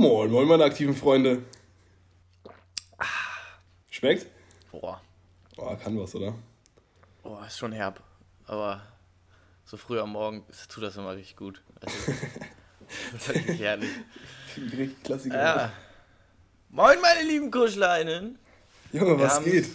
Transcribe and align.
Moin, 0.00 0.30
moin, 0.30 0.48
meine 0.48 0.64
aktiven 0.64 0.96
Freunde. 0.96 1.42
Schmeckt? 3.90 4.26
Boah, 4.72 4.98
Boah, 5.54 5.76
kann 5.76 6.00
was, 6.00 6.14
oder? 6.14 6.32
boah, 7.22 7.44
ist 7.46 7.58
schon 7.58 7.72
herb. 7.72 8.02
Aber 8.46 8.80
so 9.66 9.76
früh 9.76 10.00
am 10.00 10.12
Morgen 10.12 10.42
tut 10.70 10.84
das 10.84 10.96
immer 10.96 11.14
richtig 11.14 11.36
gut. 11.36 11.62
Also, 11.82 12.12
das 13.12 13.28
ist 13.28 13.34
wirklich 13.34 13.60
herrlich. 13.60 13.90
Richtig 14.56 15.02
Klassiker. 15.02 15.36
Ja. 15.36 15.72
Moin, 16.70 16.98
meine 17.02 17.28
lieben 17.28 17.50
Kuschleinen. 17.50 18.38
Junge, 18.94 19.18
Wir 19.18 19.26
was 19.26 19.44
geht? 19.44 19.68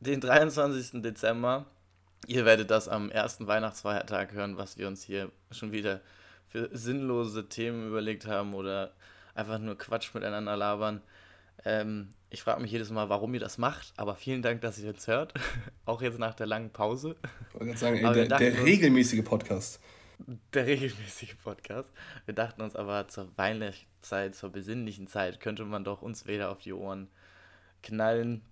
Den 0.00 0.20
23. 0.20 1.00
Dezember. 1.00 1.64
Ihr 2.26 2.44
werdet 2.44 2.72
das 2.72 2.88
am 2.88 3.08
ersten 3.08 3.46
Weihnachtsfeiertag 3.46 4.32
hören, 4.32 4.56
was 4.56 4.78
wir 4.78 4.88
uns 4.88 5.04
hier 5.04 5.30
schon 5.52 5.70
wieder 5.70 6.00
für 6.48 6.70
sinnlose 6.76 7.48
Themen 7.48 7.86
überlegt 7.86 8.26
haben 8.26 8.54
oder 8.54 8.92
einfach 9.34 9.58
nur 9.58 9.76
Quatsch 9.76 10.14
miteinander 10.14 10.56
labern. 10.56 11.02
Ähm, 11.64 12.10
ich 12.30 12.42
frage 12.42 12.60
mich 12.60 12.72
jedes 12.72 12.90
Mal, 12.90 13.08
warum 13.08 13.32
ihr 13.34 13.40
das 13.40 13.58
macht, 13.58 13.92
aber 13.96 14.16
vielen 14.16 14.42
Dank, 14.42 14.60
dass 14.60 14.78
ihr 14.78 14.86
jetzt 14.86 15.06
hört. 15.06 15.34
Auch 15.84 16.02
jetzt 16.02 16.18
nach 16.18 16.34
der 16.34 16.46
langen 16.46 16.70
Pause. 16.70 17.16
Ich 17.48 17.60
wollte 17.60 17.78
sagen, 17.78 17.96
ey, 17.96 18.26
der, 18.26 18.38
der 18.38 18.64
regelmäßige 18.64 19.24
Podcast. 19.24 19.80
Der 20.52 20.66
regelmäßige 20.66 21.36
Podcast. 21.42 21.92
Wir 22.24 22.34
dachten 22.34 22.62
uns 22.62 22.76
aber 22.76 23.08
zur 23.08 23.28
Weihnachtszeit, 23.36 24.34
zur 24.34 24.50
besinnlichen 24.50 25.06
Zeit, 25.06 25.40
könnte 25.40 25.64
man 25.64 25.84
doch 25.84 26.02
uns 26.02 26.26
wieder 26.26 26.50
auf 26.50 26.58
die 26.58 26.72
Ohren 26.72 27.08
knallen. 27.82 28.42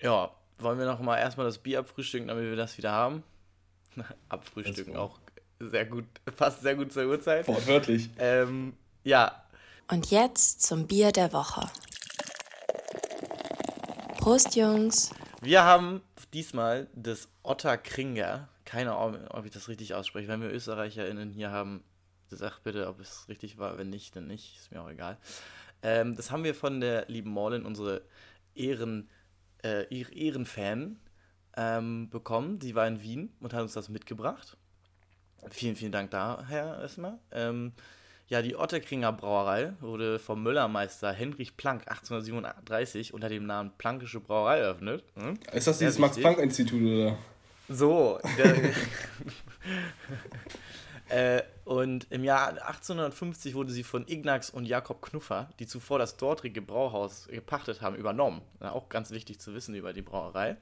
Ja, 0.00 0.30
wollen 0.58 0.78
wir 0.78 0.86
noch 0.86 1.00
mal 1.00 1.18
erstmal 1.18 1.46
das 1.46 1.58
Bier 1.58 1.80
abfrühstücken, 1.80 2.28
damit 2.28 2.44
wir 2.44 2.56
das 2.56 2.78
wieder 2.78 2.92
haben? 2.92 3.22
abfrühstücken 4.28 4.96
auch 4.96 5.18
sehr 5.58 5.86
gut, 5.86 6.04
passt 6.36 6.62
sehr 6.62 6.74
gut 6.74 6.92
zur 6.92 7.06
Uhrzeit. 7.06 7.46
Wortwörtlich. 7.46 8.10
Ähm, 8.18 8.74
ja, 9.04 9.41
Und 9.88 10.10
jetzt 10.10 10.62
zum 10.62 10.86
Bier 10.86 11.12
der 11.12 11.32
Woche. 11.32 11.68
Prost, 14.18 14.54
Jungs. 14.56 15.10
wir 15.40 15.64
haben 15.64 16.00
diesmal 16.32 16.88
das 16.94 17.28
Otterkringer. 17.42 18.48
Keine 18.64 18.94
Ahnung, 18.94 19.26
ob 19.28 19.44
ich 19.44 19.50
das 19.50 19.68
richtig 19.68 19.94
ausspreche. 19.94 20.28
Wenn 20.28 20.40
wir 20.40 20.52
ÖsterreicherInnen 20.52 21.30
hier 21.30 21.50
haben, 21.50 21.82
sagt 22.30 22.62
bitte, 22.62 22.88
ob 22.88 23.00
es 23.00 23.28
richtig 23.28 23.58
war. 23.58 23.78
Wenn 23.78 23.90
nicht, 23.90 24.16
dann 24.16 24.26
nicht. 24.26 24.56
Ist 24.58 24.70
mir 24.70 24.80
auch 24.80 24.90
egal. 24.90 25.18
Ähm, 25.82 26.16
das 26.16 26.30
haben 26.30 26.44
wir 26.44 26.54
von 26.54 26.80
der 26.80 27.06
lieben 27.08 27.30
Morlin, 27.30 27.66
unsere 27.66 28.02
Ehren, 28.54 29.10
äh, 29.64 29.84
Ehrenfan, 29.92 30.98
ähm, 31.56 32.08
bekommen. 32.08 32.60
Sie 32.60 32.74
war 32.74 32.86
in 32.86 33.02
Wien 33.02 33.32
und 33.40 33.52
hat 33.52 33.62
uns 33.62 33.72
das 33.74 33.88
mitgebracht. 33.88 34.56
Vielen, 35.50 35.76
vielen 35.76 35.92
Dank 35.92 36.10
daher 36.12 36.78
erstmal. 36.80 37.18
Ähm, 37.32 37.72
ja, 38.32 38.40
die 38.40 38.56
Otterkringer 38.56 39.12
Brauerei 39.12 39.74
wurde 39.80 40.18
vom 40.18 40.42
Müllermeister 40.42 41.12
Henrich 41.12 41.54
Planck 41.58 41.82
1837 41.82 43.12
unter 43.12 43.28
dem 43.28 43.44
Namen 43.44 43.72
Plankische 43.76 44.20
Brauerei 44.20 44.60
eröffnet. 44.60 45.04
Hm? 45.16 45.38
Ist 45.52 45.66
das 45.66 45.78
dieses. 45.78 45.98
Max-Planck-Institut, 45.98 46.82
oder? 46.82 47.18
So. 47.68 48.18
Äh, 51.08 51.42
und 51.66 52.06
im 52.08 52.24
Jahr 52.24 52.48
1850 52.48 53.54
wurde 53.54 53.70
sie 53.70 53.82
von 53.82 54.08
Ignax 54.08 54.48
und 54.48 54.64
Jakob 54.64 55.02
Knuffer, 55.02 55.50
die 55.58 55.66
zuvor 55.66 55.98
das 55.98 56.16
dortige 56.16 56.62
Brauhaus 56.62 57.28
gepachtet 57.28 57.82
haben, 57.82 57.96
übernommen. 57.96 58.40
Ja, 58.62 58.72
auch 58.72 58.88
ganz 58.88 59.10
wichtig 59.10 59.38
zu 59.38 59.52
wissen 59.52 59.74
über 59.74 59.92
die 59.92 60.00
Brauerei. 60.00 60.56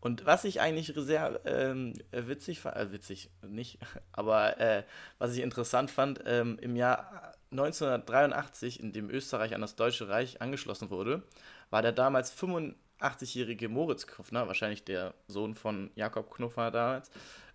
Und 0.00 0.24
was 0.24 0.44
ich 0.44 0.60
eigentlich 0.60 0.92
sehr 0.96 1.40
ähm, 1.44 1.92
witzig 2.10 2.60
fand, 2.60 2.76
äh, 2.76 2.92
witzig 2.92 3.30
nicht, 3.46 3.78
aber 4.12 4.58
äh, 4.58 4.84
was 5.18 5.34
ich 5.34 5.40
interessant 5.42 5.90
fand, 5.90 6.22
ähm, 6.24 6.58
im 6.60 6.74
Jahr 6.76 7.34
1983, 7.50 8.80
in 8.80 8.92
dem 8.92 9.10
Österreich 9.10 9.54
an 9.54 9.60
das 9.60 9.76
Deutsche 9.76 10.08
Reich 10.08 10.40
angeschlossen 10.40 10.88
wurde, 10.90 11.22
war 11.70 11.82
der 11.82 11.92
damals 11.92 12.32
85-jährige 12.32 13.68
Moritz 13.68 14.06
Knuffner, 14.06 14.46
wahrscheinlich 14.46 14.84
der 14.84 15.14
Sohn 15.28 15.54
von 15.54 15.90
Jakob 15.96 16.30
Knuffer 16.30 16.70
damals, 16.70 17.10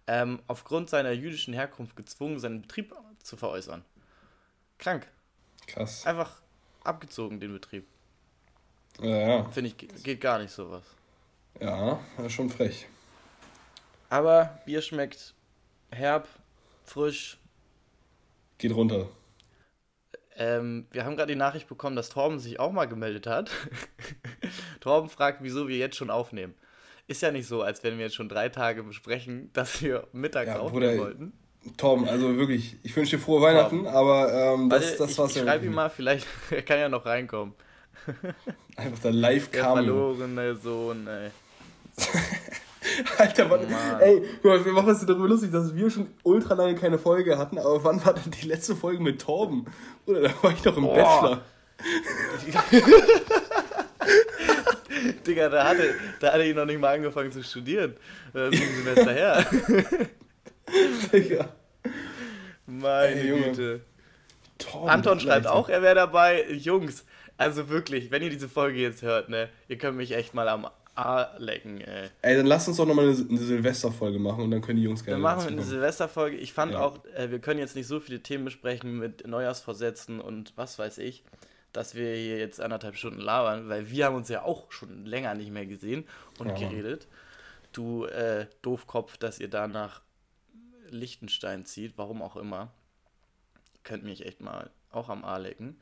ähm, 0.07 0.39
aufgrund 0.47 0.89
seiner 0.89 1.11
jüdischen 1.11 1.53
Herkunft 1.53 1.95
gezwungen, 1.95 2.39
seinen 2.39 2.61
Betrieb 2.61 2.93
zu 3.23 3.37
veräußern. 3.37 3.83
Krank. 4.77 5.07
Krass. 5.65 6.05
Einfach 6.05 6.41
abgezogen, 6.83 7.39
den 7.39 7.53
Betrieb. 7.53 7.87
Ja, 9.01 9.07
ja. 9.17 9.43
Finde 9.49 9.69
ich, 9.69 9.77
ge- 9.77 9.89
geht 10.03 10.21
gar 10.21 10.37
nicht 10.39 10.51
sowas. 10.51 10.83
Ja, 11.61 11.99
schon 12.27 12.49
frech. 12.49 12.87
Aber 14.09 14.59
Bier 14.65 14.81
schmeckt 14.81 15.33
herb, 15.91 16.27
frisch. 16.83 17.37
Geht 18.57 18.73
runter. 18.75 19.07
Ähm, 20.37 20.85
wir 20.91 21.05
haben 21.05 21.15
gerade 21.15 21.31
die 21.31 21.37
Nachricht 21.39 21.67
bekommen, 21.67 21.95
dass 21.95 22.09
Torben 22.09 22.39
sich 22.39 22.59
auch 22.59 22.71
mal 22.71 22.85
gemeldet 22.85 23.25
hat. 23.25 23.51
Torben 24.81 25.09
fragt, 25.09 25.41
wieso 25.41 25.67
wir 25.67 25.77
jetzt 25.77 25.95
schon 25.95 26.09
aufnehmen. 26.09 26.53
Ist 27.07 27.21
ja 27.21 27.31
nicht 27.31 27.47
so, 27.47 27.61
als 27.61 27.83
wenn 27.83 27.97
wir 27.97 28.05
jetzt 28.05 28.15
schon 28.15 28.29
drei 28.29 28.49
Tage 28.49 28.83
besprechen, 28.83 29.49
dass 29.53 29.81
wir 29.81 30.07
mittags 30.11 30.47
Ja, 30.47 30.59
aufnehmen 30.59 30.97
Bruder, 30.97 30.97
wollten. 30.97 31.33
Torben, 31.77 32.07
also 32.07 32.35
wirklich, 32.37 32.75
ich 32.83 32.95
wünsche 32.95 33.15
dir 33.17 33.21
frohe 33.23 33.41
Weihnachten, 33.41 33.87
aber 33.87 34.31
ähm, 34.55 34.69
das, 34.69 34.83
Warte, 34.83 34.97
das 34.97 35.11
ich, 35.11 35.17
war's 35.17 35.31
ich 35.31 35.37
ja. 35.37 35.43
schreibe 35.43 35.65
ihm 35.65 35.73
mal, 35.73 35.89
vielleicht 35.89 36.27
er 36.51 36.61
kann 36.63 36.79
ja 36.79 36.89
noch 36.89 37.05
reinkommen. 37.05 37.55
Einfach 38.75 38.99
der 38.99 39.11
live 39.13 39.49
Der 39.49 39.61
kam. 39.61 39.73
verlorene 39.77 40.55
Sohn, 40.55 41.07
ey. 41.07 41.31
Alter, 43.17 43.47
Mann. 43.47 43.61
ey, 43.99 44.21
guck 44.41 44.51
mal, 44.51 44.63
wir 44.65 44.71
machen 44.71 44.89
uns 44.89 45.05
darüber 45.05 45.27
lustig, 45.27 45.51
dass 45.51 45.75
wir 45.75 45.89
schon 45.89 46.07
ultra 46.23 46.53
lange 46.53 46.75
keine 46.75 46.97
Folge 46.99 47.37
hatten, 47.37 47.57
aber 47.57 47.83
wann 47.83 48.05
war 48.05 48.13
denn 48.13 48.31
die 48.31 48.47
letzte 48.47 48.75
Folge 48.75 49.01
mit 49.01 49.21
Torben? 49.21 49.65
Oder 50.05 50.21
da 50.21 50.29
war 50.41 50.51
ich 50.51 50.61
doch 50.61 50.77
im 50.77 50.83
Boah. 50.83 50.95
Bachelor. 50.95 51.41
Digga, 55.27 55.49
da 55.49 55.67
hatte, 55.67 55.95
da 56.19 56.33
hatte 56.33 56.43
ich 56.43 56.55
noch 56.55 56.65
nicht 56.65 56.79
mal 56.79 56.95
angefangen 56.95 57.31
zu 57.31 57.43
studieren. 57.43 57.95
Das 58.33 58.53
ist 58.53 58.61
ein 58.61 58.83
Semester 58.83 59.13
her. 59.13 59.45
Digga. 61.11 61.49
Meine 62.65 63.19
Ey. 63.19 63.43
Güte. 63.43 63.81
Torben, 64.57 64.89
Anton 64.89 65.19
schreibt 65.19 65.47
auch, 65.47 65.69
er 65.69 65.81
wäre 65.81 65.95
dabei. 65.95 66.45
Jungs, 66.51 67.05
also 67.37 67.67
wirklich, 67.69 68.11
wenn 68.11 68.23
ihr 68.23 68.29
diese 68.29 68.47
Folge 68.47 68.79
jetzt 68.79 69.01
hört, 69.01 69.29
ne, 69.29 69.49
ihr 69.67 69.77
könnt 69.77 69.97
mich 69.97 70.13
echt 70.13 70.33
mal 70.33 70.47
am 70.47 70.67
A 70.95 71.35
lecken, 71.37 71.81
ey. 71.81 72.09
Ey, 72.21 72.37
dann 72.37 72.45
lass 72.45 72.67
uns 72.67 72.77
doch 72.77 72.85
nochmal 72.85 73.09
eine, 73.09 73.17
eine 73.29 73.37
Silvesterfolge 73.37 74.17
machen 74.17 74.45
und 74.45 74.51
dann 74.51 74.61
können 74.61 74.77
die 74.77 74.83
Jungs 74.83 75.03
gerne 75.03 75.15
Dann 75.15 75.21
machen 75.21 75.43
wir 75.45 75.51
eine. 75.51 75.61
Silvesterfolge. 75.61 76.37
Ich 76.37 76.53
fand 76.53 76.73
Ja. 76.73 76.79
auch, 76.81 77.03
äh, 77.15 77.29
wir 77.31 77.39
können 77.39 77.59
jetzt 77.59 77.75
nicht 77.75 77.87
so 77.87 77.99
viele 77.99 78.21
Themen 78.21 78.45
besprechen 78.45 78.97
mit 78.97 79.27
Neujahrsvorsätzen 79.27 80.21
und 80.21 80.53
was 80.55 80.79
weiß 80.79 80.99
ich, 80.99 81.23
dass 81.73 81.95
wir 81.95 82.15
hier 82.15 82.37
jetzt 82.37 82.61
anderthalb 82.61 82.95
Stunden 82.95 83.19
labern, 83.19 83.67
weil 83.67 83.89
wir 83.89 84.05
haben 84.05 84.15
uns 84.15 84.29
ja 84.29 84.43
auch 84.43 84.71
schon 84.71 85.05
länger 85.05 85.33
nicht 85.35 85.51
mehr 85.51 85.65
gesehen 85.65 86.05
und 86.39 86.47
Ja. 86.47 86.55
geredet. 86.69 87.07
Du 87.73 88.05
äh, 88.05 88.47
Doofkopf, 88.61 89.17
dass 89.17 89.39
ihr 89.39 89.49
da 89.49 89.67
nach 89.67 90.01
Liechtenstein 90.89 91.65
zieht, 91.65 91.97
warum 91.97 92.21
auch 92.21 92.37
immer. 92.37 92.71
Könnt 93.83 94.03
mich 94.03 94.25
echt 94.25 94.39
mal 94.39 94.69
auch 94.91 95.09
am 95.09 95.25
A 95.25 95.37
lecken. 95.37 95.77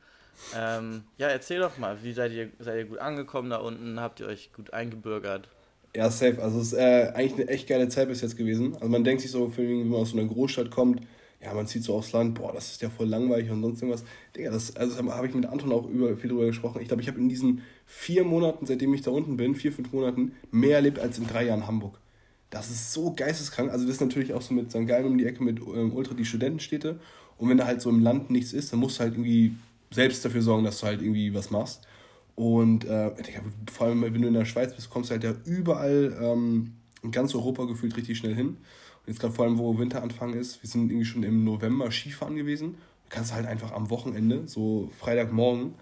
Ähm, 0.56 1.04
ja, 1.18 1.28
erzähl 1.28 1.60
doch 1.60 1.78
mal, 1.78 2.04
wie 2.04 2.14
seid 2.14 2.32
ihr, 2.32 2.50
seid 2.60 2.78
ihr 2.78 2.86
gut 2.86 3.00
angekommen 3.00 3.50
da 3.50 3.58
unten? 3.58 4.00
Habt 4.00 4.20
ihr 4.20 4.28
euch 4.28 4.52
gut 4.54 4.74
eingebürgert? 4.74 5.48
Ja, 5.96 6.10
safe. 6.10 6.42
Also 6.42 6.60
es 6.60 6.68
ist 6.68 6.74
äh, 6.74 7.12
eigentlich 7.14 7.34
eine 7.34 7.48
echt 7.50 7.68
geile 7.68 7.88
Zeit 7.88 8.08
bis 8.08 8.22
jetzt 8.22 8.36
gewesen. 8.36 8.74
Also 8.76 8.88
man 8.88 9.04
denkt 9.04 9.22
sich 9.22 9.32
so, 9.32 9.56
wenn 9.58 9.90
man 9.90 10.02
aus 10.02 10.12
so 10.12 10.18
einer 10.18 10.28
Großstadt 10.28 10.72
kommt, 10.72 11.02
ja, 11.44 11.54
man 11.54 11.68
zieht 11.68 11.84
so 11.84 11.96
aufs 11.96 12.14
Land, 12.14 12.36
boah, 12.36 12.54
das 12.54 12.72
ist 12.72 12.82
ja 12.82 12.90
voll 12.90 13.08
langweilig 13.08 13.52
und 13.52 13.62
sonst 13.62 13.82
irgendwas. 13.82 14.06
Digga, 14.36 14.50
das 14.50 14.76
also 14.76 14.96
das 14.96 15.14
habe 15.14 15.28
ich 15.28 15.34
mit 15.34 15.46
Anton 15.46 15.72
auch 15.74 15.88
über, 15.88 16.16
viel 16.16 16.30
drüber 16.30 16.46
gesprochen. 16.46 16.82
Ich 16.82 16.88
glaube, 16.88 17.02
ich 17.02 17.10
habe 17.10 17.20
in 17.20 17.28
diesen 17.28 17.62
vier 17.86 18.24
Monaten, 18.24 18.66
seitdem 18.66 18.94
ich 18.94 19.02
da 19.02 19.12
unten 19.12 19.36
bin, 19.36 19.54
vier, 19.54 19.74
fünf 19.74 19.92
Monaten, 19.92 20.34
mehr 20.52 20.78
erlebt 20.78 21.00
als 21.00 21.18
in 21.18 21.28
drei 21.28 21.46
Jahren 21.46 21.68
Hamburg. 21.68 22.00
Das 22.50 22.70
ist 22.70 22.94
so 22.94 23.14
geisteskrank. 23.14 23.72
Also 23.72 23.86
das 23.86 23.96
ist 23.96 24.02
natürlich 24.02 24.34
auch 24.34 24.42
so 24.42 24.54
mit 24.54 24.72
St. 24.72 24.88
Gallen 24.88 25.06
um 25.06 25.18
die 25.18 25.26
Ecke 25.26 25.44
mit 25.44 25.60
ähm, 25.60 25.94
Ultra 25.94 26.14
die 26.14 26.26
Studentenstädte. 26.26 27.00
Und 27.38 27.50
wenn 27.50 27.58
da 27.58 27.66
halt 27.66 27.82
so 27.82 27.90
im 27.90 28.00
Land 28.00 28.30
nichts 28.30 28.54
ist, 28.54 28.72
dann 28.72 28.80
musst 28.80 29.00
du 29.00 29.04
halt 29.04 29.14
irgendwie 29.14 29.54
selbst 29.94 30.24
dafür 30.26 30.42
sorgen, 30.42 30.64
dass 30.64 30.80
du 30.80 30.88
halt 30.88 31.02
irgendwie 31.02 31.34
was 31.34 31.52
machst. 31.52 31.88
Und 32.36 32.86
äh, 32.86 33.12
vor 33.72 33.88
allem, 33.88 34.02
wenn 34.02 34.22
du 34.22 34.28
in 34.28 34.34
der 34.34 34.46
Schweiz 34.46 34.74
bist, 34.74 34.90
kommst 34.90 35.10
du 35.10 35.14
halt 35.14 35.24
ja 35.24 35.36
überall 35.46 36.18
ähm, 36.20 36.74
in 37.04 37.12
ganz 37.12 37.36
Europa 37.36 37.66
gefühlt 37.66 37.96
richtig 37.96 38.18
schnell 38.18 38.34
hin. 38.34 38.58
jetzt 39.06 39.20
gerade 39.20 39.34
vor 39.34 39.46
allem, 39.46 39.58
wo 39.58 39.78
Winteranfang 39.78 40.34
ist, 40.34 40.62
wir 40.64 40.70
sind 40.70 40.90
irgendwie 40.90 41.06
schon 41.06 41.24
im 41.24 41.44
November 41.44 41.92
Skifahren 41.92 42.36
gewesen. 42.36 42.76
Du 43.06 43.10
kannst 43.10 43.34
halt 43.34 43.46
einfach 43.46 43.72
am 43.72 43.90
Wochenende, 43.90 44.48
so 44.48 44.90
Freitagmorgen, 44.98 45.76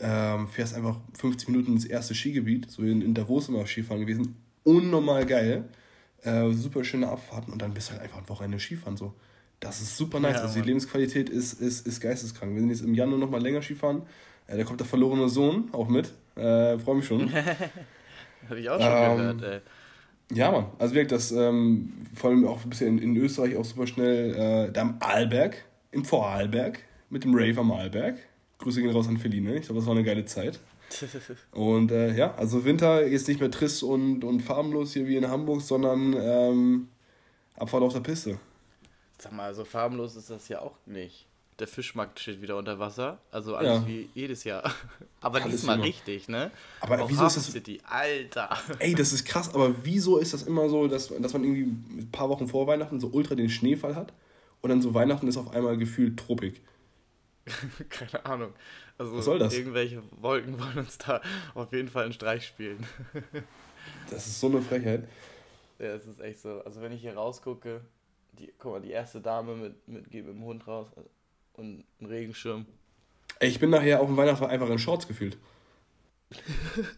ähm, 0.00 0.48
fährst 0.48 0.74
einfach 0.74 0.96
50 1.14 1.48
Minuten 1.48 1.72
ins 1.74 1.84
erste 1.84 2.14
Skigebiet, 2.14 2.70
so 2.70 2.82
in, 2.82 3.02
in 3.02 3.14
Davos 3.14 3.48
immer 3.48 3.66
Skifahren 3.66 4.00
gewesen. 4.00 4.36
Unnormal 4.64 5.26
geil. 5.26 5.68
Äh, 6.22 6.50
super 6.52 6.82
schöne 6.84 7.08
Abfahrten 7.08 7.52
und 7.52 7.62
dann 7.62 7.74
bist 7.74 7.88
du 7.88 7.92
halt 7.92 8.02
einfach 8.02 8.18
ein 8.18 8.28
Wochenende 8.28 8.58
Skifahren 8.58 8.96
so. 8.96 9.14
Das 9.62 9.80
ist 9.80 9.96
super 9.96 10.18
nice. 10.18 10.36
Ja, 10.36 10.42
also 10.42 10.60
die. 10.60 10.66
Lebensqualität 10.66 11.30
ist, 11.30 11.60
ist, 11.60 11.86
ist 11.86 12.00
geisteskrank. 12.00 12.52
Wir 12.52 12.60
sind 12.60 12.70
jetzt 12.70 12.82
im 12.82 12.94
Januar 12.94 13.18
nochmal 13.20 13.40
länger 13.40 13.62
Skifahren. 13.62 14.02
Äh, 14.48 14.56
da 14.56 14.64
kommt 14.64 14.80
der 14.80 14.88
verlorene 14.88 15.28
Sohn 15.28 15.68
auch 15.70 15.88
mit. 15.88 16.12
Äh, 16.34 16.78
Freue 16.78 16.96
mich 16.96 17.06
schon. 17.06 17.32
Habe 18.48 18.58
ich 18.58 18.68
auch 18.68 18.80
schon 18.80 18.90
Ähm, 18.90 19.38
gehört, 19.38 19.42
ey. 19.42 20.36
Ja, 20.36 20.50
Mann. 20.50 20.66
Also 20.80 20.94
wirklich, 20.94 21.10
das 21.10 21.30
ähm, 21.30 21.92
vor 22.12 22.30
allem 22.30 22.44
auch 22.44 22.64
ein 22.64 22.70
bisschen 22.70 22.98
in, 22.98 23.14
in 23.14 23.16
Österreich 23.16 23.56
auch 23.56 23.64
super 23.64 23.86
schnell. 23.86 24.34
Äh, 24.68 24.72
da 24.72 24.80
am 24.80 24.96
Arlberg, 24.98 25.56
im 25.92 26.04
Vorarlberg, 26.04 26.80
mit 27.08 27.22
dem 27.22 27.32
Rave 27.32 27.60
am 27.60 27.70
Arlberg. 27.70 28.16
Grüße 28.58 28.82
gehen 28.82 28.90
raus 28.90 29.06
an 29.06 29.16
Feline. 29.18 29.54
Ich 29.54 29.66
glaube, 29.66 29.78
das 29.78 29.86
war 29.86 29.94
eine 29.94 30.02
geile 30.04 30.24
Zeit. 30.24 30.58
Und 31.52 31.92
äh, 31.92 32.14
ja, 32.16 32.34
also 32.34 32.64
Winter 32.64 33.02
ist 33.02 33.28
nicht 33.28 33.40
mehr 33.40 33.50
trist 33.50 33.82
und, 33.82 34.24
und 34.24 34.40
farbenlos 34.40 34.92
hier 34.92 35.06
wie 35.06 35.16
in 35.16 35.28
Hamburg, 35.28 35.62
sondern 35.62 36.14
ähm, 36.18 36.88
Abfahrt 37.56 37.82
auf 37.82 37.94
der 37.94 38.00
Piste. 38.00 38.38
Sag 39.22 39.32
mal, 39.32 39.54
so 39.54 39.64
farbenlos 39.64 40.16
ist 40.16 40.30
das 40.30 40.48
ja 40.48 40.60
auch 40.60 40.76
nicht. 40.84 41.26
Der 41.60 41.68
Fischmarkt 41.68 42.18
steht 42.18 42.42
wieder 42.42 42.56
unter 42.56 42.78
Wasser. 42.80 43.18
Also 43.30 43.54
alles 43.54 43.82
Ja. 43.82 43.86
wie 43.86 44.08
jedes 44.14 44.42
Jahr. 44.42 44.64
Aber 45.20 45.40
Alles 45.40 45.52
diesmal 45.56 45.76
immer. 45.76 45.84
richtig, 45.84 46.26
ne? 46.28 46.50
Aber 46.80 47.00
Auch 47.00 47.08
wieso 47.08 47.20
ist 47.26 47.36
Hafen 47.36 47.44
das- 47.44 47.52
City, 47.52 47.80
Alter. 47.88 48.50
Ey, 48.80 48.94
das 48.96 49.12
ist 49.12 49.24
krass, 49.24 49.54
aber 49.54 49.72
wieso 49.84 50.18
ist 50.18 50.32
das 50.34 50.42
immer 50.42 50.68
so, 50.68 50.88
dass, 50.88 51.08
dass 51.16 51.32
man 51.34 51.44
irgendwie 51.44 51.62
ein 52.00 52.10
paar 52.10 52.28
Wochen 52.30 52.48
vor 52.48 52.66
Weihnachten 52.66 52.98
so 52.98 53.08
ultra 53.08 53.36
den 53.36 53.48
Schneefall 53.48 53.94
hat 53.94 54.12
und 54.60 54.70
dann 54.70 54.82
so 54.82 54.92
Weihnachten 54.94 55.28
ist 55.28 55.36
auf 55.36 55.54
einmal 55.54 55.76
gefühlt 55.78 56.18
Tropik? 56.18 56.60
Keine 57.90 58.24
Ahnung. 58.26 58.52
Also 58.98 59.16
Was 59.16 59.24
soll 59.24 59.38
das? 59.38 59.54
irgendwelche 59.54 60.02
Wolken 60.20 60.58
wollen 60.58 60.78
uns 60.78 60.98
da 60.98 61.20
auf 61.54 61.72
jeden 61.72 61.88
Fall 61.88 62.04
einen 62.04 62.12
Streich 62.12 62.44
spielen. 62.46 62.84
Das 64.10 64.26
ist 64.26 64.40
so 64.40 64.48
eine 64.48 64.62
Frechheit. 64.62 65.06
Ja, 65.78 65.88
es 65.94 66.06
ist 66.06 66.20
echt 66.20 66.40
so. 66.40 66.60
Also 66.64 66.80
wenn 66.82 66.92
ich 66.92 67.00
hier 67.00 67.14
rausgucke, 67.14 67.80
die, 68.32 68.52
guck 68.58 68.72
mal, 68.72 68.80
die 68.80 68.90
erste 68.90 69.20
Dame 69.20 69.54
mit, 69.54 69.88
mit, 69.88 70.12
mit 70.14 70.26
dem 70.26 70.44
Hund 70.44 70.66
raus 70.66 70.88
und 71.54 71.84
ein 72.00 72.06
Regenschirm. 72.06 72.66
Ich 73.40 73.58
bin 73.58 73.70
nachher 73.70 74.00
auf 74.00 74.06
dem 74.06 74.16
Weihnachtsmarkt 74.16 74.52
einfach 74.52 74.68
in 74.70 74.78
Shorts 74.78 75.06
gefühlt. 75.08 75.36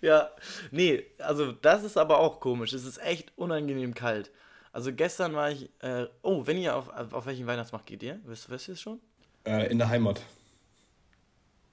Ja, 0.00 0.30
nee, 0.70 1.04
also 1.18 1.52
das 1.52 1.82
ist 1.84 1.96
aber 1.96 2.18
auch 2.18 2.40
komisch. 2.40 2.72
Es 2.72 2.84
ist 2.84 2.98
echt 2.98 3.32
unangenehm 3.36 3.94
kalt. 3.94 4.30
Also 4.72 4.92
gestern 4.92 5.34
war 5.34 5.50
ich, 5.50 5.70
äh, 5.80 6.06
oh, 6.22 6.46
wenn 6.46 6.58
ihr 6.58 6.76
auf, 6.76 6.88
auf 7.12 7.26
welchen 7.26 7.46
Weihnachtsmarkt 7.46 7.86
geht 7.86 8.02
ihr? 8.02 8.20
Wisst, 8.24 8.50
wisst 8.50 8.68
ihr 8.68 8.74
es 8.74 8.80
schon? 8.80 9.00
Äh, 9.44 9.70
in 9.70 9.78
der 9.78 9.88
Heimat. 9.88 10.22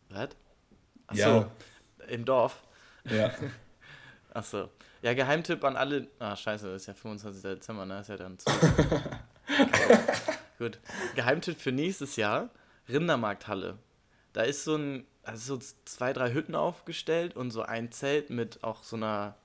Was? 0.10 0.30
Achso, 1.08 1.20
Ja. 1.20 1.52
im 2.08 2.24
Dorf. 2.26 2.64
Ja. 3.10 3.32
Achso. 4.34 4.70
Ja, 5.04 5.14
Geheimtipp 5.14 5.66
an 5.66 5.76
alle. 5.76 6.08
Ah, 6.18 6.34
scheiße, 6.34 6.72
das 6.72 6.84
ist 6.84 6.88
ja 6.88 6.94
25. 6.94 7.44
Dezember, 7.44 7.86
ne? 7.86 8.00
Ist 8.00 8.08
ja 8.08 8.16
dann 8.16 8.40
zu. 8.40 8.50
Gut. 10.58 10.80
Geheimtipp 11.16 11.60
für 11.60 11.74
nächstes 11.74 12.16
Jahr: 12.16 12.50
Rindermarkthalle. 12.88 13.78
Da 14.32 14.44
ist 14.44 14.64
so 14.64 14.78
ein, 14.78 15.06
also 15.24 15.58
so 15.58 15.66
zwei, 15.84 16.14
drei 16.14 16.34
Hütten 16.34 16.56
aufgestellt 16.56 17.36
und 17.36 17.52
so 17.52 17.64
ein 17.64 17.92
Zelt 17.92 18.30
mit 18.30 18.64
auch 18.64 18.84
so 18.84 18.96
einer, 18.96 19.36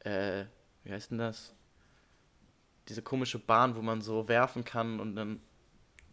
äh, 0.00 0.46
wie 0.82 0.92
heißt 0.92 1.12
denn 1.12 1.18
das? 1.18 1.54
Diese 2.88 3.00
komische 3.00 3.38
Bahn, 3.38 3.76
wo 3.76 3.82
man 3.82 4.02
so 4.02 4.26
werfen 4.26 4.64
kann 4.64 4.98
und 4.98 5.14
dann. 5.14 5.40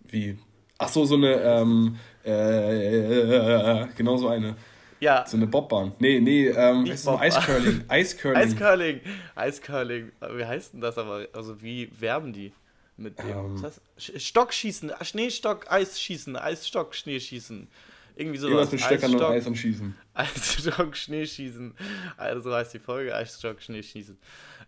Wie? 0.04 0.38
Ach 0.78 0.90
so, 0.90 1.06
so 1.06 1.16
eine, 1.16 1.42
ähm, 1.42 1.98
äh, 2.24 3.88
genau 3.96 4.18
so 4.18 4.28
eine. 4.28 4.56
Ja, 5.02 5.26
So 5.28 5.36
eine 5.36 5.48
Bobbahn. 5.48 5.94
Nee, 6.00 6.20
nee, 6.20 6.48
ähm, 6.48 6.84
Nicht? 6.84 7.04
Bobbahn. 7.04 7.22
Eiscurling. 7.24 7.84
Eiscurling. 7.90 8.38
Eiscurling. 8.38 9.02
Eiscurling. 9.36 10.12
Wie 10.36 10.46
heißt 10.46 10.74
denn 10.74 10.82
das 10.82 10.98
aber? 10.98 11.28
Also, 11.34 11.62
wie 11.62 11.92
werben 12.00 12.32
die? 12.32 12.54
Mit 12.98 13.18
dem. 13.20 13.28
Ähm. 13.30 13.54
was 13.56 13.64
heißt? 13.64 13.82
Sch- 14.00 14.20
Stockschießen, 14.20 14.92
ah, 14.94 15.04
Schneestock, 15.04 15.72
Eisschießen, 15.72 16.36
Eisstock, 16.36 16.94
Schneeschießen. 16.96 17.68
Irgendwie 18.16 18.38
sowas. 18.38 18.52
Irgendwas 18.52 18.72
mit 18.74 18.82
Stöckern 18.82 19.12
und 19.16 19.22
Eisstock, 19.22 19.36
Eis 19.36 19.48
und 19.48 19.56
Schießen. 19.56 19.96
Eisstock, 20.14 20.96
Schneeschießen. 20.98 21.76
Also 22.18 22.50
so 22.50 22.56
heißt 22.56 22.74
die 22.74 22.80
Folge, 22.80 23.16
Eisstock, 23.16 23.62
Schneeschießen. 23.62 24.18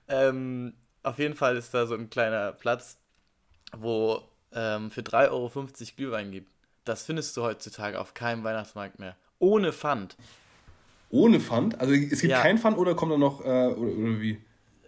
Ähm, 0.08 0.74
auf 1.04 1.20
jeden 1.20 1.36
Fall 1.36 1.58
ist 1.58 1.74
da 1.74 1.86
so 1.86 1.94
ein 1.94 2.10
kleiner 2.10 2.54
Platz, 2.54 2.98
wo 3.78 4.24
ähm, 4.54 4.90
für 4.90 5.02
3,50 5.02 5.30
Euro 5.30 5.52
Glühwein 5.96 6.32
gibt. 6.32 6.50
Das 6.86 7.04
findest 7.04 7.38
du 7.38 7.44
heutzutage 7.44 8.00
auf 8.00 8.14
keinem 8.14 8.44
Weihnachtsmarkt 8.44 8.98
mehr. 9.00 9.16
Ohne 9.44 9.74
Pfand. 9.74 10.16
Ohne 11.10 11.40
Pfand? 11.42 11.80
Also 11.80 11.94
es 11.94 12.22
gibt 12.22 12.32
Ja. 12.32 12.42
kein 12.42 12.58
Pfand 12.58 12.78
oder 12.78 12.96
kommt 12.96 13.12
da 13.12 13.18
noch, 13.18 13.42
äh, 13.42 13.44
oder, 13.44 13.76
oder 13.98 14.22
wie? 14.22 14.40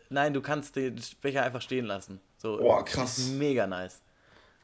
Nein, 0.10 0.34
du 0.34 0.42
kannst 0.42 0.76
den 0.78 0.96
Becher 1.22 1.44
einfach 1.44 1.62
stehen 1.62 1.86
lassen. 1.86 2.22
So, 2.38 2.58
Boah, 2.58 2.86
krass. 2.86 3.18
ist 3.18 3.32
Mega 3.34 3.68
nice. 3.68 4.00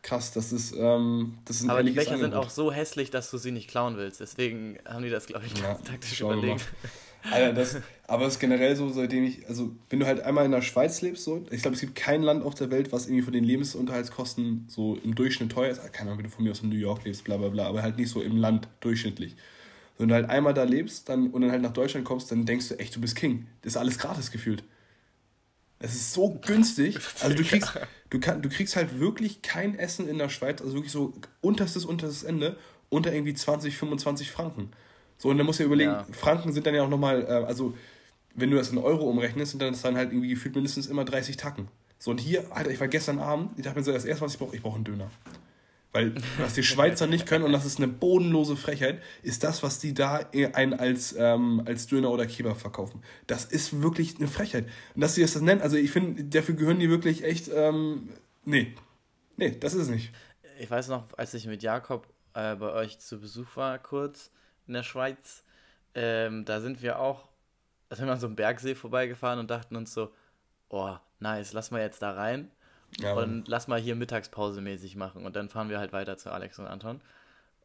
Krass, 0.02 0.32
das 0.32 0.52
ist, 0.54 0.74
ähm, 0.76 1.38
das 1.46 1.58
ist 1.62 1.70
Aber 1.70 1.84
die 1.84 1.92
Becher 1.92 2.18
sind 2.18 2.26
Angebot. 2.34 2.46
auch 2.46 2.50
so 2.50 2.72
hässlich, 2.72 3.12
dass 3.12 3.30
du 3.30 3.38
sie 3.38 3.52
nicht 3.52 3.70
klauen 3.70 3.98
willst. 3.98 4.20
Deswegen 4.22 4.80
haben 4.88 5.04
die 5.04 5.10
das, 5.12 5.28
glaube 5.28 5.46
ich, 5.46 5.56
Ja, 5.58 5.74
ganz 5.74 5.84
taktisch 5.84 6.18
schlau 6.18 6.34
überlegt. 6.34 6.66
Alter, 7.32 7.54
das, 7.54 7.78
aber 8.08 8.26
es 8.26 8.34
ist 8.34 8.40
generell 8.40 8.76
so, 8.76 8.90
seitdem 8.90 9.24
ich, 9.26 9.48
also 9.48 9.76
wenn 9.90 10.00
du 10.00 10.08
halt 10.08 10.22
einmal 10.22 10.46
in 10.46 10.52
der 10.52 10.64
Schweiz 10.64 11.02
lebst, 11.02 11.24
so, 11.24 11.46
ich 11.52 11.62
glaube, 11.62 11.76
es 11.76 11.82
gibt 11.82 11.94
kein 11.94 12.24
Land 12.24 12.44
auf 12.44 12.56
der 12.56 12.72
Welt, 12.72 12.92
was 12.92 13.06
irgendwie 13.06 13.22
von 13.22 13.34
den 13.34 13.44
Lebensunterhaltskosten 13.44 14.66
so 14.70 14.98
im 15.04 15.14
Durchschnitt 15.14 15.52
teuer 15.52 15.70
ist. 15.70 15.78
Also, 15.80 15.92
Keine 15.92 16.10
Ahnung, 16.10 16.18
wenn 16.20 16.26
du 16.26 16.32
von 16.32 16.44
mir 16.46 16.50
aus 16.52 16.62
in 16.62 16.70
New 16.70 16.76
York 16.76 17.04
lebst, 17.04 17.24
bla 17.24 17.38
bla 17.38 17.50
bla, 17.50 17.68
aber 17.68 17.84
halt 17.84 17.98
nicht 17.98 18.10
so 18.10 18.22
im 18.22 18.38
Land 18.38 18.68
durchschnittlich. 18.80 19.36
Wenn 20.02 20.10
du 20.10 20.16
halt 20.16 20.30
einmal 20.30 20.54
da 20.54 20.64
lebst 20.64 21.08
dann, 21.10 21.30
und 21.30 21.42
dann 21.42 21.52
halt 21.52 21.62
nach 21.62 21.74
Deutschland 21.74 22.06
kommst, 22.06 22.32
dann 22.32 22.46
denkst 22.46 22.70
du 22.70 22.80
echt, 22.80 22.96
du 22.96 23.02
bist 23.02 23.16
King. 23.16 23.48
Das 23.62 23.74
ist 23.74 23.78
alles 23.78 23.98
gratis 23.98 24.32
gefühlt. 24.32 24.64
Es 25.80 25.94
ist 25.94 26.14
so 26.14 26.40
günstig. 26.46 26.98
Also 27.22 27.36
du 27.36 27.44
kriegst, 27.44 27.72
du, 28.10 28.20
kann, 28.20 28.42
du 28.42 28.50
kriegst 28.50 28.76
halt 28.76 29.00
wirklich 29.00 29.42
kein 29.42 29.78
Essen 29.78 30.08
in 30.08 30.18
der 30.18 30.30
Schweiz, 30.30 30.62
also 30.62 30.74
wirklich 30.74 30.92
so 30.92 31.14
unterstes, 31.42 31.86
unterstes 31.86 32.24
Ende, 32.24 32.58
unter 32.90 33.14
irgendwie 33.14 33.34
20, 33.34 33.76
25 33.76 34.32
Franken. 34.32 34.72
So, 35.18 35.30
und 35.30 35.38
dann 35.38 35.46
musst 35.46 35.60
du 35.60 35.64
dir 35.64 35.68
überlegen, 35.68 35.92
Ja. 35.92 36.06
Franken 36.12 36.52
sind 36.52 36.66
dann 36.66 36.76
ja 36.76 36.84
auch 36.84 36.90
nochmal, 36.90 37.24
äh, 37.24 37.46
also 37.46 37.76
wenn 38.36 38.50
du 38.50 38.58
das 38.58 38.70
in 38.70 38.78
Euro 38.78 39.10
umrechnest, 39.10 39.52
sind 39.52 39.62
dann 39.62 39.72
das 39.72 39.82
dann 39.82 39.98
halt 39.98 40.12
irgendwie 40.12 40.30
gefühlt 40.30 40.56
mindestens 40.56 40.88
immer 40.88 41.06
30 41.06 41.38
Tacken. 41.38 41.68
So, 42.00 42.12
und 42.12 42.20
hier, 42.20 42.46
Alter, 42.52 42.72
ich 42.72 42.80
war 42.80 42.88
gestern 42.88 43.20
Abend, 43.20 43.52
ich 43.58 43.64
dachte 43.64 43.78
mir 43.78 43.84
so, 43.84 43.92
das 43.92 44.06
erste, 44.06 44.26
was 44.26 44.34
ich 44.34 44.40
brauche, 44.40 44.56
ich 44.56 44.62
brauche 44.62 44.76
einen 44.76 44.84
Döner. 44.84 45.12
Weil, 45.94 46.16
was 46.38 46.54
die 46.54 46.64
Schweizer 46.64 47.06
nicht 47.06 47.26
können, 47.26 47.44
und 47.44 47.52
das 47.52 47.66
ist 47.66 47.78
eine 47.78 47.90
bodenlose 47.90 48.56
Frechheit, 48.56 49.02
ist 49.24 49.44
das, 49.44 49.62
was 49.62 49.80
die 49.80 49.94
da 49.94 50.22
einen 50.54 50.74
als, 50.74 51.14
ähm, 51.18 51.64
als 51.66 51.88
Döner 51.88 52.12
oder 52.12 52.26
Kebab 52.26 52.58
verkaufen. 52.58 53.04
Das 53.28 53.44
ist 53.44 53.82
wirklich 53.82 54.16
eine 54.18 54.30
Frechheit. 54.30 54.70
Und 54.96 55.02
dass 55.02 55.16
sie 55.16 55.22
das, 55.22 55.40
nennen, 55.42 55.62
also 55.62 55.76
ich 55.76 55.92
finde, 55.92 56.24
dafür 56.24 56.56
gehören 56.56 56.80
die 56.80 56.90
wirklich 56.90 57.26
echt, 57.26 57.50
ähm, 57.54 58.10
nee. 58.46 58.74
Nee, 59.36 59.58
das 59.60 59.74
ist 59.74 59.84
es 59.84 59.90
nicht. 59.90 60.14
Ich 60.60 60.72
weiß 60.72 60.88
noch, 60.88 61.08
als 61.18 61.34
ich 61.34 61.46
mit 61.46 61.62
Jakob 61.62 62.08
äh, 62.36 62.56
bei 62.56 62.72
euch 62.72 63.00
zu 63.00 63.20
Besuch 63.20 63.58
war, 63.58 63.78
kurz 63.78 64.32
in 64.68 64.74
der 64.74 64.84
Schweiz, 64.84 65.44
ähm, 65.94 66.46
da 66.46 66.62
sind 66.62 66.82
wir 66.82 67.00
auch, 67.00 67.28
da 67.90 67.98
sind 67.98 68.06
wir 68.06 68.14
an 68.14 68.20
so 68.20 68.28
einem 68.28 68.38
Bergsee 68.38 68.76
vorbeigefahren 68.76 69.40
und 69.40 69.52
dachten 69.52 69.76
uns 69.76 69.94
so, 69.94 70.14
oh, 70.70 70.96
nice, 71.20 71.52
lass 71.52 71.72
mal 71.72 71.82
jetzt 71.82 72.02
da 72.02 72.12
rein 72.12 72.50
Ja, 73.00 73.14
und 73.14 73.48
lass 73.48 73.68
mal 73.68 73.80
hier 73.80 73.96
Mittagspause 73.96 74.62
mäßig 74.62 74.96
machen. 74.96 75.26
Und 75.26 75.36
dann 75.36 75.50
fahren 75.50 75.70
wir 75.70 75.80
halt 75.80 75.94
weiter 75.94 76.18
zu 76.18 76.32
Alex 76.32 76.60
und 76.60 76.68
Anton. 76.68 77.02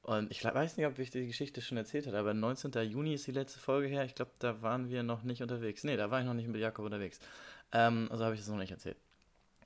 Und 0.03 0.31
ich 0.31 0.45
weiß 0.45 0.77
nicht, 0.77 0.87
ob 0.87 0.99
ich 1.01 1.11
die 1.11 1.27
Geschichte 1.27 1.61
schon 1.61 1.77
erzählt 1.77 2.07
habe, 2.07 2.19
aber 2.19 2.33
19. 2.33 2.71
Juni 2.89 3.15
ist 3.15 3.27
die 3.27 3.33
letzte 3.33 3.59
Folge 3.59 3.89
her. 3.89 4.05
Ich 4.05 4.15
glaube, 4.15 4.31
da 4.39 4.63
waren 4.63 4.89
wir 4.89 5.03
noch 5.03 5.25
nicht 5.25 5.43
unterwegs. 5.43 5.83
Nee, 5.83 5.97
da 5.97 6.13
war 6.13 6.21
ich 6.21 6.27
noch 6.27 6.35
nicht 6.35 6.47
mit 6.47 6.61
Jakob 6.61 6.85
unterwegs. 6.85 7.19
Ähm, 7.73 8.07
also 8.11 8.25
habe 8.25 8.35
ich 8.35 8.41
das 8.41 8.49
noch 8.49 8.57
nicht 8.57 8.71
erzählt. 8.71 8.97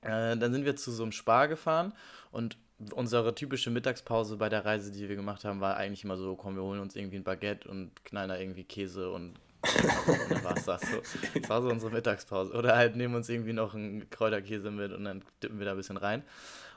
Äh, 0.00 0.38
dann 0.38 0.52
sind 0.52 0.64
wir 0.64 0.76
zu 0.76 0.92
so 0.92 1.02
einem 1.02 1.12
Spar 1.12 1.46
gefahren 1.46 1.92
und 2.30 2.56
unsere 2.94 3.34
typische 3.34 3.70
Mittagspause 3.70 4.38
bei 4.38 4.48
der 4.48 4.64
Reise, 4.64 4.90
die 4.90 5.08
wir 5.08 5.16
gemacht 5.16 5.44
haben, 5.44 5.60
war 5.60 5.76
eigentlich 5.76 6.04
immer 6.04 6.16
so, 6.16 6.34
komm, 6.36 6.56
wir 6.56 6.62
holen 6.62 6.80
uns 6.80 6.96
irgendwie 6.96 7.16
ein 7.16 7.24
Baguette 7.24 7.68
und 7.68 8.04
knallen 8.04 8.30
da 8.30 8.38
irgendwie 8.38 8.64
Käse 8.64 9.10
und 9.10 9.34
dann 9.62 10.44
war 10.44 10.54
das 10.54 10.66
so. 10.66 11.02
Das 11.38 11.48
war 11.48 11.62
so 11.62 11.68
unsere 11.68 11.92
Mittagspause. 11.92 12.52
Oder 12.52 12.76
halt 12.76 12.96
nehmen 12.96 13.14
uns 13.14 13.28
irgendwie 13.28 13.52
noch 13.52 13.74
einen 13.74 14.08
Kräuterkäse 14.10 14.70
mit 14.70 14.92
und 14.92 15.04
dann 15.04 15.22
dippen 15.42 15.58
wir 15.58 15.66
da 15.66 15.72
ein 15.72 15.76
bisschen 15.76 15.96
rein. 15.96 16.22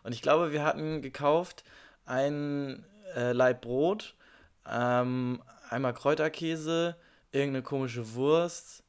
Und 0.03 0.13
ich 0.13 0.21
glaube, 0.21 0.51
wir 0.51 0.63
hatten 0.63 1.01
gekauft 1.01 1.63
ein 2.05 2.83
äh, 3.15 3.31
Laib 3.31 3.61
Brot, 3.61 4.15
ähm, 4.69 5.41
einmal 5.69 5.93
Kräuterkäse, 5.93 6.95
irgendeine 7.31 7.63
komische 7.63 8.13
Wurst, 8.13 8.82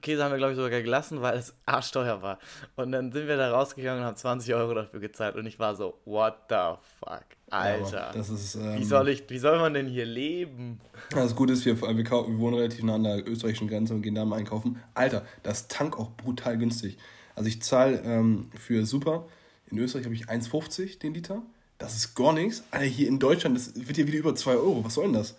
Käse 0.00 0.22
haben 0.22 0.32
wir, 0.32 0.38
glaube 0.38 0.52
ich, 0.52 0.58
sogar 0.58 0.82
gelassen, 0.82 1.22
weil 1.22 1.38
es 1.38 1.54
arschteuer 1.64 2.20
war. 2.22 2.38
Und 2.74 2.92
dann 2.92 3.12
sind 3.12 3.28
wir 3.28 3.36
da 3.36 3.52
rausgegangen 3.52 4.00
und 4.00 4.06
haben 4.06 4.16
20 4.16 4.54
Euro 4.54 4.74
dafür 4.74 5.00
gezahlt. 5.00 5.36
Und 5.36 5.46
ich 5.46 5.58
war 5.58 5.76
so, 5.76 5.98
what 6.04 6.34
the 6.48 6.76
fuck? 6.98 7.24
Alter. 7.48 8.10
das 8.12 8.28
ist, 8.28 8.56
ähm, 8.56 8.78
wie, 8.78 8.84
soll 8.84 9.08
ich, 9.08 9.30
wie 9.30 9.38
soll 9.38 9.58
man 9.58 9.72
denn 9.72 9.86
hier 9.86 10.04
leben? 10.04 10.80
Das 11.10 11.36
Gute 11.36 11.52
ist, 11.52 11.64
wir, 11.64 11.80
wir, 11.80 11.96
wir 11.96 12.38
wohnen 12.38 12.56
relativ 12.56 12.82
nah 12.82 12.96
an 12.96 13.04
der 13.04 13.28
österreichischen 13.28 13.68
Grenze 13.68 13.94
und 13.94 14.02
gehen 14.02 14.16
da 14.16 14.24
mal 14.24 14.36
einkaufen. 14.36 14.82
Alter, 14.94 15.24
das 15.44 15.68
Tank 15.68 15.96
auch 15.98 16.10
brutal 16.16 16.58
günstig. 16.58 16.98
Also 17.36 17.48
ich 17.48 17.62
zahle 17.62 18.00
ähm, 18.00 18.50
für 18.58 18.84
Super, 18.84 19.28
in 19.70 19.78
Österreich 19.78 20.06
habe 20.06 20.14
ich 20.14 20.28
1,50 20.28 20.98
den 20.98 21.14
Liter. 21.14 21.42
Das 21.78 21.94
ist 21.94 22.14
gar 22.14 22.32
nichts. 22.32 22.64
Alter, 22.72 22.86
hier 22.86 23.06
in 23.06 23.18
Deutschland, 23.20 23.56
das 23.56 23.72
wird 23.76 23.96
ja 23.96 24.06
wieder 24.06 24.18
über 24.18 24.34
2 24.34 24.52
Euro. 24.52 24.84
Was 24.84 24.94
soll 24.94 25.04
denn 25.04 25.12
das? 25.12 25.36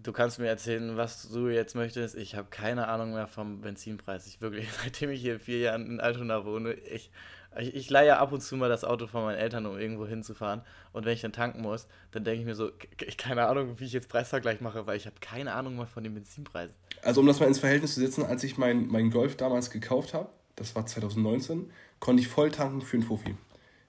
Du 0.00 0.12
kannst 0.12 0.38
mir 0.38 0.46
erzählen, 0.46 0.96
was 0.96 1.28
du 1.28 1.48
jetzt 1.48 1.74
möchtest. 1.74 2.14
Ich 2.14 2.36
habe 2.36 2.48
keine 2.50 2.86
Ahnung 2.86 3.14
mehr 3.14 3.26
vom 3.26 3.60
Benzinpreis. 3.60 4.26
Ich 4.28 4.40
wirklich, 4.40 4.68
seitdem 4.82 5.10
ich 5.10 5.20
hier 5.20 5.40
vier 5.40 5.58
Jahre 5.58 5.82
in 5.82 5.98
Altona 6.00 6.44
wohne, 6.44 6.74
ich, 6.74 7.10
ich, 7.58 7.74
ich 7.74 7.90
leihe 7.90 8.16
ab 8.16 8.30
und 8.30 8.40
zu 8.40 8.56
mal 8.56 8.68
das 8.68 8.84
Auto 8.84 9.08
von 9.08 9.24
meinen 9.24 9.38
Eltern, 9.38 9.66
um 9.66 9.76
irgendwo 9.76 10.06
hinzufahren. 10.06 10.62
Und 10.92 11.04
wenn 11.04 11.14
ich 11.14 11.20
dann 11.20 11.32
tanken 11.32 11.62
muss, 11.62 11.88
dann 12.12 12.22
denke 12.22 12.40
ich 12.40 12.46
mir 12.46 12.54
so, 12.54 12.70
k- 12.70 13.06
keine 13.16 13.46
Ahnung, 13.48 13.80
wie 13.80 13.84
ich 13.86 13.92
jetzt 13.92 14.08
Preisvergleich 14.08 14.60
mache, 14.60 14.86
weil 14.86 14.96
ich 14.96 15.06
habe 15.06 15.16
keine 15.20 15.52
Ahnung 15.54 15.76
mehr 15.76 15.86
von 15.88 16.04
den 16.04 16.14
Benzinpreisen. 16.14 16.76
Also 17.02 17.20
um 17.20 17.26
das 17.26 17.40
mal 17.40 17.46
ins 17.46 17.58
Verhältnis 17.58 17.94
zu 17.94 18.00
setzen, 18.00 18.24
als 18.24 18.44
ich 18.44 18.56
meinen 18.56 18.86
mein 18.88 19.10
Golf 19.10 19.36
damals 19.36 19.70
gekauft 19.70 20.14
habe, 20.14 20.28
das 20.54 20.76
war 20.76 20.86
2019, 20.86 21.70
konnte 21.98 22.22
ich 22.22 22.28
voll 22.28 22.50
tanken 22.52 22.82
für 22.82 22.96
einen 22.98 23.04
Fuffi. 23.06 23.36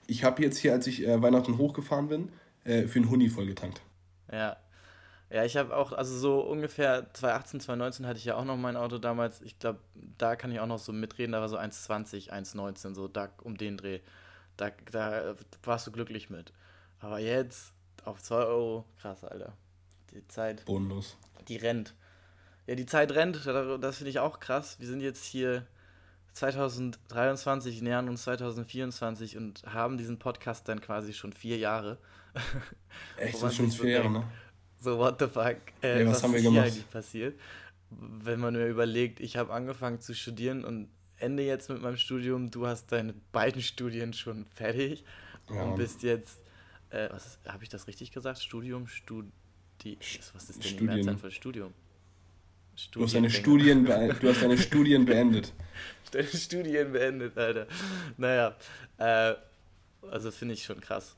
Ich 0.07 0.23
habe 0.23 0.41
jetzt 0.41 0.57
hier, 0.57 0.73
als 0.73 0.87
ich 0.87 1.07
äh, 1.07 1.21
Weihnachten 1.21 1.59
hochgefahren 1.59 2.07
bin, 2.07 2.31
äh, 2.63 2.83
für 2.87 2.97
einen 2.97 3.11
Huni 3.11 3.29
voll 3.29 3.45
getankt. 3.45 3.81
Ja. 4.31 4.57
Ja, 5.31 5.43
ich 5.45 5.57
habe 5.57 5.75
auch, 5.75 5.91
also 5.93 6.17
so 6.17 6.39
ungefähr 6.41 7.13
2018, 7.13 7.59
2019 7.59 8.07
hatte 8.07 8.17
ich 8.17 8.25
ja 8.25 8.35
auch 8.35 8.45
noch 8.45 8.57
mein 8.57 8.75
Auto 8.75 8.97
damals. 8.97 9.41
Ich 9.41 9.59
glaube, 9.59 9.79
da 10.17 10.35
kann 10.35 10.51
ich 10.51 10.59
auch 10.59 10.65
noch 10.65 10.79
so 10.79 10.91
mitreden. 10.91 11.33
Da 11.33 11.41
war 11.41 11.49
so 11.49 11.57
1,20, 11.57 12.31
1,19, 12.31 12.95
so 12.95 13.07
da 13.07 13.29
um 13.43 13.55
den 13.57 13.77
Dreh. 13.77 13.99
Da, 14.57 14.71
da 14.91 15.35
warst 15.63 15.85
du 15.85 15.91
glücklich 15.91 16.29
mit. 16.31 16.51
Aber 16.99 17.19
jetzt 17.19 17.73
auf 18.05 18.21
2 18.23 18.35
Euro, 18.37 18.85
krass, 18.99 19.23
Alter. 19.23 19.53
Die 20.11 20.27
Zeit, 20.27 20.65
Bodenlos. 20.65 21.15
die 21.47 21.57
rennt. 21.57 21.93
Ja, 22.65 22.73
die 22.75 22.87
Zeit 22.87 23.11
rennt, 23.11 23.45
da- 23.45 23.77
das 23.77 23.97
finde 23.97 24.09
ich 24.09 24.19
auch 24.19 24.39
krass. 24.39 24.79
Wir 24.79 24.87
sind 24.87 25.01
jetzt 25.01 25.23
hier 25.25 25.65
2023, 26.33 27.81
nähern 27.81 28.09
uns 28.09 28.23
2024 28.23 29.37
und 29.37 29.61
haben 29.71 29.97
diesen 29.97 30.19
Podcast 30.19 30.67
dann 30.67 30.81
quasi 30.81 31.13
schon 31.13 31.33
vier 31.33 31.57
Jahre. 31.57 31.97
Echt, 33.17 33.35
das 33.35 33.43
ist 33.43 33.55
schon 33.57 33.71
vier 33.71 33.89
Jahre, 33.91 34.09
ne? 34.11 34.23
So, 34.81 34.97
what 34.97 35.19
the 35.19 35.27
fuck? 35.27 35.57
Äh, 35.81 35.99
Ey, 35.99 36.07
was 36.07 36.23
haben 36.23 36.33
wir 36.33 36.41
gemacht? 36.41 36.67
eigentlich 36.67 36.89
passiert? 36.89 37.39
Wenn 37.91 38.39
man 38.39 38.53
mir 38.53 38.67
überlegt, 38.67 39.19
ich 39.19 39.35
habe 39.35 39.51
angefangen 39.51 39.99
zu 39.99 40.13
studieren 40.13 40.63
und 40.63 40.89
ende 41.17 41.43
jetzt 41.43 41.69
mit 41.69 41.81
meinem 41.81 41.97
Studium, 41.97 42.49
du 42.49 42.65
hast 42.67 42.91
deine 42.91 43.13
beiden 43.31 43.61
Studien 43.61 44.13
schon 44.13 44.45
fertig 44.45 45.03
Ja, 45.49 45.63
und 45.63 45.75
bist 45.75 46.03
jetzt, 46.03 46.39
äh, 46.91 47.09
was 47.11 47.39
habe 47.47 47.63
ich 47.63 47.69
das 47.69 47.87
richtig 47.87 48.11
gesagt? 48.11 48.39
Studium, 48.41 48.87
Studi, 48.87 49.31
was 50.33 50.49
ist 50.49 50.55
denn 50.55 50.61
die 50.61 50.67
Studien. 50.69 50.85
Mehrzahl 50.95 51.17
für 51.17 51.31
Studium? 51.31 51.73
Du 52.91 53.03
hast 53.03 53.13
deine. 53.13 53.29
Studien, 53.29 53.83
du 53.83 54.29
hast 54.29 54.41
deine 54.41 54.57
Studien 54.57 55.03
beendet. 55.05 55.51
deine 56.11 56.27
Studien 56.27 56.93
beendet, 56.93 57.37
Alter. 57.37 57.67
Naja, 58.15 58.55
äh, 58.97 59.35
also 60.09 60.31
finde 60.31 60.53
ich 60.53 60.63
schon 60.63 60.79
krass. 60.79 61.17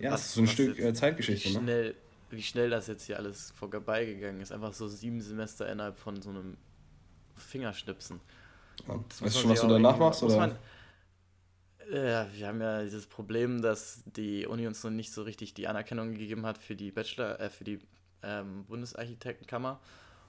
Ja, 0.00 0.10
Was- 0.10 0.20
das 0.20 0.26
ist 0.26 0.34
so 0.34 0.40
ein 0.42 0.46
was 0.46 0.52
Stück 0.52 0.78
äh, 0.78 0.92
Zeitgeschichte, 0.92 1.48
wie 1.48 1.58
ne? 1.64 1.94
Wie 2.36 2.42
schnell 2.42 2.70
das 2.70 2.86
jetzt 2.86 3.04
hier 3.04 3.18
alles 3.18 3.52
vorbeigegangen 3.52 4.40
ist. 4.40 4.52
Einfach 4.52 4.72
so 4.72 4.88
sieben 4.88 5.20
Semester 5.20 5.70
innerhalb 5.70 5.98
von 5.98 6.20
so 6.22 6.30
einem 6.30 6.56
Fingerschnipsen. 7.36 8.20
Ja. 8.86 8.94
Weißt 9.20 9.36
du 9.36 9.40
schon, 9.40 9.50
was 9.50 9.60
du 9.60 9.68
danach 9.68 9.98
machst? 9.98 10.22
Oder? 10.22 10.36
Man, 10.36 10.58
ja, 11.90 12.26
wir 12.32 12.46
haben 12.46 12.60
ja 12.60 12.82
dieses 12.82 13.06
Problem, 13.06 13.62
dass 13.62 14.02
die 14.06 14.46
Uni 14.46 14.66
uns 14.66 14.82
noch 14.82 14.90
nicht 14.90 15.12
so 15.12 15.22
richtig 15.22 15.54
die 15.54 15.68
Anerkennung 15.68 16.12
gegeben 16.12 16.46
hat 16.46 16.58
für 16.58 16.76
die 16.76 16.90
Bachelor, 16.90 17.40
äh, 17.40 17.50
für 17.50 17.64
die 17.64 17.78
ähm, 18.22 18.64
Bundesarchitektenkammer. 18.64 19.80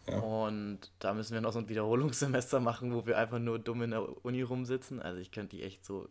Ja. 0.08 0.20
Und 0.20 0.92
da 1.00 1.14
müssen 1.14 1.34
wir 1.34 1.42
noch 1.42 1.54
so 1.54 1.60
ein 1.60 1.70
Wiederholungssemester 1.70 2.60
machen, 2.60 2.94
wo 2.94 3.06
wir 3.06 3.18
einfach 3.18 3.40
nur 3.40 3.58
dumm 3.58 3.82
in 3.82 3.92
der 3.92 4.26
Uni 4.26 4.42
rumsitzen. 4.42 5.02
Also 5.02 5.20
ich 5.20 5.32
könnte 5.32 5.56
die 5.56 5.64
echt 5.64 5.86
so. 5.86 6.10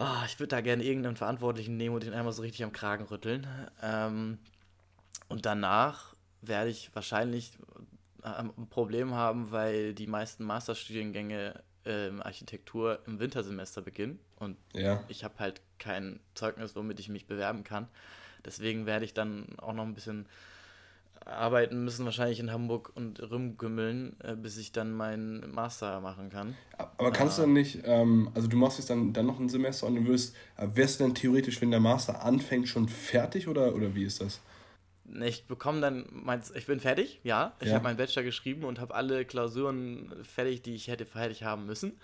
Ah, 0.00 0.22
ich 0.24 0.40
würde 0.40 0.48
da 0.48 0.62
gerne 0.62 0.82
irgendeinen 0.82 1.16
Verantwortlichen 1.16 1.76
nehmen 1.76 1.94
und 1.94 2.04
den 2.04 2.14
einmal 2.14 2.32
so 2.32 2.40
richtig 2.40 2.64
am 2.64 2.72
Kragen 2.72 3.04
rütteln. 3.04 3.46
Ähm, 3.82 4.38
und 5.28 5.44
danach 5.44 6.14
werde 6.40 6.70
ich 6.70 6.90
wahrscheinlich 6.94 7.52
äh, 8.22 8.28
ein 8.28 8.66
Problem 8.70 9.12
haben, 9.12 9.50
weil 9.50 9.92
die 9.92 10.06
meisten 10.06 10.44
Masterstudiengänge 10.44 11.62
ähm, 11.84 12.22
Architektur 12.22 13.00
im 13.06 13.20
Wintersemester 13.20 13.82
beginnen. 13.82 14.18
Und 14.36 14.56
Ja. 14.72 15.04
ich 15.08 15.22
habe 15.22 15.34
halt 15.38 15.60
kein 15.78 16.18
Zeugnis, 16.34 16.74
womit 16.74 16.98
ich 16.98 17.10
mich 17.10 17.26
bewerben 17.26 17.62
kann. 17.62 17.86
Deswegen 18.42 18.86
werde 18.86 19.04
ich 19.04 19.12
dann 19.12 19.58
auch 19.58 19.74
noch 19.74 19.84
ein 19.84 19.94
bisschen 19.94 20.26
arbeiten 21.24 21.84
müssen, 21.84 22.04
wahrscheinlich 22.04 22.40
in 22.40 22.50
Hamburg 22.50 22.90
und 22.94 23.20
rumgümmeln, 23.30 24.16
äh, 24.20 24.34
bis 24.34 24.56
ich 24.56 24.72
dann 24.72 24.92
meinen 24.92 25.52
Master 25.52 26.00
machen 26.00 26.30
kann. 26.30 26.56
Aber 26.96 27.10
kannst 27.12 27.38
du 27.38 27.42
dann 27.42 27.52
nicht, 27.52 27.80
ähm, 27.84 28.30
also 28.34 28.48
du 28.48 28.56
machst 28.56 28.78
jetzt 28.78 28.90
dann, 28.90 29.12
dann 29.12 29.26
noch 29.26 29.38
ein 29.38 29.48
Semester 29.48 29.86
und 29.86 29.96
du 29.96 30.06
wirst, 30.06 30.34
äh, 30.56 30.66
wärst 30.74 30.98
du 31.00 31.04
dann 31.04 31.14
theoretisch, 31.14 31.60
wenn 31.60 31.70
der 31.70 31.80
Master 31.80 32.24
anfängt, 32.24 32.68
schon 32.68 32.88
fertig 32.88 33.48
oder, 33.48 33.74
oder 33.74 33.94
wie 33.94 34.04
ist 34.04 34.20
das? 34.20 34.40
Ich 35.22 35.46
bekomme 35.46 35.80
dann, 35.80 36.06
mein, 36.10 36.40
ich 36.54 36.66
bin 36.66 36.78
fertig, 36.80 37.20
ja. 37.24 37.52
Ich 37.60 37.68
Ja. 37.68 37.74
habe 37.74 37.84
meinen 37.84 37.96
Bachelor 37.96 38.22
geschrieben 38.22 38.64
und 38.64 38.80
habe 38.80 38.94
alle 38.94 39.24
Klausuren 39.24 40.12
fertig, 40.22 40.62
die 40.62 40.74
ich 40.74 40.88
hätte 40.88 41.04
fertig 41.04 41.42
haben 41.42 41.66
müssen. 41.66 41.98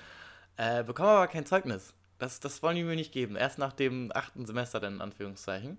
Äh, 0.56 0.82
bekomme 0.82 1.10
aber 1.10 1.26
kein 1.28 1.46
Zeugnis. 1.46 1.94
Das, 2.18 2.40
das 2.40 2.62
wollen 2.62 2.76
die 2.76 2.82
mir 2.82 2.96
nicht 2.96 3.12
geben. 3.12 3.36
Erst 3.36 3.58
nach 3.58 3.72
dem 3.72 4.10
achten 4.14 4.44
Semester 4.46 4.80
dann 4.80 4.94
in 4.94 5.00
Anführungszeichen. 5.00 5.78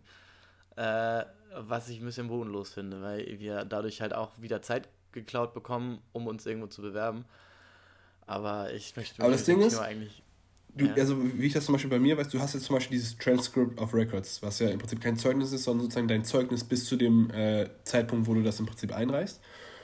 Äh, 0.78 1.26
was 1.60 1.90
ich 1.90 2.00
ein 2.00 2.06
bisschen 2.06 2.28
bodenlos 2.28 2.74
finde, 2.74 3.02
weil 3.02 3.40
wir 3.40 3.66
dadurch 3.66 4.02
halt 4.02 4.14
auch 4.14 4.32
wieder 4.40 4.62
Zeit 4.62 4.90
geklaut 5.12 5.54
bekommen, 5.54 6.00
um 6.14 6.28
uns 6.28 6.46
irgendwo 6.46 6.68
zu 6.68 6.82
bewerben. 6.82 7.26
Aber 8.28 8.74
ich 8.74 8.96
möchte 8.96 9.22
Aber 9.22 9.32
das 9.32 9.46
Ding 9.46 9.62
ist, 9.62 9.80
eigentlich. 9.80 10.22
Du, 10.76 10.86
Ja. 10.86 10.94
Also 10.94 11.18
wie 11.20 11.48
ich 11.48 11.54
das 11.54 11.66
zum 11.66 11.74
Beispiel 11.74 11.90
bei 11.90 12.00
mir 12.00 12.18
weiß, 12.18 12.30
du 12.30 12.40
hast 12.40 12.54
jetzt 12.54 12.66
zum 12.66 12.76
Beispiel 12.76 12.98
dieses 12.98 13.18
Transcript 13.18 13.80
of 13.82 13.94
Records, 13.94 14.44
was 14.44 14.60
ja 14.60 14.70
im 14.70 14.78
Prinzip 14.78 15.02
kein 15.02 15.18
Zeugnis 15.18 15.52
ist, 15.52 15.64
sondern 15.64 15.86
sozusagen 15.86 16.08
dein 16.08 16.24
Zeugnis 16.24 16.64
bis 16.64 16.86
zu 16.86 16.98
dem 16.98 17.32
äh, 17.32 17.68
Zeitpunkt, 17.84 18.28
wo 18.28 18.36
du 18.36 18.44
das 18.44 18.60
im 18.60 18.68
Prinzip 18.68 18.94
einreichst. 18.94 19.42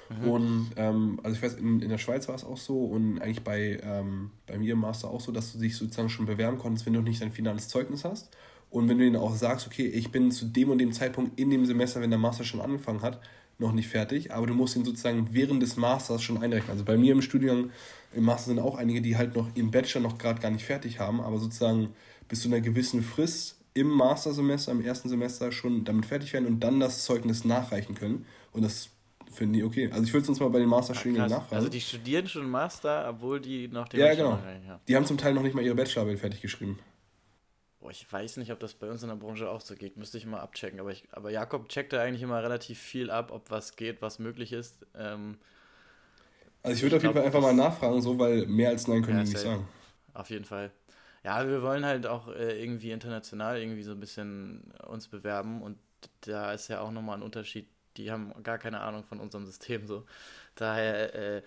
Mhm. 0.09 0.29
Und 0.29 0.71
ähm, 0.75 1.19
also 1.23 1.35
ich 1.35 1.41
weiß, 1.41 1.55
in, 1.55 1.81
in 1.81 1.89
der 1.89 1.97
Schweiz 1.97 2.27
war 2.27 2.35
es 2.35 2.43
auch 2.43 2.57
so 2.57 2.85
und 2.85 3.19
eigentlich 3.19 3.43
bei, 3.43 3.79
ähm, 3.81 4.31
bei 4.45 4.57
mir 4.57 4.73
im 4.73 4.79
Master 4.79 5.09
auch 5.09 5.21
so, 5.21 5.31
dass 5.31 5.53
du 5.53 5.59
dich 5.59 5.75
sozusagen 5.75 6.09
schon 6.09 6.25
bewerben 6.25 6.59
konntest, 6.59 6.85
wenn 6.85 6.93
du 6.93 7.01
nicht 7.01 7.21
dein 7.21 7.31
finales 7.31 7.69
Zeugnis 7.69 8.03
hast. 8.03 8.29
Und 8.73 8.89
wenn 8.89 8.97
du 8.97 9.05
ihnen 9.05 9.15
auch 9.17 9.35
sagst, 9.35 9.67
okay, 9.67 9.85
ich 9.85 10.11
bin 10.11 10.31
zu 10.31 10.45
dem 10.45 10.69
und 10.71 10.79
dem 10.79 10.93
Zeitpunkt 10.93 11.39
in 11.39 11.51
dem 11.51 11.63
Semester, 11.67 12.01
wenn 12.01 12.09
der 12.09 12.17
Master 12.17 12.43
schon 12.43 12.59
angefangen 12.59 13.03
hat, 13.03 13.19
noch 13.59 13.71
nicht 13.71 13.87
fertig, 13.87 14.33
aber 14.33 14.47
du 14.47 14.55
musst 14.55 14.75
ihn 14.75 14.83
sozusagen 14.83 15.27
während 15.31 15.61
des 15.61 15.77
Masters 15.77 16.23
schon 16.23 16.41
einrechnen. 16.41 16.71
Also 16.71 16.83
bei 16.83 16.97
mir 16.97 17.11
im 17.11 17.21
Studiengang, 17.21 17.69
im 18.15 18.23
Master 18.23 18.47
sind 18.49 18.57
auch 18.59 18.75
einige, 18.75 18.99
die 19.03 19.15
halt 19.15 19.35
noch 19.35 19.47
ihren 19.55 19.69
Bachelor 19.69 20.01
noch 20.01 20.17
gerade 20.17 20.41
gar 20.41 20.49
nicht 20.49 20.65
fertig 20.65 20.99
haben, 20.99 21.21
aber 21.21 21.37
sozusagen 21.37 21.89
bis 22.27 22.41
zu 22.41 22.47
einer 22.47 22.61
gewissen 22.61 23.03
Frist 23.03 23.59
im 23.75 23.89
Mastersemester, 23.89 24.71
im 24.71 24.81
ersten 24.81 25.07
Semester 25.07 25.51
schon 25.51 25.83
damit 25.83 26.07
fertig 26.07 26.33
werden 26.33 26.47
und 26.47 26.59
dann 26.61 26.79
das 26.79 27.03
Zeugnis 27.05 27.45
nachreichen 27.45 27.93
können. 27.93 28.25
Und 28.53 28.63
das 28.63 28.89
finden 29.31 29.53
die 29.53 29.63
okay. 29.63 29.89
Also 29.91 30.03
ich 30.03 30.13
würde 30.13 30.25
sonst 30.25 30.39
mal 30.39 30.49
bei 30.49 30.57
den 30.59 30.69
Masterstudiengängen 30.69 31.29
Krass. 31.29 31.39
nachfragen. 31.41 31.57
Also 31.57 31.69
die 31.69 31.81
studieren 31.81 32.27
schon 32.27 32.49
Master, 32.49 33.07
obwohl 33.07 33.39
die 33.39 33.67
noch 33.67 33.87
den 33.87 33.99
Ja, 33.99 34.07
Bachelor 34.07 34.37
genau. 34.41 34.51
nicht 34.59 34.67
haben. 34.67 34.81
die 34.87 34.95
haben 34.95 35.05
zum 35.05 35.17
Teil 35.19 35.35
noch 35.35 35.43
nicht 35.43 35.53
mal 35.53 35.63
ihre 35.63 35.75
Bachelorarbeit 35.75 36.19
fertig 36.19 36.41
geschrieben. 36.41 36.79
Boah, 37.83 37.91
ich 37.91 38.11
weiß 38.11 38.37
nicht, 38.37 38.51
ob 38.53 38.59
das 38.61 38.75
bei 38.75 38.89
uns 38.89 39.03
in 39.03 39.09
der 39.09 39.17
Branche 39.17 39.49
auch 39.49 39.61
so 39.61 39.75
geht. 39.75 39.97
Müsste 39.97 40.17
ich 40.17 40.25
mal 40.25 40.39
abchecken. 40.39 40.79
Aber, 40.79 40.91
ich, 40.91 41.03
aber 41.11 41.31
Jakob 41.31 41.67
checkt 41.69 41.91
da 41.93 42.01
eigentlich 42.01 42.21
immer 42.23 42.41
relativ 42.41 42.79
viel 42.79 43.11
ab, 43.11 43.31
ob 43.31 43.51
was 43.51 43.75
geht, 43.75 44.01
was 44.01 44.19
möglich 44.19 44.53
ist. 44.53 44.85
Ähm, 44.95 45.37
Also 46.63 46.77
ich 46.77 46.83
würde 46.83 46.97
auf 46.97 47.03
jeden 47.03 47.13
Fall 47.13 47.23
einfach 47.25 47.41
mal 47.41 47.53
nachfragen, 47.53 48.01
so, 48.01 48.17
weil 48.17 48.45
mehr 48.47 48.69
als 48.69 48.87
Nein 48.87 49.01
können 49.03 49.17
Ja, 49.17 49.23
die 49.23 49.29
nicht 49.29 49.39
sagen. 49.39 49.67
auf 50.13 50.29
jeden 50.29 50.45
Fall. 50.45 50.71
Ja, 51.23 51.47
wir 51.47 51.61
wollen 51.61 51.85
halt 51.85 52.07
auch 52.07 52.27
äh, 52.29 52.61
irgendwie 52.61 52.91
international 52.91 53.59
irgendwie 53.61 53.83
so 53.83 53.91
ein 53.91 53.99
bisschen 53.99 54.73
uns 54.87 55.07
bewerben. 55.07 55.61
Und 55.61 55.77
da 56.21 56.53
ist 56.53 56.67
ja 56.69 56.81
auch 56.81 56.91
nochmal 56.91 57.17
ein 57.17 57.23
Unterschied. 57.23 57.67
Die 57.97 58.11
haben 58.11 58.33
gar 58.43 58.57
keine 58.57 58.81
Ahnung 58.81 59.03
von 59.03 59.19
unserem 59.19 59.45
System 59.45 59.87
so. 59.87 60.05
Daher 60.55 61.15
äh, 61.15 61.43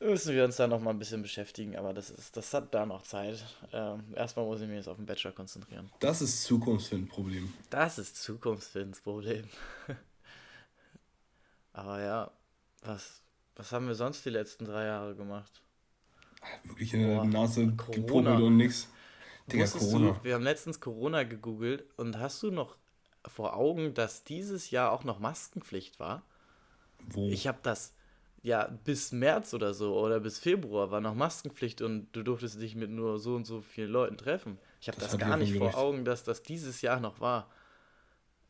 müssen 0.00 0.34
wir 0.34 0.44
uns 0.44 0.56
da 0.56 0.66
nochmal 0.66 0.94
ein 0.94 0.98
bisschen 0.98 1.22
beschäftigen. 1.22 1.76
Aber 1.76 1.92
das, 1.92 2.10
ist, 2.10 2.36
das 2.36 2.52
hat 2.54 2.74
da 2.74 2.86
noch 2.86 3.02
Zeit. 3.02 3.44
Ähm, 3.72 4.02
erstmal 4.14 4.46
muss 4.46 4.60
ich 4.60 4.66
mich 4.66 4.76
jetzt 4.76 4.88
auf 4.88 4.96
den 4.96 5.06
Bachelor 5.06 5.32
konzentrieren. 5.32 5.90
Das 6.00 6.22
ist 6.22 6.42
Zukunftsfindproblem. 6.44 7.52
Das 7.68 7.98
ist 7.98 8.16
Zukunftswindsproblem. 8.22 9.44
Aber 11.72 12.00
ja, 12.00 12.30
was, 12.82 13.22
was 13.56 13.72
haben 13.72 13.86
wir 13.86 13.94
sonst 13.94 14.24
die 14.24 14.30
letzten 14.30 14.64
drei 14.64 14.86
Jahre 14.86 15.14
gemacht? 15.14 15.62
Wirklich 16.64 16.94
in 16.94 17.06
der 17.06 17.24
Nase 17.24 17.72
Corona. 17.76 17.94
gepuppelt 17.94 18.40
und 18.40 18.56
nix. 18.56 18.88
Digga, 19.52 19.66
Corona. 19.66 20.12
du, 20.12 20.24
wir 20.24 20.34
haben 20.34 20.42
letztens 20.42 20.80
Corona 20.80 21.24
gegoogelt 21.24 21.84
und 21.96 22.18
hast 22.18 22.42
du 22.42 22.50
noch 22.50 22.76
vor 23.26 23.56
Augen, 23.56 23.94
dass 23.94 24.24
dieses 24.24 24.70
Jahr 24.70 24.92
auch 24.92 25.04
noch 25.04 25.18
Maskenpflicht 25.18 26.00
war? 26.00 26.22
Wo? 27.00 27.28
Ich 27.28 27.46
habe 27.46 27.58
das, 27.62 27.94
ja, 28.42 28.66
bis 28.84 29.12
März 29.12 29.52
oder 29.52 29.74
so 29.74 29.98
oder 29.98 30.20
bis 30.20 30.38
Februar 30.38 30.90
war 30.90 31.00
noch 31.00 31.14
Maskenpflicht 31.14 31.82
und 31.82 32.08
du 32.12 32.22
durftest 32.22 32.60
dich 32.60 32.74
mit 32.74 32.90
nur 32.90 33.18
so 33.18 33.34
und 33.34 33.46
so 33.46 33.60
vielen 33.60 33.90
Leuten 33.90 34.16
treffen. 34.16 34.58
Ich 34.80 34.88
habe 34.88 34.98
Das 34.98 35.10
das, 35.10 35.12
hab 35.14 35.20
gar 35.20 35.36
nicht 35.36 35.56
vor. 35.56 35.76
Augen, 35.76 36.04
dass 36.04 36.24
das 36.24 36.42
dieses 36.42 36.80
Jahr 36.80 37.00
noch 37.00 37.20
war. 37.20 37.50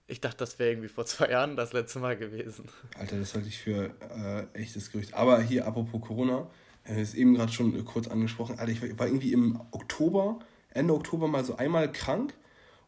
Ich 0.07 0.21
dachte, 0.21 0.39
das 0.39 0.59
wäre 0.59 0.71
irgendwie 0.71 0.89
vor 0.89 1.07
zwei 1.07 1.31
Jahren 1.31 1.57
das 1.57 1.73
letzte 1.73 1.99
Mal 1.99 2.17
gewesen. 2.17 2.69
Alter, 2.99 3.19
das 3.19 3.35
halte 3.35 3.49
ich 3.49 3.59
für 3.59 3.95
äh, 4.01 4.59
echtes 4.59 4.91
Gerücht. 4.93 5.15
Aber 5.15 5.41
hier, 5.41 5.67
apropos 5.67 6.01
Corona, 6.01 6.49
haben 6.85 6.99
es 6.99 7.15
eben 7.15 7.35
gerade 7.35 7.53
schon 7.53 7.85
kurz 7.85 8.09
angesprochen, 8.09 8.59
Alter, 8.59 8.73
ich 8.73 8.99
war 8.99 9.07
irgendwie 9.07 9.33
im 9.33 9.61
Oktober, 9.71 10.39
Ende 10.71 10.95
Oktober 10.95 11.29
mal 11.29 11.45
so 11.45 11.57
einmal 11.57 11.91
krank 11.91 12.35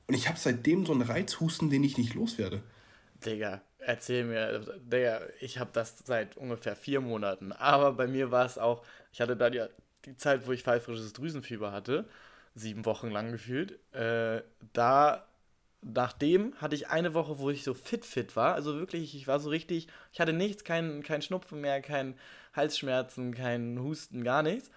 und 0.06 0.14
ich 0.14 0.28
habe 0.28 0.38
seitdem 0.38 0.87
so 0.87 0.92
einen 0.92 1.02
Reizhusten, 1.02 1.71
den 1.71 1.85
ich 1.85 1.99
nicht 1.99 2.14
loswerde. 2.14 2.62
Digga, 3.25 3.62
erzähl 3.84 4.24
mir, 4.24 4.60
Digga, 4.80 5.20
ich 5.40 5.58
habe 5.58 5.70
das 5.72 5.98
seit 6.04 6.36
ungefähr 6.36 6.76
vier 6.76 7.00
Monaten. 7.00 7.52
Aber 7.52 7.92
bei 7.92 8.06
mir 8.06 8.30
war 8.30 8.46
es 8.46 8.58
auch, 8.58 8.84
ich 9.12 9.20
hatte 9.20 9.36
da 9.36 9.50
die, 9.50 9.64
die 10.04 10.16
Zeit, 10.16 10.46
wo 10.46 10.52
ich 10.52 10.62
pfeifrisches 10.62 11.12
Drüsenfieber 11.12 11.72
hatte, 11.72 12.06
sieben 12.54 12.84
Wochen 12.86 13.10
lang 13.10 13.32
gefühlt. 13.32 13.78
Äh, 13.94 14.42
da, 14.72 15.26
nachdem 15.82 16.54
hatte 16.60 16.74
ich 16.74 16.88
eine 16.88 17.14
Woche, 17.14 17.38
wo 17.38 17.50
ich 17.50 17.64
so 17.64 17.74
fit, 17.74 18.04
fit 18.04 18.36
war. 18.36 18.54
Also 18.54 18.76
wirklich, 18.78 19.14
ich 19.14 19.26
war 19.26 19.40
so 19.40 19.50
richtig, 19.50 19.88
ich 20.12 20.20
hatte 20.20 20.32
nichts, 20.32 20.64
kein, 20.64 21.02
kein 21.02 21.22
Schnupfen 21.22 21.60
mehr, 21.60 21.80
kein 21.82 22.18
Halsschmerzen, 22.54 23.34
kein 23.34 23.78
Husten, 23.80 24.24
gar 24.24 24.42
nichts. 24.42 24.70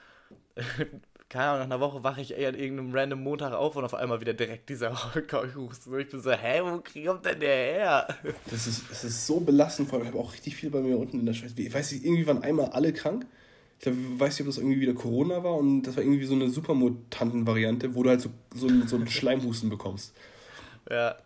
keine 1.29 1.45
Ahnung, 1.45 1.59
nach 1.59 1.75
einer 1.75 1.79
Woche 1.79 2.03
wache 2.03 2.21
ich 2.21 2.37
eher 2.37 2.49
an 2.49 2.55
irgendeinem 2.55 2.93
random 2.93 3.23
Montag 3.23 3.53
auf 3.53 3.75
und 3.75 3.83
auf 3.83 3.95
einmal 3.95 4.21
wieder 4.21 4.33
direkt 4.33 4.69
dieser 4.69 4.91
Husten. 5.55 5.99
Ich 5.99 6.09
bin 6.09 6.21
so, 6.21 6.31
hä, 6.31 6.61
wo 6.61 6.81
kommt 7.05 7.25
denn 7.25 7.39
der 7.39 7.73
her? 7.73 8.07
Das 8.49 8.67
ist, 8.67 8.89
das 8.89 9.03
ist 9.03 9.25
so 9.25 9.39
belastend, 9.39 9.89
vor 9.89 9.97
allem, 9.97 10.07
ich 10.07 10.13
habe 10.13 10.23
auch 10.23 10.33
richtig 10.33 10.55
viel 10.55 10.69
bei 10.69 10.81
mir 10.81 10.97
unten 10.97 11.19
in 11.19 11.25
der 11.25 11.33
Schweiz. 11.33 11.53
Ich 11.55 11.73
weiß 11.73 11.91
nicht, 11.93 12.05
irgendwie 12.05 12.27
waren 12.27 12.43
einmal 12.43 12.67
alle 12.67 12.93
krank. 12.93 13.25
Ich 13.77 13.83
glaube, 13.83 13.97
ich 13.97 14.19
weiß 14.19 14.33
nicht, 14.33 14.41
ob 14.41 14.47
das 14.47 14.57
irgendwie 14.57 14.79
wieder 14.79 14.93
Corona 14.93 15.43
war 15.43 15.55
und 15.55 15.83
das 15.83 15.97
war 15.97 16.03
irgendwie 16.03 16.25
so 16.25 16.35
eine 16.35 16.49
Supermutanten-Variante, 16.49 17.95
wo 17.95 18.03
du 18.03 18.09
halt 18.09 18.21
so, 18.21 18.29
so, 18.53 18.69
so 18.85 18.95
einen 18.95 19.07
Schleimhusten 19.09 19.69
bekommst. 19.69 20.15
Ja, 20.89 21.17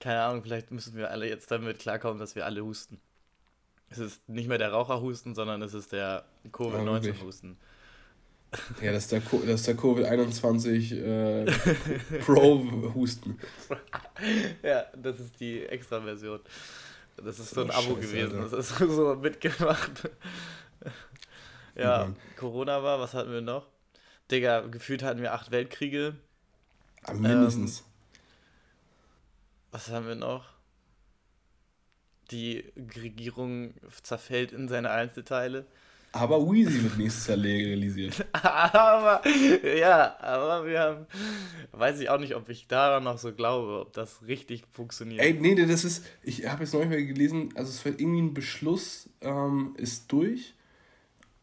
keine 0.00 0.22
Ahnung, 0.22 0.42
vielleicht 0.42 0.70
müssen 0.70 0.96
wir 0.96 1.10
alle 1.10 1.26
jetzt 1.26 1.50
damit 1.50 1.78
klarkommen, 1.78 2.18
dass 2.18 2.36
wir 2.36 2.44
alle 2.44 2.62
husten. 2.62 3.00
Es 3.88 3.98
ist 3.98 4.28
nicht 4.28 4.48
mehr 4.48 4.58
der 4.58 4.72
Raucherhusten, 4.72 5.34
sondern 5.34 5.62
es 5.62 5.72
ist 5.72 5.92
der 5.92 6.24
Covid-19-Husten. 6.52 7.50
Ja, 7.50 7.56
ja, 8.82 8.92
das 8.92 9.04
ist 9.04 9.12
der, 9.12 9.20
Co 9.20 9.38
das 9.38 9.60
ist 9.60 9.66
der 9.66 9.76
Covid-21 9.76 10.96
äh, 10.96 12.18
Pro-Husten. 12.20 13.38
ja, 14.62 14.84
das 14.96 15.20
ist 15.20 15.40
die 15.40 15.64
Extra-Version. 15.64 16.40
Das 17.16 17.38
ist 17.38 17.50
so 17.50 17.62
ein 17.62 17.70
oh, 17.70 17.74
Abo 17.74 17.96
Scheiße, 17.96 18.00
gewesen. 18.00 18.38
Alter. 18.40 18.56
Das 18.56 18.70
ist 18.70 18.78
so 18.94 19.14
mitgemacht. 19.16 20.10
ja, 21.74 22.12
Corona 22.36 22.82
war, 22.82 23.00
was 23.00 23.14
hatten 23.14 23.32
wir 23.32 23.40
noch? 23.40 23.66
Digga, 24.30 24.60
gefühlt 24.62 25.02
hatten 25.02 25.20
wir 25.20 25.34
acht 25.34 25.50
Weltkriege. 25.50 26.16
Aber 27.02 27.18
mindestens. 27.18 27.80
Ähm, 27.80 27.86
was 29.70 29.90
haben 29.90 30.06
wir 30.06 30.14
noch? 30.14 30.46
Die 32.30 32.72
Regierung 32.76 33.74
zerfällt 34.02 34.52
in 34.52 34.68
seine 34.68 34.90
Einzelteile. 34.90 35.66
Aber 36.14 36.48
Weezy 36.48 36.80
wird 36.84 36.96
nächstes 36.96 37.26
Jahr 37.26 37.36
legalisiert. 37.36 38.24
aber, 38.32 39.20
ja, 39.76 40.16
aber 40.20 40.64
wir 40.64 40.80
haben, 40.80 41.06
weiß 41.72 41.98
ich 41.98 42.08
auch 42.08 42.20
nicht, 42.20 42.36
ob 42.36 42.48
ich 42.48 42.68
daran 42.68 43.02
noch 43.02 43.18
so 43.18 43.32
glaube, 43.32 43.80
ob 43.80 43.92
das 43.94 44.20
richtig 44.28 44.62
funktioniert. 44.70 45.20
Ey, 45.20 45.32
nee, 45.32 45.56
das 45.56 45.84
ist, 45.84 46.06
ich 46.22 46.46
habe 46.46 46.62
jetzt 46.62 46.72
nicht 46.72 46.88
mehr 46.88 47.02
gelesen, 47.02 47.48
also 47.56 47.68
es 47.68 47.84
wird 47.84 48.00
irgendwie 48.00 48.22
ein 48.22 48.32
Beschluss, 48.32 49.08
ähm, 49.22 49.74
ist 49.76 50.12
durch 50.12 50.54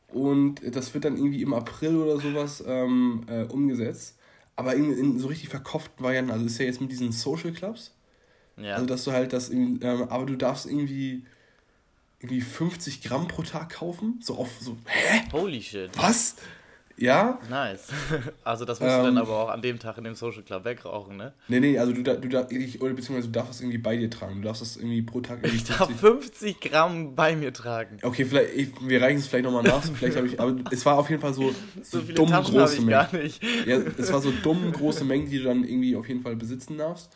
und 0.08 0.62
das 0.74 0.94
wird 0.94 1.04
dann 1.04 1.18
irgendwie 1.18 1.42
im 1.42 1.54
April 1.54 1.98
oder 1.98 2.18
sowas 2.22 2.64
ähm, 2.66 3.26
äh, 3.28 3.44
umgesetzt. 3.44 4.18
Aber 4.56 4.74
in, 4.74 4.90
in, 4.98 5.20
so 5.20 5.28
richtig 5.28 5.50
verkopften 5.50 6.02
Varianten, 6.02 6.32
also 6.32 6.46
ist 6.46 6.60
ja 6.60 6.66
jetzt 6.66 6.80
mit 6.80 6.92
diesen 6.92 7.12
Social 7.12 7.52
Clubs. 7.52 7.94
Ja. 8.56 8.76
Also, 8.76 8.86
dass 8.86 9.04
du 9.04 9.12
halt 9.12 9.34
das, 9.34 9.50
ähm, 9.50 9.82
aber 9.82 10.26
du 10.26 10.38
darfst 10.38 10.66
irgendwie 10.66 11.26
irgendwie 12.22 12.42
50 12.42 13.02
Gramm 13.02 13.28
pro 13.28 13.42
Tag 13.42 13.70
kaufen. 13.70 14.20
So 14.22 14.36
auf 14.36 14.50
so, 14.60 14.78
hä? 14.86 15.24
Holy 15.32 15.62
shit. 15.62 15.90
Was? 15.98 16.36
Ja? 16.98 17.40
Nice. 17.50 17.88
Also 18.44 18.66
das 18.66 18.80
musst 18.80 18.92
ähm, 18.92 19.00
du 19.00 19.06
dann 19.06 19.18
aber 19.18 19.44
auch 19.44 19.50
an 19.50 19.62
dem 19.62 19.80
Tag 19.80 19.98
in 19.98 20.04
dem 20.04 20.16
Social 20.16 20.44
Club 20.44 20.66
wegrauchen, 20.66 21.16
ne? 21.16 21.34
Nee, 21.48 21.60
nee, 21.60 21.78
also 21.78 21.94
du, 21.94 22.04
du, 22.04 22.28
du 22.28 22.48
ich, 22.50 22.82
oder 22.82 22.94
beziehungsweise 22.94 23.28
du 23.28 23.34
darfst 23.34 23.56
es 23.56 23.62
irgendwie 23.62 23.78
bei 23.78 23.96
dir 23.96 24.10
tragen. 24.10 24.42
Du 24.42 24.48
darfst 24.48 24.62
es 24.62 24.78
irgendwie 24.78 25.02
pro 25.02 25.22
Tag 25.22 25.40
irgendwie 25.44 25.58
Ich 25.58 25.64
darf 25.64 25.90
50 25.92 26.60
Gramm 26.60 27.16
bei 27.16 27.36
mir 27.36 27.54
tragen. 27.54 27.98
Okay, 28.02 28.26
vielleicht, 28.26 28.56
ich, 28.56 28.70
wir 28.82 29.02
reichen 29.02 29.20
es 29.20 29.28
vielleicht 29.28 29.46
nochmal 29.46 29.64
nach. 29.64 29.84
vielleicht 29.84 30.18
habe 30.18 30.28
ich, 30.28 30.40
aber 30.40 30.56
es 30.72 30.86
war 30.86 30.98
auf 30.98 31.10
jeden 31.10 31.22
Fall 31.22 31.34
so, 31.34 31.52
so, 31.82 32.02
so 32.02 32.14
dumm 32.14 32.30
Taschen 32.30 32.54
große 32.54 32.82
Mengen. 32.82 33.32
Ja, 33.66 33.78
es 33.98 34.12
war 34.12 34.22
so 34.22 34.32
dumm 34.44 34.72
große 34.72 35.04
Mengen, 35.04 35.30
die 35.30 35.40
du 35.40 35.46
dann 35.46 35.64
irgendwie 35.64 35.96
auf 35.96 36.08
jeden 36.08 36.22
Fall 36.22 36.36
besitzen 36.36 36.78
darfst. 36.78 37.12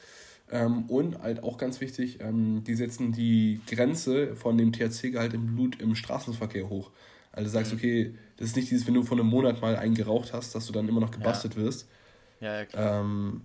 Ähm, 0.51 0.85
und 0.89 1.19
halt 1.19 1.43
auch 1.43 1.57
ganz 1.57 1.81
wichtig, 1.81 2.19
ähm, 2.21 2.63
die 2.63 2.75
setzen 2.75 3.11
die 3.11 3.61
Grenze 3.67 4.35
von 4.35 4.57
dem 4.57 4.71
THC-Gehalt 4.71 5.33
im 5.33 5.55
Blut 5.55 5.81
im 5.81 5.95
Straßenverkehr 5.95 6.69
hoch. 6.69 6.91
Also 7.31 7.45
du 7.45 7.51
sagst, 7.51 7.71
mhm. 7.71 7.77
okay, 7.77 8.15
das 8.37 8.49
ist 8.49 8.55
nicht 8.55 8.69
dieses, 8.69 8.85
wenn 8.87 8.93
du 8.93 9.03
vor 9.03 9.17
einem 9.17 9.27
Monat 9.27 9.61
mal 9.61 9.75
einen 9.75 9.95
geraucht 9.95 10.33
hast, 10.33 10.55
dass 10.55 10.67
du 10.67 10.73
dann 10.73 10.87
immer 10.87 11.01
noch 11.01 11.11
gebastelt 11.11 11.55
ja. 11.55 11.61
wirst. 11.61 11.89
Ja, 12.39 12.59
ja, 12.59 12.65
klar. 12.65 13.01
Ähm, 13.01 13.41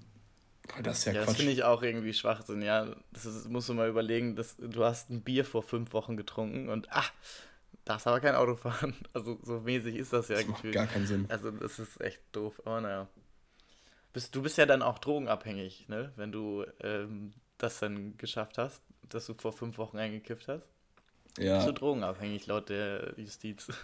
das 0.82 0.98
ist 0.98 1.04
ja, 1.06 1.12
ja 1.12 1.18
Quatsch. 1.20 1.28
Das 1.28 1.36
finde 1.36 1.52
ich 1.52 1.64
auch 1.64 1.82
irgendwie 1.82 2.12
Schwachsinn, 2.12 2.62
ja. 2.62 2.94
Das, 3.12 3.24
ist, 3.24 3.48
musst 3.48 3.68
du 3.68 3.74
mal 3.74 3.88
überlegen, 3.88 4.36
dass, 4.36 4.56
du 4.56 4.84
hast 4.84 5.10
ein 5.10 5.22
Bier 5.22 5.44
vor 5.44 5.62
fünf 5.62 5.92
Wochen 5.92 6.16
getrunken 6.16 6.68
und 6.68 6.88
ach, 6.90 7.12
darfst 7.84 8.06
aber 8.06 8.20
kein 8.20 8.34
Auto 8.34 8.56
fahren. 8.56 8.94
Also 9.12 9.38
so 9.42 9.60
mäßig 9.60 9.96
ist 9.96 10.12
das 10.12 10.28
ja 10.28 10.36
das 10.36 10.46
Macht 10.46 10.70
gar 10.70 10.86
keinen 10.86 11.06
Sinn. 11.06 11.26
Also 11.28 11.50
das 11.50 11.78
ist 11.78 12.00
echt 12.00 12.20
doof, 12.32 12.60
aber 12.64 12.80
naja. 12.80 13.08
Bist, 14.12 14.34
du 14.34 14.42
bist 14.42 14.58
ja 14.58 14.66
dann 14.66 14.82
auch 14.82 14.98
drogenabhängig, 14.98 15.88
ne? 15.88 16.12
Wenn 16.16 16.32
du 16.32 16.64
ähm, 16.82 17.32
das 17.58 17.78
dann 17.78 18.16
geschafft 18.16 18.58
hast, 18.58 18.82
dass 19.08 19.26
du 19.26 19.34
vor 19.34 19.52
fünf 19.52 19.78
Wochen 19.78 19.98
eingekifft 19.98 20.48
hast. 20.48 20.64
Ja. 21.38 21.56
Bist 21.56 21.68
du 21.68 21.72
drogenabhängig 21.72 22.46
laut 22.46 22.68
der 22.68 23.14
Justiz. 23.16 23.68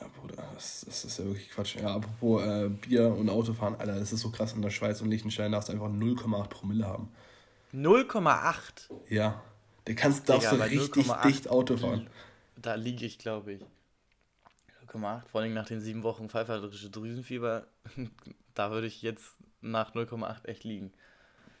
Ja, 0.00 0.08
Bruder, 0.20 0.42
das, 0.54 0.84
das 0.84 1.04
ist 1.04 1.18
ja 1.18 1.26
wirklich 1.26 1.48
Quatsch. 1.50 1.76
Ja, 1.76 1.94
apropos 1.94 2.42
äh, 2.42 2.68
Bier 2.68 3.06
und 3.06 3.28
Autofahren, 3.28 3.76
Alter, 3.76 4.00
das 4.00 4.12
ist 4.12 4.22
so 4.22 4.30
krass 4.30 4.52
in 4.52 4.60
der 4.60 4.70
Schweiz 4.70 5.00
und 5.00 5.10
Liechtenstein 5.10 5.52
darfst 5.52 5.68
du 5.68 5.74
einfach 5.74 5.86
0,8 5.86 6.48
Promille 6.48 6.86
haben. 6.86 7.08
0,8? 7.72 8.90
Ja. 9.08 9.40
Der 9.86 9.94
kannst, 9.94 10.28
darfst 10.28 10.50
Digga, 10.50 10.66
du 10.66 10.70
richtig 10.72 11.06
dicht 11.24 11.48
Auto 11.48 11.76
fahren. 11.76 12.08
Da 12.56 12.74
liege 12.74 13.06
ich, 13.06 13.18
glaube 13.18 13.52
ich. 13.52 13.64
0,8, 14.94 15.26
vor 15.26 15.40
allem 15.40 15.54
nach 15.54 15.66
den 15.66 15.80
sieben 15.80 16.02
Wochen 16.02 16.28
pfeiferische 16.28 16.90
Drüsenfieber 16.90 17.66
da 18.54 18.70
würde 18.70 18.86
ich 18.86 19.02
jetzt 19.02 19.36
nach 19.60 19.94
0,8 19.94 20.46
echt 20.46 20.64
liegen. 20.64 20.92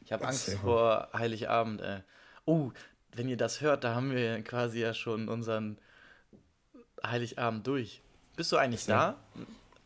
Ich 0.04 0.12
habe 0.12 0.26
Angst 0.26 0.52
vor 0.54 1.08
Heiligabend, 1.14 1.80
ey. 1.80 2.00
Oh, 2.44 2.72
wenn 3.14 3.28
ihr 3.28 3.36
das 3.36 3.60
hört, 3.60 3.84
da 3.84 3.94
haben 3.94 4.10
wir 4.10 4.42
quasi 4.42 4.80
ja 4.80 4.94
schon 4.94 5.28
unseren 5.28 5.78
Heiligabend 7.04 7.66
durch. 7.66 8.02
Bist 8.36 8.50
du 8.50 8.56
eigentlich 8.56 8.86
da 8.86 9.16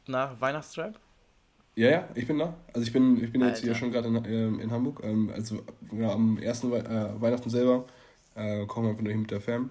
nach 0.06 0.40
Weihnachtstrap? 0.40 0.98
Ja, 1.74 1.90
ja, 1.90 2.08
ich 2.14 2.26
bin 2.26 2.38
da. 2.38 2.54
Also 2.72 2.86
ich 2.86 2.92
bin, 2.92 3.22
ich 3.22 3.30
bin 3.30 3.42
jetzt 3.42 3.62
hier 3.62 3.74
schon 3.74 3.92
gerade 3.92 4.08
in, 4.08 4.24
äh, 4.24 4.62
in 4.62 4.70
Hamburg. 4.70 5.00
Ähm, 5.02 5.30
also 5.34 5.62
ja, 5.92 6.10
am 6.10 6.38
ersten 6.38 6.70
We 6.70 6.78
äh, 6.78 7.20
Weihnachten 7.20 7.50
selber 7.50 7.84
äh, 8.34 8.64
kommen 8.64 8.86
wir 8.86 8.90
einfach 8.92 9.02
nur 9.02 9.12
hin 9.12 9.22
mit 9.22 9.30
der 9.30 9.42
Fam. 9.42 9.70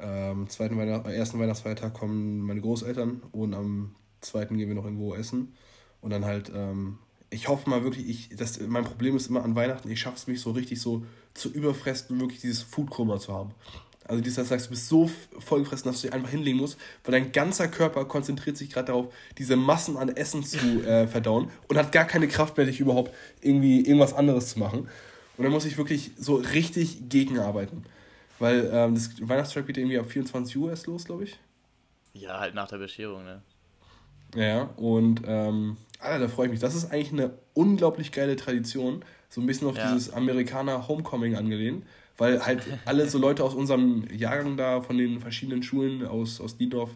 Am 0.00 0.48
zweiten 0.48 0.76
Weihnacht 0.76 1.06
äh, 1.06 1.14
ersten 1.14 1.38
Weihnachtsfeiertag 1.38 1.94
kommen 1.94 2.40
meine 2.40 2.60
Großeltern 2.60 3.22
und 3.32 3.54
am 3.54 3.94
zweiten 4.20 4.56
gehen 4.56 4.68
wir 4.68 4.74
noch 4.74 4.84
irgendwo 4.84 5.14
essen. 5.14 5.54
Und 6.00 6.10
dann 6.10 6.24
halt, 6.24 6.50
ähm, 6.54 6.98
ich 7.28 7.48
hoffe 7.48 7.68
mal 7.68 7.84
wirklich, 7.84 8.08
ich, 8.08 8.36
das, 8.36 8.60
mein 8.60 8.84
Problem 8.84 9.16
ist 9.16 9.28
immer 9.28 9.44
an 9.44 9.54
Weihnachten, 9.54 9.90
ich 9.90 10.00
schaffe 10.00 10.16
es 10.16 10.26
mich 10.26 10.40
so 10.40 10.52
richtig 10.52 10.80
so 10.80 11.04
zu 11.34 11.50
überfressen, 11.50 12.20
wirklich 12.20 12.40
dieses 12.40 12.62
Foodkoma 12.62 13.18
zu 13.18 13.34
haben. 13.34 13.54
Also 14.10 14.22
dieses, 14.22 14.48
sagst 14.48 14.66
du 14.66 14.70
bist 14.70 14.88
so 14.88 15.08
vollgefressen, 15.38 15.90
dass 15.90 16.00
du 16.00 16.08
dich 16.08 16.14
einfach 16.14 16.30
hinlegen 16.30 16.58
musst, 16.58 16.78
weil 17.04 17.12
dein 17.12 17.30
ganzer 17.30 17.68
Körper 17.68 18.04
konzentriert 18.06 18.56
sich 18.56 18.70
gerade 18.70 18.86
darauf, 18.86 19.14
diese 19.38 19.54
Massen 19.54 19.96
an 19.96 20.08
Essen 20.08 20.42
zu 20.42 20.82
äh, 20.82 21.06
verdauen 21.06 21.48
und 21.68 21.78
hat 21.78 21.92
gar 21.92 22.06
keine 22.06 22.26
Kraft 22.26 22.56
mehr, 22.56 22.66
dich 22.66 22.80
überhaupt 22.80 23.12
irgendwie 23.40 23.82
irgendwas 23.82 24.12
anderes 24.12 24.48
zu 24.48 24.58
machen. 24.58 24.88
Und 25.36 25.44
dann 25.44 25.52
muss 25.52 25.64
ich 25.64 25.78
wirklich 25.78 26.10
so 26.18 26.34
richtig 26.34 27.08
gegenarbeiten. 27.08 27.84
Weil 28.40 28.68
ähm, 28.72 28.94
das 28.94 29.10
Weihnachtstrap 29.20 29.66
geht 29.66 29.76
irgendwie 29.76 29.98
ab 29.98 30.10
24 30.10 30.56
Uhr 30.56 30.70
erst 30.70 30.86
los, 30.86 31.04
glaube 31.04 31.24
ich. 31.24 31.38
Ja, 32.14 32.40
halt 32.40 32.54
nach 32.54 32.66
der 32.66 32.78
Bescherung, 32.78 33.24
ne? 33.24 33.42
Ja, 34.34 34.62
und 34.76 35.22
ähm, 35.26 35.76
Alter, 36.00 36.20
da 36.20 36.28
freue 36.28 36.46
ich 36.46 36.52
mich. 36.52 36.60
Das 36.60 36.74
ist 36.74 36.90
eigentlich 36.90 37.12
eine 37.12 37.34
unglaublich 37.52 38.12
geile 38.12 38.36
Tradition. 38.36 39.04
So 39.28 39.40
ein 39.40 39.46
bisschen 39.46 39.68
auf 39.68 39.76
ja. 39.76 39.92
dieses 39.92 40.12
Amerikaner 40.12 40.88
Homecoming 40.88 41.36
angelehnt. 41.36 41.84
Weil 42.16 42.44
halt 42.44 42.62
alle 42.86 43.08
so 43.08 43.18
Leute 43.18 43.44
aus 43.44 43.54
unserem 43.54 44.04
Jahrgang 44.10 44.56
da, 44.56 44.80
von 44.80 44.96
den 44.96 45.20
verschiedenen 45.20 45.62
Schulen 45.62 46.06
aus, 46.06 46.40
aus 46.40 46.56
Diedorf, 46.56 46.90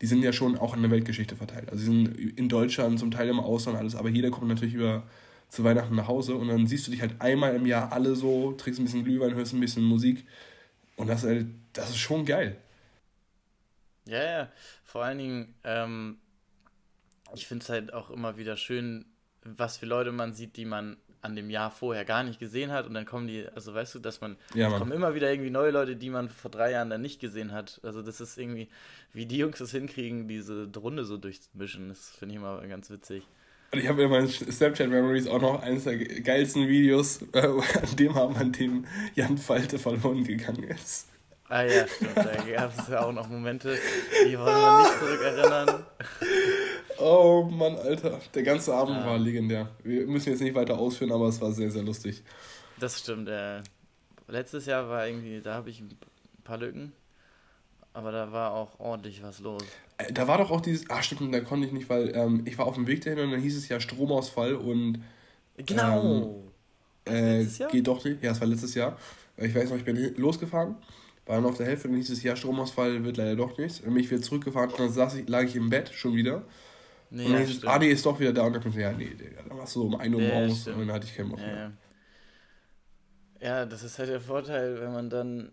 die 0.00 0.06
sind 0.06 0.22
ja 0.22 0.32
schon 0.32 0.58
auch 0.58 0.74
in 0.74 0.82
der 0.82 0.90
Weltgeschichte 0.90 1.36
verteilt. 1.36 1.70
Also 1.70 1.78
sie 1.78 1.86
sind 1.86 2.38
in 2.38 2.48
Deutschland, 2.48 2.98
zum 2.98 3.10
Teil 3.10 3.28
im 3.28 3.40
Ausland, 3.40 3.78
alles. 3.78 3.94
Aber 3.94 4.08
jeder 4.08 4.30
kommt 4.30 4.48
natürlich 4.48 4.74
über 4.74 5.04
zu 5.48 5.62
Weihnachten 5.62 5.94
nach 5.94 6.08
Hause 6.08 6.34
und 6.34 6.48
dann 6.48 6.66
siehst 6.66 6.86
du 6.86 6.90
dich 6.90 7.00
halt 7.00 7.20
einmal 7.20 7.54
im 7.54 7.66
Jahr 7.66 7.92
alle 7.92 8.16
so, 8.16 8.52
trinkst 8.52 8.80
ein 8.80 8.84
bisschen 8.84 9.04
Glühwein, 9.04 9.34
hörst 9.34 9.54
ein 9.54 9.60
bisschen 9.60 9.84
Musik. 9.84 10.24
Und 10.96 11.08
das, 11.08 11.24
halt, 11.24 11.46
das 11.72 11.90
ist 11.90 11.98
schon 11.98 12.24
geil. 12.24 12.56
Ja, 14.06 14.22
ja. 14.22 14.52
Vor 14.84 15.04
allen 15.04 15.18
Dingen, 15.18 15.54
ähm, 15.64 16.18
ich 17.34 17.46
finde 17.46 17.62
es 17.62 17.68
halt 17.68 17.92
auch 17.92 18.10
immer 18.10 18.36
wieder 18.36 18.56
schön, 18.56 19.04
was 19.42 19.76
für 19.76 19.86
Leute 19.86 20.12
man 20.12 20.34
sieht, 20.34 20.56
die 20.56 20.64
man 20.64 20.96
an 21.22 21.34
dem 21.34 21.50
Jahr 21.50 21.70
vorher 21.70 22.04
gar 22.04 22.22
nicht 22.22 22.38
gesehen 22.38 22.70
hat 22.70 22.86
und 22.86 22.94
dann 22.94 23.04
kommen 23.04 23.26
die, 23.26 23.46
also 23.48 23.74
weißt 23.74 23.96
du, 23.96 23.98
dass 23.98 24.20
man, 24.20 24.36
Ja, 24.54 24.70
kommen 24.78 24.92
immer 24.92 25.14
wieder 25.14 25.30
irgendwie 25.30 25.50
neue 25.50 25.72
Leute, 25.72 25.96
die 25.96 26.08
man 26.10 26.30
vor 26.30 26.50
drei 26.52 26.70
Jahren 26.70 26.88
dann 26.88 27.02
nicht 27.02 27.20
gesehen 27.20 27.50
hat. 27.52 27.80
Also 27.82 28.00
das 28.02 28.20
ist 28.20 28.38
irgendwie, 28.38 28.68
wie 29.12 29.26
die 29.26 29.38
Jungs 29.38 29.58
das 29.58 29.72
hinkriegen, 29.72 30.28
diese 30.28 30.70
Runde 30.76 31.04
so 31.04 31.16
durchmischen, 31.16 31.88
das 31.88 32.10
finde 32.10 32.34
ich 32.34 32.40
immer 32.40 32.64
ganz 32.68 32.90
witzig. 32.90 33.24
Und 33.72 33.80
ich 33.80 33.88
habe 33.88 34.02
in 34.04 34.10
meinen 34.10 34.28
Snapchat-Memories 34.28 35.26
auch 35.26 35.40
noch 35.40 35.62
eines 35.62 35.84
der 35.84 35.96
geilsten 35.98 36.68
Videos, 36.68 37.20
äh, 37.32 37.40
an 37.40 37.96
dem 37.98 38.16
Abend, 38.16 38.38
an 38.38 38.52
dem 38.52 38.86
Jan 39.14 39.36
Falte 39.38 39.78
verloren 39.78 40.24
gegangen 40.24 40.64
ist. 40.64 41.08
Ah 41.48 41.62
ja, 41.62 41.86
stimmt, 41.86 42.16
da 42.16 42.34
gab 42.56 42.76
es 42.76 42.88
ja 42.88 43.04
auch 43.04 43.12
noch 43.12 43.28
Momente, 43.28 43.78
die 44.26 44.36
wollen 44.38 44.46
wir 44.46 44.78
nicht 44.82 44.98
zurückerinnern. 44.98 45.86
Oh 46.98 47.48
Mann, 47.50 47.76
Alter. 47.76 48.20
Der 48.34 48.42
ganze 48.42 48.74
Abend 48.74 48.96
Ja. 48.96 49.06
war 49.06 49.18
legendär. 49.18 49.68
Wir 49.84 50.06
müssen 50.06 50.30
jetzt 50.30 50.40
nicht 50.40 50.54
weiter 50.54 50.78
ausführen, 50.78 51.12
aber 51.12 51.28
es 51.28 51.40
war 51.40 51.52
sehr, 51.52 51.70
sehr 51.70 51.82
lustig. 51.82 52.22
Das 52.80 52.98
stimmt, 52.98 53.28
äh, 53.28 53.60
letztes 54.28 54.66
Jahr 54.66 54.88
war 54.88 55.06
irgendwie, 55.06 55.40
da 55.40 55.54
habe 55.54 55.70
ich 55.70 55.80
ein 55.80 55.96
paar 56.42 56.58
Lücken, 56.58 56.92
aber 57.92 58.12
da 58.12 58.32
war 58.32 58.52
auch 58.54 58.80
ordentlich 58.80 59.22
was 59.22 59.38
los. 59.40 59.62
Äh, 59.98 60.12
Da 60.12 60.28
war 60.28 60.38
doch 60.38 60.50
auch 60.50 60.60
dieses, 60.60 60.88
ah 60.90 61.02
stimmt, 61.02 61.32
da 61.34 61.40
konnte 61.40 61.66
ich 61.66 61.72
nicht, 61.72 61.88
weil 61.88 62.14
ähm, 62.16 62.42
ich 62.46 62.58
war 62.58 62.66
auf 62.66 62.74
dem 62.74 62.86
Weg 62.86 63.02
dahin 63.02 63.20
und 63.20 63.30
dann 63.32 63.40
hieß 63.40 63.56
es 63.56 63.68
ja 63.68 63.80
Stromausfall 63.80 64.54
und 64.54 65.02
Genau. 65.58 66.44
äh, 67.06 67.38
letztes 67.42 67.58
Jahr? 67.58 67.70
geht 67.70 67.86
doch 67.86 68.04
nicht. 68.04 68.22
Ja, 68.22 68.32
es 68.32 68.40
war 68.40 68.48
letztes 68.48 68.74
Jahr. 68.74 68.98
Ich 69.36 69.54
weiß 69.54 69.70
noch, 69.70 69.76
ich 69.76 69.84
bin 69.84 69.96
losgefahren, 70.16 70.76
war 71.26 71.36
dann 71.36 71.44
auf 71.46 71.56
der 71.58 71.66
Hälfte 71.66 71.88
und 71.88 71.92
dann 71.94 72.00
hieß 72.00 72.10
es, 72.10 72.22
ja, 72.22 72.36
Stromausfall 72.36 73.04
wird 73.04 73.16
leider 73.18 73.36
doch 73.36 73.56
nichts. 73.58 73.82
Dann 73.82 73.94
bin 73.94 74.02
ich 74.02 74.10
wieder 74.10 74.22
zurückgefahren 74.22 74.70
und 74.70 74.80
dann 74.80 74.92
saß 74.92 75.14
ich, 75.16 75.28
lag 75.28 75.42
ich 75.44 75.56
im 75.56 75.70
Bett 75.70 75.90
schon 75.94 76.14
wieder. 76.16 76.44
nee, 77.10 77.24
und 77.26 77.32
dann 77.32 77.42
ja, 77.42 77.46
hieß 77.46 77.58
es, 77.58 77.64
ah 77.64 77.78
nee, 77.78 77.88
ist 77.90 78.06
doch 78.06 78.18
wieder 78.20 78.32
da. 78.32 78.42
Und 78.46 78.54
dann 78.54 78.62
dachte 78.62 78.76
ich, 78.76 78.82
ja, 78.82 78.92
nee, 78.92 79.10
Digga, 79.14 79.42
dann 79.48 79.58
warst 79.58 79.76
du 79.76 79.80
so 79.82 79.86
um 79.86 79.96
1 79.96 80.14
Uhr 80.14 80.22
Ja, 80.22 80.28
morgens 80.34 80.62
stimmt. 80.62 80.76
und 80.78 80.86
dann 80.88 80.96
hatte 80.96 81.06
ich 81.06 81.16
keinen 81.16 81.30
Bock 81.30 81.40
Ja, 81.40 81.46
mehr. 81.46 81.72
ja. 83.40 83.48
ja, 83.60 83.66
das 83.66 83.82
ist 83.82 83.98
halt 83.98 84.08
der 84.08 84.20
Vorteil, 84.20 84.80
wenn 84.80 84.92
man 84.92 85.10
dann. 85.10 85.52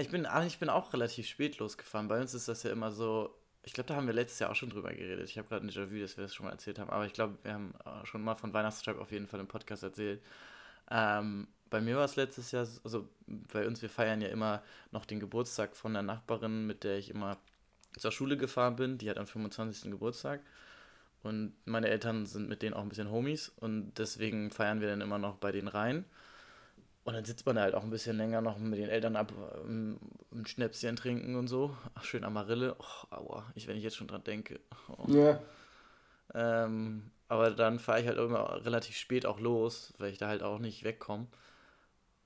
Ich 0.00 0.08
bin, 0.10 0.24
ah, 0.26 0.44
ich 0.46 0.58
bin 0.58 0.70
auch 0.70 0.92
relativ 0.92 1.26
spät 1.26 1.58
losgefahren. 1.58 2.08
Bei 2.08 2.20
uns 2.20 2.32
ist 2.34 2.48
das 2.48 2.62
ja 2.62 2.70
immer 2.72 2.90
so. 2.90 3.34
Ich 3.62 3.72
glaube, 3.74 3.88
da 3.88 3.96
haben 3.96 4.06
wir 4.06 4.14
letztes 4.14 4.38
Jahr 4.38 4.50
auch 4.50 4.54
schon 4.54 4.70
drüber 4.70 4.90
geredet. 4.92 5.28
Ich 5.28 5.36
habe 5.38 5.48
gerade 5.48 5.66
ein 5.66 5.70
Déjà-vu, 5.70 6.00
dass 6.00 6.16
wir 6.16 6.22
das 6.24 6.34
schon 6.34 6.46
mal 6.46 6.52
erzählt 6.52 6.78
haben. 6.78 6.88
Aber 6.90 7.04
ich 7.04 7.12
glaube, 7.12 7.36
wir 7.42 7.52
haben 7.52 7.74
äh, 7.84 8.06
schon 8.06 8.22
mal 8.22 8.36
von 8.36 8.54
Weihnachtstribe 8.54 9.00
auf 9.00 9.10
jeden 9.12 9.26
Fall 9.26 9.40
im 9.40 9.48
Podcast 9.48 9.82
erzählt. 9.82 10.22
Ähm, 10.90 11.48
bei 11.68 11.80
mir 11.80 11.96
war 11.96 12.04
es 12.04 12.16
letztes 12.16 12.52
Jahr, 12.52 12.64
so- 12.64 12.80
also 12.84 13.08
bei 13.26 13.66
uns, 13.66 13.82
wir 13.82 13.90
feiern 13.90 14.20
ja 14.22 14.28
immer 14.28 14.62
noch 14.92 15.04
den 15.04 15.20
Geburtstag 15.20 15.76
von 15.76 15.92
der 15.94 16.02
Nachbarin, 16.02 16.66
mit 16.66 16.84
der 16.84 16.96
ich 16.98 17.10
immer 17.10 17.38
zur 17.98 18.12
Schule 18.12 18.36
gefahren 18.36 18.76
bin. 18.76 18.98
Die 18.98 19.10
hat 19.10 19.18
am 19.18 19.26
25. 19.26 19.90
Geburtstag. 19.90 20.40
Und 21.22 21.54
meine 21.64 21.88
Eltern 21.88 22.24
sind 22.26 22.48
mit 22.48 22.62
denen 22.62 22.74
auch 22.74 22.82
ein 22.82 22.88
bisschen 22.88 23.10
Homies 23.10 23.48
und 23.56 23.94
deswegen 23.98 24.50
feiern 24.52 24.80
wir 24.80 24.88
dann 24.88 25.00
immer 25.00 25.18
noch 25.18 25.36
bei 25.38 25.50
denen 25.52 25.68
rein. 25.68 26.04
Und 27.06 27.14
dann 27.14 27.24
sitzt 27.24 27.46
man 27.46 27.54
da 27.54 27.62
halt 27.62 27.76
auch 27.76 27.84
ein 27.84 27.90
bisschen 27.90 28.16
länger 28.16 28.40
noch 28.40 28.58
mit 28.58 28.80
den 28.80 28.88
Eltern 28.88 29.14
ab, 29.14 29.32
ähm, 29.64 29.96
ein 30.32 30.44
Schnäpschen 30.44 30.96
trinken 30.96 31.36
und 31.36 31.46
so. 31.46 31.76
Ach, 31.94 32.02
schön 32.02 32.24
Amarille. 32.24 32.74
Oh, 32.80 33.14
aua, 33.14 33.44
ich, 33.54 33.68
wenn 33.68 33.76
ich 33.76 33.84
jetzt 33.84 33.94
schon 33.94 34.08
dran 34.08 34.24
denke. 34.24 34.58
Oh. 34.88 35.12
Ja. 35.12 35.38
Ähm, 36.34 37.12
aber 37.28 37.52
dann 37.52 37.78
fahre 37.78 38.00
ich 38.00 38.08
halt 38.08 38.18
immer 38.18 38.64
relativ 38.66 38.96
spät 38.96 39.24
auch 39.24 39.38
los, 39.38 39.94
weil 39.98 40.10
ich 40.10 40.18
da 40.18 40.26
halt 40.26 40.42
auch 40.42 40.58
nicht 40.58 40.82
wegkomme. 40.82 41.28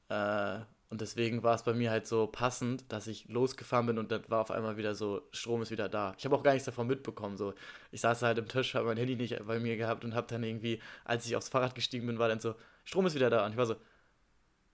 Äh, 0.08 0.60
und 0.88 1.02
deswegen 1.02 1.42
war 1.42 1.56
es 1.56 1.62
bei 1.62 1.74
mir 1.74 1.90
halt 1.90 2.06
so 2.06 2.26
passend, 2.26 2.90
dass 2.90 3.06
ich 3.06 3.28
losgefahren 3.28 3.84
bin 3.84 3.98
und 3.98 4.10
dann 4.10 4.24
war 4.28 4.40
auf 4.40 4.50
einmal 4.50 4.78
wieder 4.78 4.94
so, 4.94 5.28
Strom 5.32 5.60
ist 5.60 5.70
wieder 5.70 5.90
da. 5.90 6.14
Ich 6.16 6.24
habe 6.24 6.34
auch 6.34 6.42
gar 6.42 6.52
nichts 6.52 6.64
davon 6.64 6.86
mitbekommen. 6.86 7.36
So. 7.36 7.52
Ich 7.92 8.00
saß 8.00 8.22
halt 8.22 8.38
im 8.38 8.48
Tisch, 8.48 8.74
habe 8.74 8.86
mein 8.86 8.96
Handy 8.96 9.14
nicht 9.14 9.46
bei 9.46 9.60
mir 9.60 9.76
gehabt 9.76 10.06
und 10.06 10.14
habe 10.14 10.26
dann 10.26 10.42
irgendwie, 10.42 10.80
als 11.04 11.26
ich 11.26 11.36
aufs 11.36 11.50
Fahrrad 11.50 11.74
gestiegen 11.74 12.06
bin, 12.06 12.18
war 12.18 12.28
dann 12.28 12.40
so, 12.40 12.54
Strom 12.86 13.04
ist 13.04 13.14
wieder 13.14 13.28
da. 13.28 13.44
Und 13.44 13.52
ich 13.52 13.58
war 13.58 13.66
so, 13.66 13.76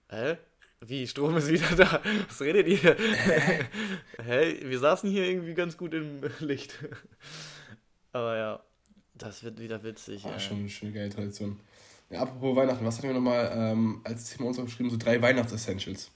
hä? 0.09 0.37
Wie, 0.81 1.07
Strom 1.07 1.35
ist 1.37 1.47
wieder 1.49 1.75
da? 1.75 2.01
Was 2.27 2.39
redet 2.41 2.67
ihr? 2.67 2.95
Hä? 4.23 4.59
Wir 4.61 4.77
saßen 4.79 5.09
hier 5.09 5.25
irgendwie 5.25 5.55
ganz 5.55 5.75
gut 5.75 5.93
im 5.95 6.21
Licht. 6.39 6.75
Aber 8.13 8.37
ja, 8.37 8.59
das 9.15 9.43
wird 9.43 9.59
wieder 9.59 9.81
witzig. 9.83 10.23
Ah, 10.25 10.33
ey. 10.33 10.39
schon, 10.39 10.69
eine 10.87 10.91
geile 10.93 11.09
Tradition. 11.09 11.59
Ja, 12.11 12.21
apropos 12.21 12.55
Weihnachten, 12.55 12.85
was 12.85 12.97
hatten 12.97 13.07
wir 13.07 13.15
nochmal 13.15 13.51
ähm, 13.55 14.01
als 14.03 14.29
Thema 14.29 14.49
uns 14.49 14.59
aufgeschrieben? 14.59 14.91
So 14.91 14.97
drei 14.97 15.19
Weihnachtsessentials. 15.19 16.11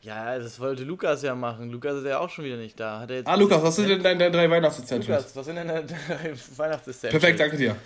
Ja, 0.00 0.38
das 0.38 0.58
wollte 0.60 0.84
Lukas 0.84 1.22
ja 1.22 1.34
machen. 1.34 1.70
Lukas 1.70 1.96
ist 1.96 2.06
ja 2.06 2.18
auch 2.18 2.30
schon 2.30 2.44
wieder 2.46 2.56
nicht 2.56 2.78
da. 2.80 3.00
Hat 3.00 3.10
er 3.10 3.16
jetzt 3.18 3.26
Ah, 3.26 3.34
Lukas, 3.34 3.62
was 3.62 3.76
sind 3.76 3.88
denn 3.88 4.02
deine, 4.02 4.18
deine 4.18 4.30
drei 4.30 4.48
Weihnachtsessentials? 4.50 5.08
Lukas, 5.08 5.36
was 5.36 5.46
sind 5.46 5.56
denn 5.56 5.68
deine 5.68 5.84
drei 5.86 6.34
Weihnachtsessentials? 6.56 7.10
Perfekt, 7.20 7.40
danke 7.40 7.56
dir. 7.58 7.76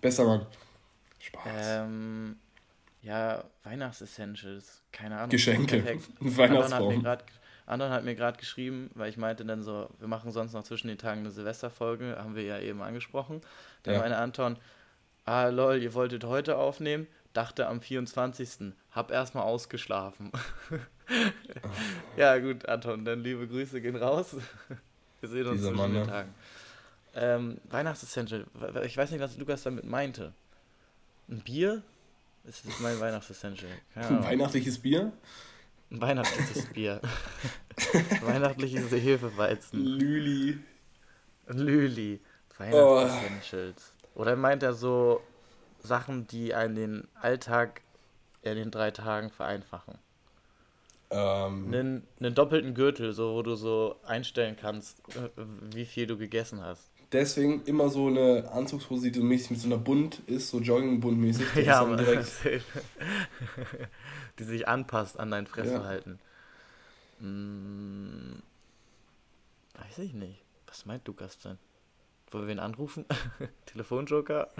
Bester 0.00 0.24
Mann. 0.24 0.46
Spaß. 1.20 1.42
Ähm, 1.56 2.36
ja, 3.02 3.44
Weihnachtsessentials. 3.64 4.82
Keine 4.92 5.16
Ahnung. 5.16 5.30
Geschenke. 5.30 5.76
Ein 5.76 5.86
Anton 5.98 6.26
hat 6.28 6.36
Weihnachtsbaum. 6.36 7.06
Anton 7.66 7.90
hat 7.90 8.04
mir 8.04 8.14
gerade 8.16 8.38
geschrieben, 8.38 8.90
weil 8.94 9.10
ich 9.10 9.16
meinte 9.16 9.44
dann 9.44 9.62
so, 9.62 9.88
wir 9.98 10.08
machen 10.08 10.32
sonst 10.32 10.52
noch 10.52 10.64
zwischen 10.64 10.88
den 10.88 10.98
Tagen 10.98 11.20
eine 11.20 11.30
Silvesterfolge, 11.30 12.16
haben 12.18 12.34
wir 12.34 12.42
ja 12.44 12.58
eben 12.58 12.82
angesprochen. 12.82 13.40
Dann 13.82 13.94
Ja. 13.94 14.00
meinte 14.00 14.16
Anton, 14.18 14.56
ah 15.24 15.48
lol, 15.48 15.76
ihr 15.82 15.94
wolltet 15.94 16.24
heute 16.24 16.56
aufnehmen, 16.56 17.06
dachte 17.34 17.66
am 17.68 17.80
24. 17.80 18.72
Hab 18.90 19.10
erstmal 19.10 19.44
ausgeschlafen. 19.44 20.32
ja 22.16 22.38
gut, 22.38 22.68
Anton, 22.68 23.04
dann 23.04 23.22
liebe 23.22 23.46
Grüße 23.46 23.80
gehen 23.80 23.96
raus. 23.96 24.36
Wir 25.20 25.28
sehen 25.28 25.46
uns 25.46 25.58
Dieser 25.58 25.70
zwischen 25.70 25.76
Mann, 25.82 25.94
den? 25.94 26.06
Tagen. 26.06 26.34
Ähm, 27.14 27.58
Weihnachtsessential, 27.70 28.46
ich 28.84 28.96
weiß 28.96 29.10
nicht, 29.10 29.20
was 29.20 29.36
Lukas 29.36 29.62
damit 29.64 29.84
meinte. 29.84 30.32
Ein 31.28 31.40
Bier? 31.40 31.82
Das 32.48 32.64
ist 32.64 32.80
mein 32.80 32.98
Weihnachtsessential. 32.98 33.70
Ein 33.94 34.24
weihnachtliches 34.24 34.78
Bier? 34.78 35.12
Ein 35.90 36.00
weihnachtliches 36.00 36.64
Bier. 36.72 37.02
Weihnachtliches 38.22 38.90
Hefeweizen. 38.90 39.84
Lüli. 39.84 40.58
Lüli. 41.46 42.20
Oh. 42.58 42.62
Weihnachtsessentials. 42.62 43.92
Oder 44.14 44.34
meint 44.34 44.62
er 44.62 44.72
so 44.72 45.20
Sachen, 45.80 46.26
die 46.26 46.54
einen 46.54 46.74
den 46.74 47.08
Alltag 47.20 47.82
in 48.40 48.56
den 48.56 48.70
drei 48.70 48.92
Tagen 48.92 49.28
vereinfachen? 49.28 49.98
Ähm, 51.10 51.66
Einen, 51.66 52.06
einen 52.18 52.34
doppelten 52.34 52.72
Gürtel, 52.72 53.12
so 53.12 53.34
wo 53.34 53.42
du 53.42 53.56
so 53.56 54.00
einstellen 54.06 54.56
kannst, 54.58 55.00
äh, 55.16 55.28
wie 55.74 55.84
viel 55.84 56.06
du 56.06 56.16
gegessen 56.16 56.62
hast. 56.62 56.90
Deswegen 57.12 57.62
immer 57.64 57.88
so 57.88 58.08
eine 58.08 58.50
Anzugshose, 58.52 59.10
die 59.10 59.18
so 59.18 59.24
mäßig 59.24 59.50
mit 59.50 59.60
so 59.60 59.66
einer 59.66 59.78
Bunt 59.78 60.20
ist, 60.26 60.50
so 60.50 60.58
Joggingbund-mäßig. 60.58 61.44
die 61.54 61.60
Ja, 61.64 61.80
aber 61.80 61.96
direkt, 61.96 62.28
die 64.38 64.44
sich 64.44 64.68
anpasst 64.68 65.18
an 65.18 65.30
dein 65.30 65.44
Ja. 65.44 65.50
Fressverhalten. 65.50 66.18
Hm, 67.20 68.42
weiß 69.74 69.98
ich 69.98 70.14
nicht. 70.14 70.42
Was 70.66 70.86
meint 70.86 71.06
Lukas 71.06 71.38
denn? 71.38 71.58
Wollen 72.30 72.46
wir 72.46 72.54
ihn 72.54 72.60
anrufen? 72.60 73.06
Telefonjoker? 73.66 74.50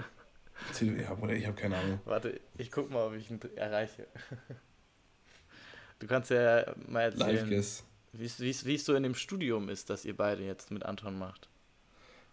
Ja, 0.81 1.13
Bruder, 1.13 1.33
ich 1.33 1.45
habe 1.45 1.55
keine 1.55 1.77
Ahnung. 1.77 2.01
Warte, 2.03 2.39
ich 2.57 2.69
guck 2.71 2.89
mal, 2.91 3.07
ob 3.07 3.13
ich 3.13 3.29
ihn 3.31 3.39
erreiche. 3.55 4.07
Du 5.99 6.07
kannst 6.07 6.31
ja 6.31 6.65
mal 6.87 7.01
erzählen, 7.01 7.49
wie 8.11 8.49
es 8.75 8.85
so 8.85 8.95
in 8.95 9.03
dem 9.03 9.15
Studium 9.15 9.69
ist, 9.69 9.89
das 9.89 10.03
ihr 10.03 10.17
beide 10.17 10.43
jetzt 10.43 10.71
mit 10.71 10.83
Anton 10.83 11.17
macht. 11.17 11.48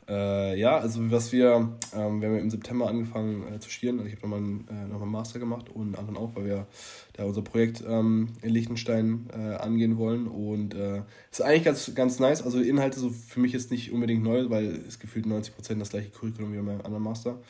Äh, 0.08 0.58
ja, 0.58 0.78
also 0.78 1.10
was 1.10 1.32
wir, 1.32 1.76
ähm, 1.92 2.20
wir 2.20 2.28
haben 2.28 2.34
ja 2.34 2.38
im 2.38 2.50
September 2.50 2.88
angefangen 2.88 3.52
äh, 3.52 3.58
zu 3.58 3.70
studieren. 3.70 3.98
Also 3.98 4.08
ich 4.08 4.16
habe 4.16 4.28
nochmal 4.28 4.38
einen, 4.38 4.68
äh, 4.68 4.88
noch 4.92 5.02
einen 5.02 5.10
Master 5.10 5.40
gemacht 5.40 5.68
und 5.68 5.98
anderen 5.98 6.16
auch, 6.16 6.36
weil 6.36 6.44
wir 6.44 6.66
da 7.14 7.24
unser 7.24 7.42
Projekt 7.42 7.82
ähm, 7.86 8.28
in 8.42 8.50
Liechtenstein 8.50 9.28
äh, 9.32 9.56
angehen 9.56 9.98
wollen. 9.98 10.28
Und 10.28 10.74
äh, 10.74 11.02
ist 11.32 11.42
eigentlich 11.42 11.64
ganz, 11.64 11.92
ganz 11.94 12.20
nice. 12.20 12.42
Also 12.42 12.60
Inhalte 12.60 13.00
so 13.00 13.10
für 13.10 13.40
mich 13.40 13.52
jetzt 13.52 13.72
nicht 13.72 13.90
unbedingt 13.90 14.22
neu, 14.22 14.48
weil 14.48 14.80
es 14.86 15.00
gefühlt 15.00 15.26
90% 15.26 15.78
das 15.78 15.90
gleiche 15.90 16.10
Curriculum 16.10 16.52
wie 16.52 16.58
beim 16.58 16.80
anderen 16.82 17.02
Master. 17.02 17.40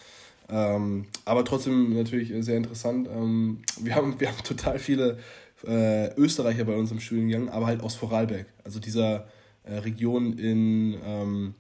Ähm, 0.49 1.07
aber 1.27 1.45
trotzdem 1.45 1.95
natürlich 1.95 2.33
äh, 2.33 2.43
sehr 2.43 2.57
interessant. 2.57 3.07
Ähm, 3.09 3.59
wir, 3.81 3.97
haben, 3.97 4.19
wir 4.19 4.29
haben 4.29 4.43
total 4.45 4.79
viele 4.79 5.19
Österreicher 5.67 6.65
bei 6.67 6.77
uns 6.77 6.93
im 6.93 7.01
Studiengang, 7.01 7.49
aber 7.49 7.67
halt 7.67 7.83
aus 7.83 7.97
Vorarlberg. 7.97 8.45
Also 8.63 8.79
dieser 8.79 9.27
Region 9.65 10.39
in, 10.39 10.97
ähm, 11.03 11.55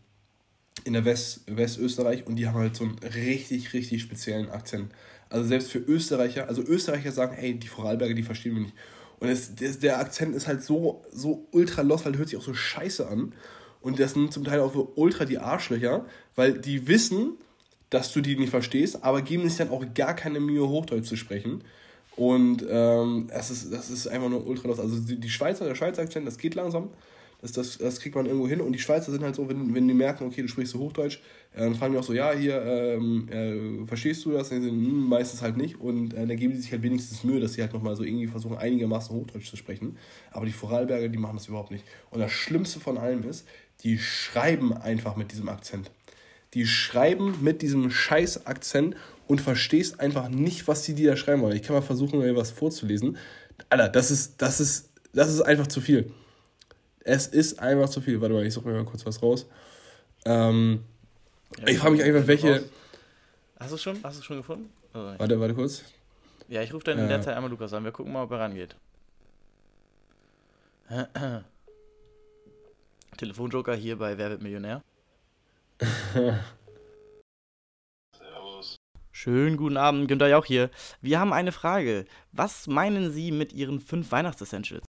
in 0.86 0.92
der 0.92 1.04
West, 1.04 1.40
Westösterreich 1.46 2.26
und 2.26 2.36
die 2.36 2.46
haben 2.46 2.54
halt 2.54 2.76
so 2.76 2.84
einen 2.84 2.98
richtig, 2.98 3.72
richtig 3.72 4.02
speziellen 4.02 4.50
Akzent. 4.50 4.92
Also 5.28 5.48
selbst 5.48 5.70
für 5.70 5.80
Österreicher, 5.80 6.48
also 6.48 6.62
Österreicher 6.62 7.10
sagen, 7.10 7.34
hey, 7.36 7.54
die 7.54 7.66
Vorarlberger, 7.66 8.14
die 8.14 8.22
verstehen 8.22 8.54
wir 8.54 8.62
nicht. 8.62 8.74
Und 9.18 9.28
es, 9.28 9.54
der, 9.80 9.98
Akzent 9.98 10.36
ist 10.36 10.46
halt 10.46 10.62
so, 10.62 11.02
so 11.10 11.46
ultra 11.50 11.82
lost, 11.82 12.04
weil 12.04 12.16
hört 12.16 12.28
sich 12.28 12.38
auch 12.38 12.42
so 12.42 12.54
scheiße 12.54 13.08
an. 13.08 13.32
Und 13.80 13.98
das 13.98 14.12
sind 14.12 14.32
zum 14.32 14.44
Teil 14.44 14.60
auch 14.60 14.72
so 14.72 14.92
ultra 14.94 15.24
die 15.24 15.38
Arschlöcher, 15.38 16.06
weil 16.36 16.58
die 16.58 16.86
wissen, 16.86 17.32
dass 17.90 18.12
du 18.12 18.20
die 18.20 18.36
nicht 18.36 18.50
verstehst, 18.50 19.02
aber 19.02 19.22
geben 19.22 19.48
sich 19.48 19.58
dann 19.58 19.70
auch 19.70 19.84
gar 19.94 20.14
keine 20.14 20.38
Mühe, 20.38 20.68
Hochdeutsch 20.68 21.08
zu 21.08 21.16
sprechen. 21.16 21.64
Und 22.14 22.64
ähm, 22.68 23.28
das, 23.28 23.50
ist, 23.50 23.72
das 23.72 23.90
ist 23.90 24.06
einfach 24.06 24.28
nur 24.28 24.46
ultra 24.46 24.68
los. 24.68 24.78
Also 24.78 24.98
die 25.00 25.28
Schweizer, 25.28 25.66
der 25.66 25.74
Schweizer 25.74 26.02
Akzent, 26.02 26.26
das 26.26 26.38
geht 26.38 26.54
langsam. 26.54 26.90
Das, 27.42 27.52
das, 27.52 27.78
das 27.78 28.00
kriegt 28.00 28.14
man 28.14 28.26
irgendwo 28.26 28.48
hin. 28.48 28.60
Und 28.60 28.72
die 28.72 28.78
Schweizer 28.78 29.12
sind 29.12 29.22
halt 29.22 29.34
so, 29.34 29.48
wenn, 29.48 29.74
wenn 29.74 29.86
die 29.86 29.94
merken, 29.94 30.24
okay, 30.24 30.42
du 30.42 30.48
sprichst 30.48 30.72
so 30.72 30.78
Hochdeutsch, 30.78 31.20
äh, 31.54 31.60
dann 31.60 31.74
fragen 31.74 31.92
die 31.92 31.98
auch 31.98 32.04
so, 32.04 32.12
ja, 32.12 32.32
hier, 32.32 32.62
ähm, 32.62 33.28
äh, 33.28 33.86
verstehst 33.86 34.24
du 34.24 34.32
das? 34.32 34.48
Sagen, 34.48 34.64
hm, 34.64 35.08
meistens 35.08 35.42
halt 35.42 35.56
nicht. 35.56 35.80
Und 35.80 36.14
äh, 36.14 36.26
dann 36.26 36.36
geben 36.36 36.54
die 36.54 36.60
sich 36.60 36.72
halt 36.72 36.82
wenigstens 36.82 37.24
Mühe, 37.24 37.40
dass 37.40 37.54
sie 37.54 37.62
halt 37.62 37.72
nochmal 37.72 37.96
so 37.96 38.04
irgendwie 38.04 38.26
versuchen, 38.26 38.56
einigermaßen 38.56 39.14
Hochdeutsch 39.14 39.50
zu 39.50 39.56
sprechen. 39.56 39.96
Aber 40.30 40.46
die 40.46 40.52
Vorarlberger, 40.52 41.08
die 41.08 41.18
machen 41.18 41.36
das 41.36 41.48
überhaupt 41.48 41.70
nicht. 41.70 41.84
Und 42.10 42.20
das 42.20 42.32
Schlimmste 42.32 42.80
von 42.80 42.98
allem 42.98 43.28
ist, 43.28 43.46
die 43.82 43.98
schreiben 43.98 44.72
einfach 44.72 45.16
mit 45.16 45.32
diesem 45.32 45.48
Akzent. 45.48 45.90
Die 46.54 46.66
schreiben 46.66 47.34
mit 47.42 47.60
diesem 47.60 47.90
scheiß 47.90 48.46
Akzent 48.46 48.96
und 49.26 49.40
verstehst 49.40 50.00
einfach 50.00 50.28
nicht, 50.28 50.68
was 50.68 50.82
die 50.82 50.94
dir 50.94 51.10
da 51.10 51.16
schreiben 51.16 51.42
wollen. 51.42 51.56
Ich 51.56 51.62
kann 51.62 51.74
mal 51.74 51.82
versuchen, 51.82 52.20
mir 52.20 52.36
was 52.36 52.50
vorzulesen. 52.50 53.18
Alter, 53.68 53.88
das 53.88 54.10
ist, 54.10 54.40
das 54.40 54.60
ist, 54.60 54.90
das 55.12 55.32
ist 55.32 55.42
einfach 55.42 55.66
zu 55.66 55.80
viel. 55.80 56.12
Es 57.08 57.28
ist 57.28 57.60
einfach 57.60 57.88
zu 57.88 58.00
viel. 58.00 58.20
Warte 58.20 58.34
mal, 58.34 58.44
ich 58.44 58.52
suche 58.52 58.66
mir 58.66 58.74
mal 58.74 58.84
kurz 58.84 59.06
was 59.06 59.22
raus. 59.22 59.46
Ähm, 60.24 60.82
Ja, 61.58 61.68
ich 61.68 61.78
frage 61.78 61.92
mich 61.92 62.02
einfach, 62.02 62.26
welche. 62.26 62.64
Hast 63.60 63.72
du 63.72 63.76
schon? 63.78 63.98
Hast 64.02 64.18
du 64.18 64.22
schon 64.24 64.38
gefunden? 64.38 64.72
Also, 64.92 65.16
Warte, 65.20 65.38
warte 65.40 65.54
kurz. 65.54 65.84
Ja, 66.48 66.62
ich 66.62 66.74
rufe 66.74 66.84
dann 66.84 66.98
in 66.98 67.06
der 67.08 67.18
Äh. 67.18 67.22
Zeit 67.22 67.36
einmal 67.36 67.50
Lukas 67.50 67.72
an. 67.72 67.84
Wir 67.84 67.92
gucken 67.92 68.12
mal, 68.12 68.24
ob 68.24 68.32
er 68.32 68.40
rangeht. 68.40 68.74
Telefonjoker 73.16 73.74
hier 73.76 73.96
bei 73.98 74.18
Wer 74.18 74.30
wird 74.30 74.42
Millionär? 74.42 74.82
Schönen 79.12 79.56
guten 79.56 79.76
Abend, 79.76 80.08
Günther 80.08 80.28
Jauch 80.28 80.44
hier. 80.44 80.70
Wir 81.00 81.20
haben 81.20 81.32
eine 81.32 81.52
Frage. 81.52 82.04
Was 82.32 82.66
meinen 82.66 83.12
Sie 83.12 83.30
mit 83.32 83.52
Ihren 83.52 83.80
fünf 83.80 84.10
Weihnachtsessentials? 84.12 84.84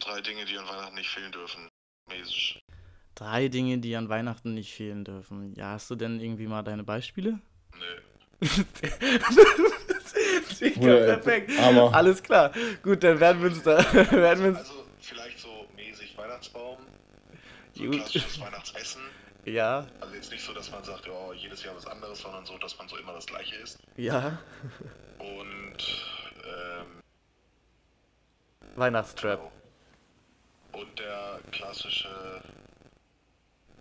Drei 0.00 0.20
Dinge, 0.20 0.44
die 0.44 0.56
an 0.58 0.66
Weihnachten 0.66 0.94
nicht 0.94 1.08
fehlen 1.10 1.32
dürfen. 1.32 1.68
Mäßig. 2.08 2.60
Drei 3.14 3.48
Dinge, 3.48 3.78
die 3.78 3.96
an 3.96 4.08
Weihnachten 4.08 4.54
nicht 4.54 4.72
fehlen 4.72 5.04
dürfen. 5.04 5.54
Ja, 5.54 5.72
hast 5.72 5.90
du 5.90 5.96
denn 5.96 6.20
irgendwie 6.20 6.46
mal 6.46 6.62
deine 6.62 6.84
Beispiele? 6.84 7.40
Nö. 7.78 8.46
Digga, 10.60 10.80
ey, 10.94 11.06
perfekt. 11.06 11.50
Hammer. 11.60 11.92
Alles 11.94 12.22
klar. 12.22 12.52
Gut, 12.82 13.02
dann 13.02 13.18
werden 13.20 13.42
wir 13.42 13.50
uns 13.50 13.62
da 13.62 13.78
werden 14.12 14.42
wir 14.44 14.50
uns 14.50 14.58
Also 14.58 14.84
vielleicht 15.00 15.38
so 15.40 15.66
mäßig 15.76 16.16
Weihnachtsbaum. 16.16 16.78
So 17.74 17.84
Gut. 17.84 17.94
klassisches 17.96 18.40
Weihnachtsessen. 18.40 19.02
ja, 19.44 19.86
Also 20.00 20.14
jetzt 20.14 20.30
nicht 20.30 20.44
so, 20.44 20.52
dass 20.52 20.70
man 20.70 20.82
sagt, 20.84 21.08
oh, 21.08 21.32
jedes 21.32 21.62
Jahr 21.64 21.74
was 21.76 21.86
anderes, 21.86 22.20
sondern 22.20 22.44
so, 22.46 22.56
dass 22.58 22.76
man 22.78 22.88
so 22.88 22.96
immer 22.96 23.12
das 23.14 23.26
gleiche 23.26 23.56
isst. 23.56 23.78
ja, 23.96 24.38
Und 25.18 25.76
ähm, 26.44 26.86
Weihnachtstrap. 28.76 29.50
Und 30.78 30.98
der 30.98 31.40
klassische 31.50 32.42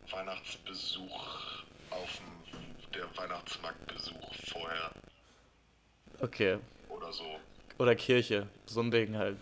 Weihnachtsbesuch 0.10 1.64
auf 1.92 2.18
dem 2.18 2.38
der 2.94 3.18
Weihnachtsmarktbesuch 3.18 4.34
vorher 4.52 4.92
Okay. 6.20 6.58
oder 6.90 7.12
so. 7.12 7.40
Oder 7.78 7.96
Kirche, 7.96 8.48
so 8.66 8.82
ein 8.82 8.90
Ding 8.90 9.16
halt. 9.16 9.38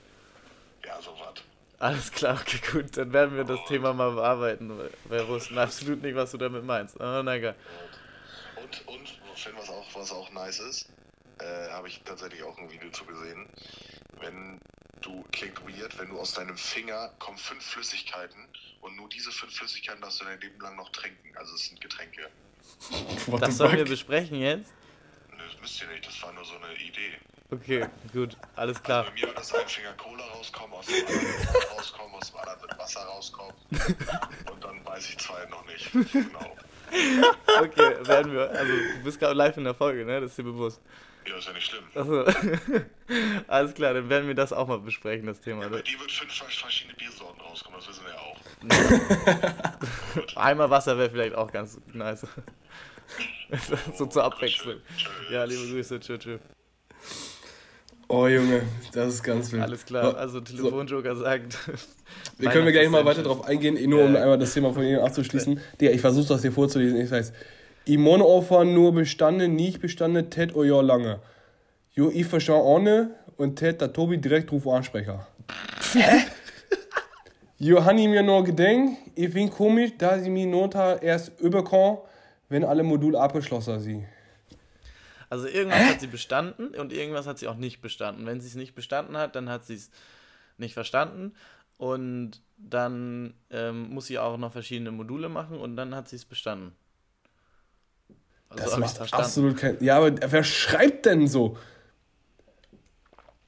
Ja, 0.86 1.02
so 1.02 1.12
was. 1.20 1.42
Alles 1.80 2.12
klar, 2.12 2.40
okay, 2.42 2.60
gut, 2.72 2.98
dann 2.98 3.14
werden 3.14 3.36
wir 3.36 3.44
das 3.44 3.64
Thema 3.66 3.94
mal 3.94 4.12
bearbeiten, 4.12 4.78
weil 4.78 4.92
wir 5.06 5.28
wussten 5.28 5.58
absolut 5.58 6.02
nicht, 6.02 6.16
was 6.16 6.32
du 6.32 6.38
damit 6.38 6.64
meinst. 6.64 6.96
Oh, 7.00 7.22
na 7.24 7.38
geil. 7.38 7.56
Und, 8.56 8.88
und, 8.88 9.08
Finn, 9.36 9.54
was 9.58 9.70
auch, 9.70 9.86
was 9.94 10.12
auch 10.12 10.32
nice 10.32 10.60
ist, 10.60 10.90
äh, 11.40 11.70
habe 11.70 11.88
ich 11.88 12.02
tatsächlich 12.04 12.44
auch 12.44 12.58
ein 12.58 12.72
Video 12.72 12.90
zu 12.92 13.06
gesehen. 13.06 13.48
Wenn 14.20 14.60
du, 15.06 15.24
klingt 15.32 15.60
weird, 15.68 15.98
wenn 16.00 16.10
du 16.10 16.20
aus 16.20 16.34
deinem 16.34 16.58
Finger 16.58 17.12
kommen 17.20 17.38
fünf 17.38 17.64
Flüssigkeiten 17.64 18.48
und 18.82 18.96
nur 18.96 19.08
diese 19.10 19.32
fünf 19.32 19.56
Flüssigkeiten 19.56 20.02
darfst 20.02 20.22
du 20.22 20.26
dein 20.26 20.40
Leben 20.42 20.60
lang 20.60 20.76
noch 20.76 20.90
trinken. 20.90 21.36
Also 21.36 21.54
es 21.56 21.68
sind 21.68 21.80
Getränke. 21.82 22.30
What 23.28 23.42
Das 23.42 23.58
sollen 23.58 23.78
wir 23.78 23.86
besprechen 23.86 24.40
jetzt? 24.40 24.74
Nö, 25.32 25.38
Das 25.52 25.62
müsst 25.62 25.82
ihr 25.82 25.88
nicht, 25.88 26.06
das 26.08 26.22
war 26.22 26.34
nur 26.34 26.46
so 26.46 26.56
eine 26.56 26.74
Idee. 26.76 27.14
Okay, 27.52 27.86
gut, 28.12 28.36
alles 28.56 28.82
klar. 28.82 29.04
Bei 29.04 29.12
mir 29.12 29.28
wird 29.28 29.38
das 29.38 29.54
ein 29.54 29.68
Finger 29.68 29.94
Cola 29.94 30.26
rauskommen, 30.26 30.74
aus 30.74 30.88
dem 30.88 31.06
anderen 31.06 31.68
rauskommen, 31.78 32.16
aus 32.16 32.32
dem 32.32 32.40
anderen 32.40 32.62
wird 32.62 32.80
Wasser 32.80 33.02
rauskommen. 33.02 33.54
Und 34.52 34.64
dann 34.64 34.84
weiß 34.84 35.10
ich 35.10 35.18
zwei 35.20 35.46
noch 35.46 35.66
nicht. 35.66 35.92
Genau. 36.12 36.56
Okay, 37.60 38.08
werden 38.08 38.32
wir. 38.32 38.50
Also, 38.52 38.72
du 38.72 39.04
bist 39.04 39.20
gerade 39.20 39.34
live 39.34 39.58
in 39.58 39.64
der 39.64 39.74
Folge, 39.74 40.06
ne? 40.06 40.22
Das 40.22 40.30
ist 40.32 40.38
dir 40.38 40.44
bewusst. 40.44 40.80
Ja, 41.28 41.38
ist 41.38 41.48
ja 41.48 41.54
nicht 41.54 41.66
schlimm. 41.70 41.84
Achso. 41.96 42.24
Alles 43.48 43.74
klar, 43.74 43.94
dann 43.94 44.10
werden 44.10 44.28
wir 44.28 44.36
das 44.36 44.54
auch 44.54 44.68
mal 44.68 44.80
besprechen, 44.80 45.26
das 45.26 45.40
Thema. 45.42 45.64
Ja, 45.64 45.70
bei 45.70 45.82
dir 45.82 46.00
wird 46.00 46.12
fünf 46.12 46.32
verschiedene 46.34 46.96
Biersorten 46.96 47.42
rauskommen, 47.42 47.80
das 47.80 47.90
wissen 47.90 48.04
wir 48.06 48.14
ja 48.14 48.20
auch. 48.20 48.36
Einmal 50.36 50.70
Wasser 50.70 50.98
wäre 50.98 51.10
vielleicht 51.10 51.36
auch 51.36 51.52
ganz 51.52 51.80
nice. 51.94 52.26
so 53.96 54.06
zur 54.06 54.24
Abwechslung. 54.24 54.76
Tschö. 54.98 55.10
Ja, 55.32 55.44
liebe 55.46 55.68
Grüße, 55.68 56.00
tschüss, 56.00 56.20
tschüss. 56.20 56.40
Oh 58.08 58.28
Junge, 58.28 58.62
das 58.94 59.16
ist 59.16 59.24
ganz 59.24 59.52
wild. 59.52 59.64
Alles 59.64 59.84
klar, 59.84 60.12
So, 60.12 60.18
also 60.18 60.40
Telefonjoker 60.42 61.16
sagt. 61.16 61.58
Wir 62.38 62.52
können 62.52 62.66
wir 62.66 62.72
gleich 62.72 62.88
mal 62.90 63.04
weiter 63.04 63.24
drauf 63.24 63.46
eingehen, 63.46 63.78
nur 63.90 64.04
um 64.04 64.14
Ja. 64.14 64.22
einmal 64.22 64.38
das 64.38 64.54
Thema 64.54 64.72
von 64.74 64.84
Ihnen 64.84 65.00
abzuschließen. 65.00 65.60
Digga, 65.82 65.92
ich 65.92 66.02
versuche 66.02 66.28
das 66.28 66.42
hier 66.42 66.52
vorzulesen. 66.52 67.02
Ich 67.02 67.10
weiß, 67.10 67.34
Imon 67.86 68.22
Opfer 68.22 68.66
nur 68.66 68.94
bestanden, 68.94 69.56
nicht 69.56 69.80
bestanden, 69.80 70.30
Ted 70.30 70.56
o 70.56 70.64
ja 70.64 70.82
lange. 70.82 71.20
Jo, 71.92 72.10
ich 72.14 72.26
verstehe 72.26 72.56
ohne 72.56 73.12
und 73.38 73.58
Ted, 73.58 73.82
da 73.82 73.88
Tobi 73.88 74.18
direkt 74.18 74.52
ruf 74.52 74.68
Ansprecher. 74.68 75.28
Hä? 75.94 76.26
Jo, 77.58 77.86
han 77.86 77.98
ich 77.98 78.10
mir 78.10 78.22
nur 78.22 78.44
gedenkt, 78.44 79.00
ich 79.16 79.30
find 79.30 79.50
komisch, 79.50 79.92
da 79.98 80.20
sie 80.20 80.30
mir 80.30 80.46
Nota 80.46 80.98
erst 80.98 81.40
überkommen, 81.40 82.00
wenn 82.50 82.66
alle 82.66 82.84
Module 82.84 83.18
abgeschlossen 83.18 83.80
sind. 83.80 84.06
Also 85.30 85.48
irgendwas 85.48 85.80
hat 85.80 86.02
sie 86.02 86.08
bestanden 86.08 86.76
und 86.76 86.92
irgendwas 86.92 87.28
hat 87.28 87.40
sie 87.40 87.48
auch 87.48 87.56
nicht 87.56 87.82
bestanden. 87.82 88.26
Wenn 88.26 88.42
sie 88.42 88.48
es 88.48 88.56
nicht 88.56 88.76
bestanden 88.76 89.16
hat, 89.16 89.38
dann 89.38 89.48
hat 89.48 89.66
sie 89.66 89.76
es 89.76 89.90
nicht 90.58 90.74
verstanden. 90.74 91.34
Und 91.78 92.42
dann 92.58 93.34
ähm, 93.50 93.90
muss 93.90 94.08
sie 94.08 94.20
auch 94.20 94.38
noch 94.38 94.52
verschiedene 94.52 94.92
Module 94.92 95.30
machen 95.30 95.58
und 95.58 95.78
dann 95.78 95.96
hat 95.96 96.10
sie 96.10 96.18
es 96.18 96.26
bestanden. 96.26 96.74
Also 98.50 98.64
Das 98.64 98.78
macht 98.78 98.98
verstanden. 98.98 99.26
absolut 99.26 99.58
kein. 99.58 99.84
Ja, 99.84 99.98
aber 99.98 100.14
wer 100.32 100.44
schreibt 100.44 101.06
denn 101.06 101.28
so? 101.28 101.58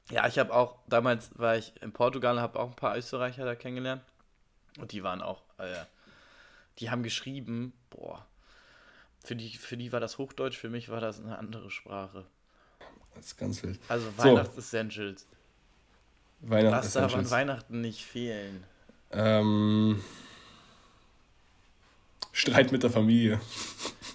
Ja, 0.10 0.28
ich 0.28 0.40
habe 0.40 0.54
auch, 0.54 0.76
damals 0.88 1.30
war 1.38 1.58
ich 1.58 1.74
in 1.82 1.92
Portugal 1.92 2.36
und 2.36 2.42
habe 2.42 2.60
auch 2.60 2.70
ein 2.70 2.76
paar 2.76 2.98
Österreicher 2.98 3.46
da 3.46 3.56
kennengelernt. 3.56 4.02
Und 4.80 4.92
die 4.92 5.04
waren 5.04 5.22
auch, 5.22 5.42
äh, 5.58 5.66
die 6.80 6.90
haben 6.90 7.04
geschrieben, 7.04 7.74
boah, 7.90 8.26
für 9.24 9.36
die, 9.36 9.50
für 9.58 9.76
die 9.76 9.92
war 9.92 10.00
das 10.00 10.18
Hochdeutsch, 10.18 10.58
für 10.58 10.70
mich 10.70 10.90
war 10.90 11.02
das 11.02 11.20
eine 11.20 11.38
andere 11.38 11.70
Sprache. 11.72 12.26
Das 13.16 13.26
ist 13.28 13.38
ganz 13.38 13.64
wild. 13.64 13.80
Also 13.90 14.08
So. 14.18 14.24
Weihnachtsessentials. 14.24 15.26
Weihnachten 16.42 16.78
Was 16.78 16.94
darf 16.94 17.16
an. 17.16 17.30
Weihnachten 17.32 17.82
nicht 17.82 18.06
fehlen? 18.06 18.64
Ähm, 19.12 20.04
Streit 22.38 22.72
mit 22.72 22.84
der 22.84 22.92
Familie. 22.92 23.40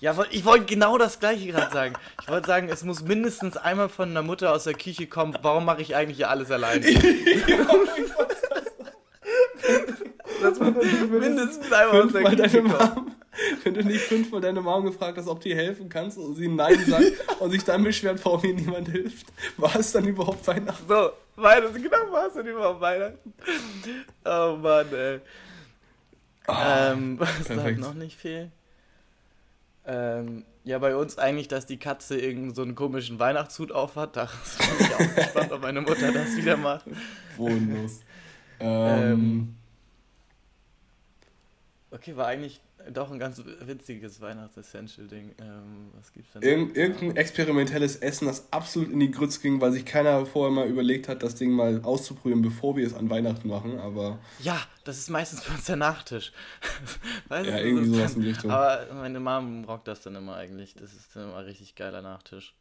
Ja, 0.00 0.14
ich 0.30 0.44
wollte 0.44 0.66
genau 0.66 0.96
das 0.96 1.18
gleiche 1.18 1.48
gerade 1.48 1.72
sagen. 1.72 1.94
Ich 2.22 2.28
wollte 2.28 2.46
sagen, 2.46 2.68
es 2.68 2.84
muss 2.84 3.02
mindestens 3.02 3.56
einmal 3.56 3.88
von 3.88 4.10
einer 4.10 4.22
Mutter 4.22 4.52
aus 4.52 4.62
der 4.62 4.74
Küche 4.74 5.08
kommen, 5.08 5.36
warum 5.42 5.64
mache 5.64 5.82
ich 5.82 5.96
eigentlich 5.96 6.18
hier 6.18 6.30
alles 6.30 6.52
alleine? 6.52 6.80
das 10.40 10.60
muss 10.60 10.74
mindestens 11.10 11.72
einmal 11.72 12.02
aus 12.02 12.12
der 12.12 12.22
Küche. 12.22 12.62
Mom, 12.62 13.16
wenn 13.64 13.74
du 13.74 13.82
nicht 13.82 14.02
fünfmal 14.02 14.40
deine 14.40 14.60
Mom 14.60 14.84
gefragt 14.84 15.18
hast, 15.18 15.26
ob 15.26 15.40
du 15.40 15.48
ihr 15.48 15.56
helfen 15.56 15.88
kannst 15.88 16.16
und 16.16 16.36
sie 16.36 16.46
Nein 16.46 16.78
sagt 16.86 17.40
und 17.40 17.50
sich 17.50 17.64
dann 17.64 17.82
beschwert, 17.82 18.24
warum 18.24 18.44
ihr 18.44 18.54
niemand 18.54 18.88
hilft, 18.88 19.26
war 19.56 19.74
es 19.74 19.90
dann 19.90 20.04
überhaupt 20.06 20.46
Weihnachten? 20.46 20.86
So, 20.86 21.10
Weihnachten, 21.34 21.82
genau, 21.82 21.96
was 22.12 22.34
denn 22.34 22.46
überhaupt 22.46 22.80
Weihnachten? 22.80 23.34
Oh 24.24 24.56
Mann, 24.62 24.86
ey. 24.94 25.20
Ähm, 26.48 27.18
was 27.18 27.44
perfekt. 27.44 27.78
noch 27.78 27.94
nicht 27.94 28.16
fehlen? 28.16 28.52
Ähm, 29.84 30.44
ja, 30.64 30.78
bei 30.78 30.94
uns 30.94 31.18
eigentlich, 31.18 31.48
dass 31.48 31.66
die 31.66 31.78
Katze 31.78 32.18
irgendeinen 32.18 32.54
so 32.54 32.62
einen 32.62 32.74
komischen 32.74 33.18
Weihnachtshut 33.18 33.72
aufhat. 33.72 34.16
Da 34.16 34.24
bin 34.78 34.86
ich 34.86 34.94
auch 34.94 35.14
gespannt, 35.16 35.52
ob 35.52 35.62
meine 35.62 35.80
Mutter 35.80 36.12
das 36.12 36.36
wieder 36.36 36.56
macht. 36.56 36.86
Bodenlos. 37.36 38.00
Ähm, 38.60 39.12
Ähm, 39.12 39.56
Okay, 41.94 42.16
war 42.16 42.26
eigentlich 42.26 42.62
doch 42.90 43.10
ein 43.10 43.18
ganz 43.18 43.42
witziges 43.60 44.20
Weihnachts-Essential-Ding. 44.20 45.34
Ähm, 45.40 45.90
was 45.94 46.12
gibt's 46.12 46.32
denn? 46.32 46.42
irgend, 46.42 46.76
irgendein 46.76 47.16
experimentelles 47.16 47.96
Essen, 47.96 48.26
das 48.26 48.52
absolut 48.52 48.90
in 48.90 49.00
die 49.00 49.10
Grütze 49.10 49.40
ging, 49.40 49.60
weil 49.60 49.72
sich 49.72 49.84
keiner 49.84 50.26
vorher 50.26 50.50
mal 50.52 50.66
überlegt 50.66 51.08
hat, 51.08 51.22
das 51.22 51.34
Ding 51.34 51.50
mal 51.52 51.80
auszuprobieren, 51.84 52.42
bevor 52.42 52.76
wir 52.76 52.86
es 52.86 52.94
an 52.94 53.08
Weihnachten 53.10 53.48
machen. 53.48 53.78
Aber 53.78 54.18
Ja, 54.40 54.60
das 54.84 54.98
ist 54.98 55.10
meistens 55.10 55.42
bei 55.44 55.54
uns 55.54 55.64
der 55.64 55.76
Nachtisch. 55.76 56.32
weißt 57.28 57.48
Ja, 57.50 57.56
du, 57.58 57.64
irgendwie 57.64 57.86
sowas 57.94 58.12
dann- 58.12 58.14
in 58.16 58.22
die 58.22 58.28
Richtung. 58.30 58.50
Aber 58.50 58.86
meine 58.94 59.20
Mom 59.20 59.64
rockt 59.64 59.88
das 59.88 60.00
dann 60.02 60.14
immer 60.14 60.36
eigentlich. 60.36 60.74
Das 60.74 60.92
ist 60.92 61.14
dann 61.14 61.30
immer 61.30 61.44
richtig 61.44 61.74
geiler 61.74 62.02
Nachtisch. 62.02 62.54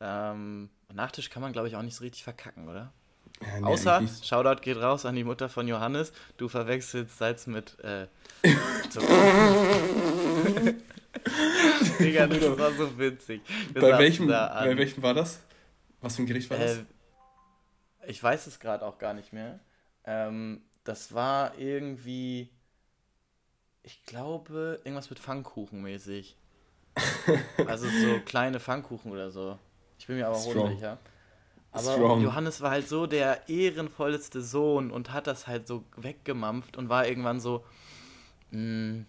Ähm, 0.00 0.70
Nachtisch 0.92 1.28
kann 1.30 1.42
man, 1.42 1.52
glaube 1.52 1.68
ich, 1.68 1.76
auch 1.76 1.82
nicht 1.82 1.96
so 1.96 2.04
richtig 2.04 2.22
verkacken, 2.24 2.68
oder? 2.68 2.92
Ja, 3.40 3.60
nee, 3.60 3.66
Außer. 3.66 4.02
Shoutout 4.22 4.60
geht 4.62 4.76
raus 4.76 5.04
an 5.06 5.14
die 5.14 5.24
Mutter 5.24 5.48
von 5.48 5.68
Johannes, 5.68 6.12
du 6.36 6.48
verwechselst 6.48 7.18
Salz 7.18 7.46
mit 7.46 7.78
äh, 7.80 8.06
Zucker. 8.90 9.06
Digga, 11.98 12.26
das 12.26 12.58
war 12.58 12.72
so 12.72 12.98
witzig. 12.98 13.42
Wir 13.72 13.82
Bei 13.82 13.98
welchem, 13.98 14.26
bei 14.26 14.76
welchem 14.76 15.02
war 15.02 15.14
das? 15.14 15.40
Was 16.00 16.16
für 16.16 16.22
ein 16.22 16.26
Gericht 16.26 16.50
war 16.50 16.58
das? 16.58 16.78
Äh, 16.78 16.84
ich 18.06 18.22
weiß 18.22 18.46
es 18.46 18.60
gerade 18.60 18.84
auch 18.84 18.98
gar 18.98 19.14
nicht 19.14 19.32
mehr. 19.32 19.58
Ähm, 20.04 20.62
das 20.84 21.12
war 21.12 21.58
irgendwie, 21.58 22.48
ich 23.82 24.04
glaube, 24.04 24.80
irgendwas 24.84 25.10
mit 25.10 25.18
Pfannkuchen 25.18 25.82
mäßig. 25.82 26.36
also 27.66 27.88
so 27.88 28.20
kleine 28.24 28.60
Pfannkuchen 28.60 29.12
oder 29.12 29.30
so. 29.30 29.58
Ich 29.98 30.06
bin 30.06 30.16
mir 30.16 30.26
aber 30.26 30.42
unsicher. 30.42 30.98
Aber 31.72 31.92
Strong. 31.92 32.22
Johannes 32.22 32.60
war 32.60 32.70
halt 32.70 32.88
so 32.88 33.06
der 33.06 33.48
ehrenvollste 33.48 34.42
Sohn 34.42 34.90
und 34.90 35.12
hat 35.12 35.26
das 35.26 35.46
halt 35.46 35.66
so 35.68 35.84
weggemampft 35.96 36.76
und 36.76 36.88
war 36.88 37.06
irgendwann 37.06 37.40
so, 37.40 37.64
"Mm, 38.50 39.00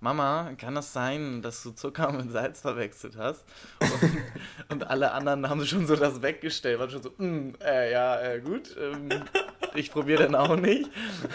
Mama, 0.00 0.52
kann 0.58 0.74
das 0.74 0.92
sein, 0.92 1.42
dass 1.42 1.62
du 1.62 1.70
Zucker 1.72 2.10
mit 2.12 2.30
Salz 2.32 2.60
verwechselt 2.60 3.16
hast? 3.16 3.44
Und, 3.80 4.72
und 4.72 4.86
alle 4.88 5.12
anderen 5.12 5.48
haben 5.48 5.64
schon 5.66 5.86
so 5.86 5.94
das 5.96 6.22
weggestellt, 6.22 6.78
waren 6.78 6.90
schon 6.90 7.02
so, 7.02 7.10
"Mm, 7.18 7.54
äh, 7.62 7.92
ja, 7.92 8.20
äh, 8.20 8.40
gut, 8.40 8.74
ähm, 8.80 9.08
ich 9.74 9.90
probiere 9.92 10.24
dann 10.24 10.34
auch 10.34 10.56
nicht. 10.56 10.88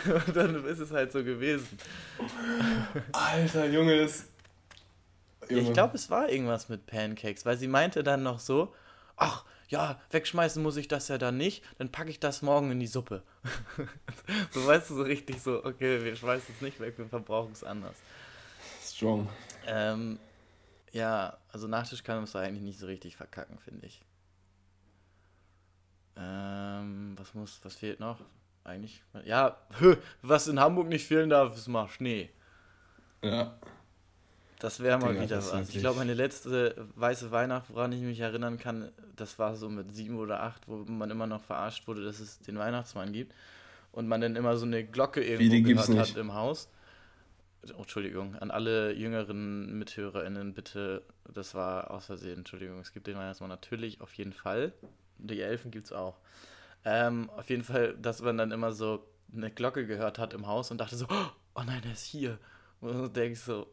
Und 0.27 0.35
dann 0.35 0.65
ist 0.65 0.79
es 0.79 0.91
halt 0.91 1.11
so 1.11 1.23
gewesen. 1.23 1.67
Alter, 3.11 3.67
Junge, 3.67 3.97
das. 3.99 4.25
Ich 5.47 5.73
glaube, 5.73 5.95
es 5.95 6.09
war 6.09 6.29
irgendwas 6.29 6.69
mit 6.69 6.85
Pancakes, 6.85 7.45
weil 7.45 7.57
sie 7.57 7.67
meinte 7.67 8.03
dann 8.03 8.23
noch 8.23 8.39
so, 8.39 8.73
ach, 9.17 9.43
ja, 9.71 9.99
wegschmeißen 10.11 10.61
muss 10.61 10.75
ich 10.75 10.89
das 10.89 11.07
ja 11.07 11.17
dann 11.17 11.37
nicht, 11.37 11.63
dann 11.77 11.91
packe 11.91 12.09
ich 12.09 12.19
das 12.19 12.41
morgen 12.41 12.71
in 12.71 12.79
die 12.79 12.87
Suppe. 12.87 13.23
so 14.51 14.67
weißt 14.67 14.89
du, 14.89 14.95
so 14.95 15.03
richtig 15.03 15.41
so, 15.41 15.63
okay, 15.63 16.03
wir 16.03 16.15
schmeißen 16.15 16.53
es 16.53 16.61
nicht 16.61 16.79
weg, 16.81 16.97
wir 16.97 17.05
verbrauchen 17.05 17.53
es 17.53 17.63
anders. 17.63 17.95
Strong. 18.83 19.29
Ähm, 19.65 20.19
ja, 20.91 21.37
also 21.53 21.67
Nachtisch 21.67 22.03
kann 22.03 22.17
man 22.17 22.25
es 22.25 22.35
eigentlich 22.35 22.63
nicht 22.63 22.79
so 22.79 22.85
richtig 22.85 23.15
verkacken, 23.15 23.57
finde 23.59 23.87
ich. 23.87 24.03
Ähm, 26.17 27.13
was 27.17 27.33
muss, 27.33 27.61
was 27.63 27.75
fehlt 27.75 28.01
noch? 28.01 28.19
Eigentlich, 28.65 29.01
ja, 29.23 29.57
was 30.21 30.49
in 30.49 30.59
Hamburg 30.59 30.89
nicht 30.89 31.07
fehlen 31.07 31.29
darf, 31.29 31.55
ist 31.55 31.69
mal 31.69 31.87
Schnee. 31.87 32.29
Ja. 33.23 33.57
Das 34.61 34.79
wäre 34.79 34.99
mal 34.99 35.13
Digga, 35.13 35.23
wieder 35.23 35.37
was. 35.37 35.47
Ich 35.47 35.53
wirklich- 35.53 35.79
glaube, 35.81 35.97
meine 35.97 36.13
letzte 36.13 36.87
weiße 36.95 37.31
Weihnacht, 37.31 37.65
woran 37.69 37.91
ich 37.93 38.01
mich 38.01 38.19
erinnern 38.19 38.59
kann, 38.59 38.91
das 39.15 39.39
war 39.39 39.55
so 39.55 39.69
mit 39.69 39.91
sieben 39.95 40.19
oder 40.19 40.43
acht, 40.43 40.67
wo 40.67 40.77
man 40.85 41.09
immer 41.09 41.25
noch 41.25 41.41
verarscht 41.41 41.87
wurde, 41.87 42.03
dass 42.03 42.19
es 42.19 42.39
den 42.39 42.59
Weihnachtsmann 42.59 43.11
gibt. 43.11 43.33
Und 43.91 44.07
man 44.07 44.21
dann 44.21 44.35
immer 44.35 44.55
so 44.57 44.65
eine 44.67 44.85
Glocke 44.85 45.23
irgendwo 45.23 45.67
gehört 45.67 45.89
nicht. 45.89 45.99
hat 46.11 46.17
im 46.17 46.33
Haus. 46.35 46.69
Oh, 47.75 47.81
Entschuldigung, 47.81 48.35
an 48.35 48.51
alle 48.51 48.93
jüngeren 48.93 49.77
MithörerInnen 49.79 50.53
bitte, 50.53 51.03
das 51.31 51.53
war 51.55 51.91
aus 51.91 52.05
Versehen, 52.05 52.39
Entschuldigung, 52.39 52.79
es 52.79 52.93
gibt 52.93 53.07
den 53.07 53.17
Weihnachtsmann 53.17 53.49
natürlich, 53.49 53.99
auf 53.99 54.13
jeden 54.13 54.33
Fall. 54.33 54.73
Die 55.17 55.41
Elfen 55.41 55.71
gibt 55.71 55.87
es 55.87 55.91
auch. 55.91 56.17
Ähm, 56.85 57.29
auf 57.31 57.49
jeden 57.49 57.63
Fall, 57.63 57.95
dass 57.97 58.21
man 58.21 58.37
dann 58.37 58.51
immer 58.51 58.71
so 58.71 59.05
eine 59.35 59.51
Glocke 59.51 59.85
gehört 59.85 60.19
hat 60.19 60.33
im 60.33 60.47
Haus 60.47 60.71
und 60.71 60.77
dachte 60.79 60.95
so, 60.95 61.05
oh 61.09 61.61
nein, 61.65 61.81
er 61.85 61.91
ist 61.93 62.05
hier. 62.05 62.37
Und 62.79 62.93
du 62.93 63.07
denkst 63.07 63.41
so, 63.41 63.67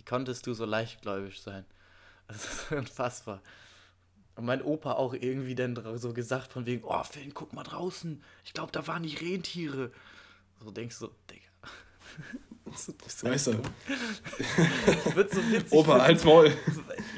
wie 0.00 0.04
konntest 0.04 0.46
du 0.46 0.54
so 0.54 0.64
leichtgläubig 0.64 1.40
sein? 1.40 1.64
Das 2.26 2.44
ist 2.44 2.72
unfassbar. 2.72 3.42
Und 4.36 4.44
mein 4.44 4.62
Opa 4.62 4.92
auch 4.92 5.14
irgendwie 5.14 5.56
dann 5.56 5.76
so 5.98 6.12
gesagt 6.14 6.52
von 6.52 6.64
wegen, 6.64 6.84
oh 6.84 7.02
Finn, 7.02 7.34
guck 7.34 7.52
mal 7.52 7.64
draußen, 7.64 8.22
ich 8.44 8.52
glaube, 8.54 8.70
da 8.70 8.86
waren 8.86 9.02
die 9.02 9.16
Rentiere. 9.16 9.90
So 10.60 10.70
denkst 10.70 11.00
du, 11.00 11.10
Digga. 11.28 11.48
Das 12.72 12.88
ist 12.88 13.18
so 13.18 13.26
Weißt 13.26 13.46
du, 13.48 13.52
dumm. 13.52 13.62
Ich 15.06 15.16
würd 15.16 15.30
so 15.32 15.40
witzig 15.50 15.72
Opa, 15.72 16.00
halt's 16.02 16.24
Maul. 16.24 16.52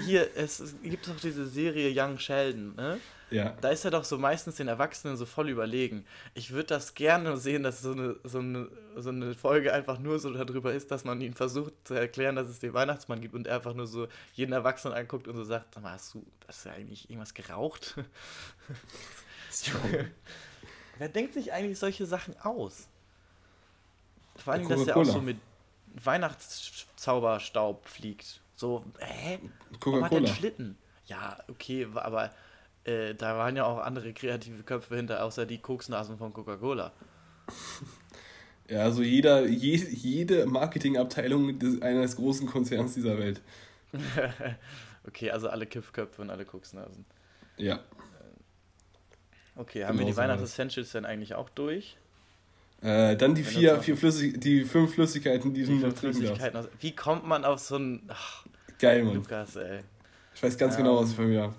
Hier, 0.05 0.29
es, 0.37 0.61
es 0.61 0.75
gibt 0.83 1.07
doch 1.09 1.19
diese 1.21 1.47
Serie 1.47 1.93
Young 1.95 2.19
Sheldon, 2.19 2.75
ne? 2.75 3.01
Ja. 3.33 3.57
Da 3.61 3.71
ist 3.71 3.85
er 3.85 3.91
doch 3.91 4.05
so 4.05 4.19
meistens 4.19 4.57
den 4.57 4.69
Erwachsenen 4.69 5.17
so 5.17 5.25
voll 5.25 5.49
überlegen. 5.49 6.05
Ich 6.35 6.51
würde 6.53 6.67
das 6.67 6.95
gerne 6.95 7.39
sehen, 7.39 7.63
dass 7.63 7.81
so 7.81 7.93
eine, 7.93 8.17
so, 8.25 8.41
eine, 8.41 8.69
so 8.97 9.09
eine 9.09 9.35
Folge 9.35 9.73
einfach 9.73 9.99
nur 9.99 10.19
so 10.19 10.31
darüber 10.31 10.75
ist, 10.75 10.91
dass 10.91 11.05
man 11.05 11.21
ihn 11.23 11.33
versucht 11.33 11.73
zu 11.85 11.95
erklären, 11.95 12.37
dass 12.37 12.49
es 12.49 12.59
den 12.59 12.75
Weihnachtsmann 12.75 13.23
gibt 13.23 13.35
und 13.35 13.47
er 13.47 13.57
einfach 13.57 13.73
nur 13.75 13.87
so 13.87 14.07
jeden 14.35 14.53
Erwachsenen 14.53 14.95
anguckt 14.95 15.29
und 15.29 15.37
so 15.37 15.45
sagt, 15.45 15.75
sag 15.75 15.83
mal, 15.83 15.93
hast 15.93 16.13
du, 16.15 16.27
hast 16.47 16.67
du 16.67 16.71
eigentlich 16.71 17.09
irgendwas 17.09 17.33
geraucht? 17.33 17.95
Wer 20.99 21.09
denkt 21.09 21.33
sich 21.35 21.53
eigentlich 21.53 21.79
solche 21.79 22.05
Sachen 22.05 22.39
aus? 22.41 22.89
Vor 24.37 24.53
allem, 24.55 24.69
dass 24.69 24.87
er 24.87 24.97
auch 24.97 25.05
so 25.05 25.21
mit 25.21 25.39
Weihnachtszauberstaub 26.03 27.87
fliegt. 27.87 28.41
So, 28.55 28.85
hä? 28.99 29.39
Warum 29.81 30.05
hat 30.05 30.13
er 30.13 30.19
einen. 30.19 30.27
Schlitten? 30.27 30.79
Ja, 31.07 31.39
okay, 31.49 31.87
aber 31.95 32.31
äh, 32.85 33.15
da 33.15 33.37
waren 33.37 33.57
ja 33.57 33.65
auch 33.65 33.79
andere 33.79 34.13
kreative 34.13 34.63
Köpfe 34.63 34.97
hinter, 34.97 35.25
außer 35.25 35.47
die 35.47 35.59
Koksnasen 35.59 36.17
von 36.19 36.33
Coca-Cola. 36.33 36.93
Ja, 38.69 38.85
also 38.85 39.03
jeder, 39.03 39.47
je, 39.47 39.77
jede 39.77 40.47
Marketingabteilung 40.47 41.59
des, 41.59 41.83
eines 41.83 42.17
großen 42.17 42.47
Konzerns 42.47 42.95
dieser 42.95 43.19
Welt. 43.19 43.43
okay, 45.07 45.31
also 45.31 45.49
alle 45.49 45.67
Kiffköpfe 45.67 46.23
und 46.23 46.31
alle 46.31 46.45
Koksnasen. 46.45 47.05
Ja. 47.57 47.81
Okay, 49.57 49.85
haben 49.85 49.99
wir 49.99 50.05
Genau 50.05 50.07
die 50.07 50.13
so. 50.13 50.17
Weihnachts-Essentials 50.19 50.93
dann 50.93 51.05
eigentlich 51.05 51.35
auch 51.35 51.51
durch? 51.51 51.99
Äh, 52.83 53.17
dann 53.17 53.35
die 53.35 53.45
vier, 53.45 53.81
vier 53.81 53.97
Flüssig, 53.97 54.41
die 54.41 54.65
fünf 54.65 54.95
Flüssigkeiten, 54.95 55.55
die, 55.55 55.65
Die 55.65 55.79
du 55.81 55.87
noch 55.87 55.93
trinken 55.93 56.25
darfst. 56.25 56.69
Wie 56.81 56.95
kommt 56.95 57.27
man 57.27 57.45
auf 57.45 57.61
so 57.61 57.77
ein. 57.77 58.03
Ach, 58.09 58.45
Geil, 58.79 59.05
Mann. 59.05 59.15
Lukas, 59.15 59.55
ey. 59.57 59.81
Ich 60.35 60.43
weiß 60.43 60.59
ganz 60.59 60.75
Ja. 60.75 60.79
genau, 60.79 61.01
was 61.01 61.11
ich 61.11 61.17
von 61.17 61.29
mir 61.29 61.43
habe. 61.43 61.55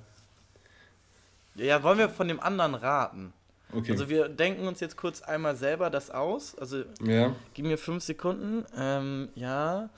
Ja, 1.55 1.81
wollen 1.83 1.97
wir 1.99 2.09
von 2.09 2.27
dem 2.27 2.39
anderen 2.41 2.75
raten? 2.75 3.31
Okay. 3.71 3.91
Also, 3.91 4.09
wir 4.09 4.27
denken 4.27 4.67
uns 4.67 4.81
jetzt 4.81 4.97
kurz 4.97 5.21
einmal 5.21 5.55
selber 5.55 5.89
das 5.89 6.11
aus. 6.11 6.57
Also, 6.57 6.83
ja. 7.01 7.33
Gib 7.53 7.65
mir 7.65 7.77
fünf 7.77 8.03
Sekunden. 8.03 8.65
Ähm, 8.77 9.29
ja. 9.35 9.89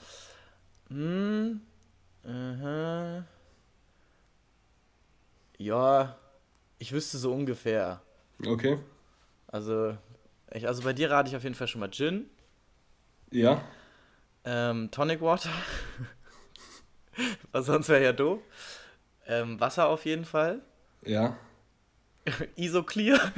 Hm. 0.88 1.60
Aha. 2.24 3.24
Ja. 5.58 6.16
Ich 6.78 6.92
wüsste 6.92 7.18
so 7.18 7.32
ungefähr. 7.32 8.00
Okay. 8.46 8.78
Also, 9.48 9.96
ich, 10.52 10.66
also 10.66 10.82
bei 10.82 10.92
dir 10.92 11.10
rate 11.10 11.28
ich 11.28 11.36
auf 11.36 11.42
jeden 11.42 11.54
Fall 11.54 11.68
schon 11.68 11.80
mal 11.80 11.90
Gin. 11.90 12.28
Ja. 13.30 13.62
Ähm, 14.44 14.90
Tonic 14.90 15.20
Water. 15.20 15.50
Was 17.52 17.66
sonst 17.66 17.88
wäre 17.88 18.04
ja 18.04 18.12
doof. 18.12 18.40
Ähm, 19.26 19.58
Wasser 19.58 19.88
auf 19.88 20.04
jeden 20.04 20.24
Fall. 20.24 20.62
Ja. 21.04 21.36
Isoclear. 22.56 23.18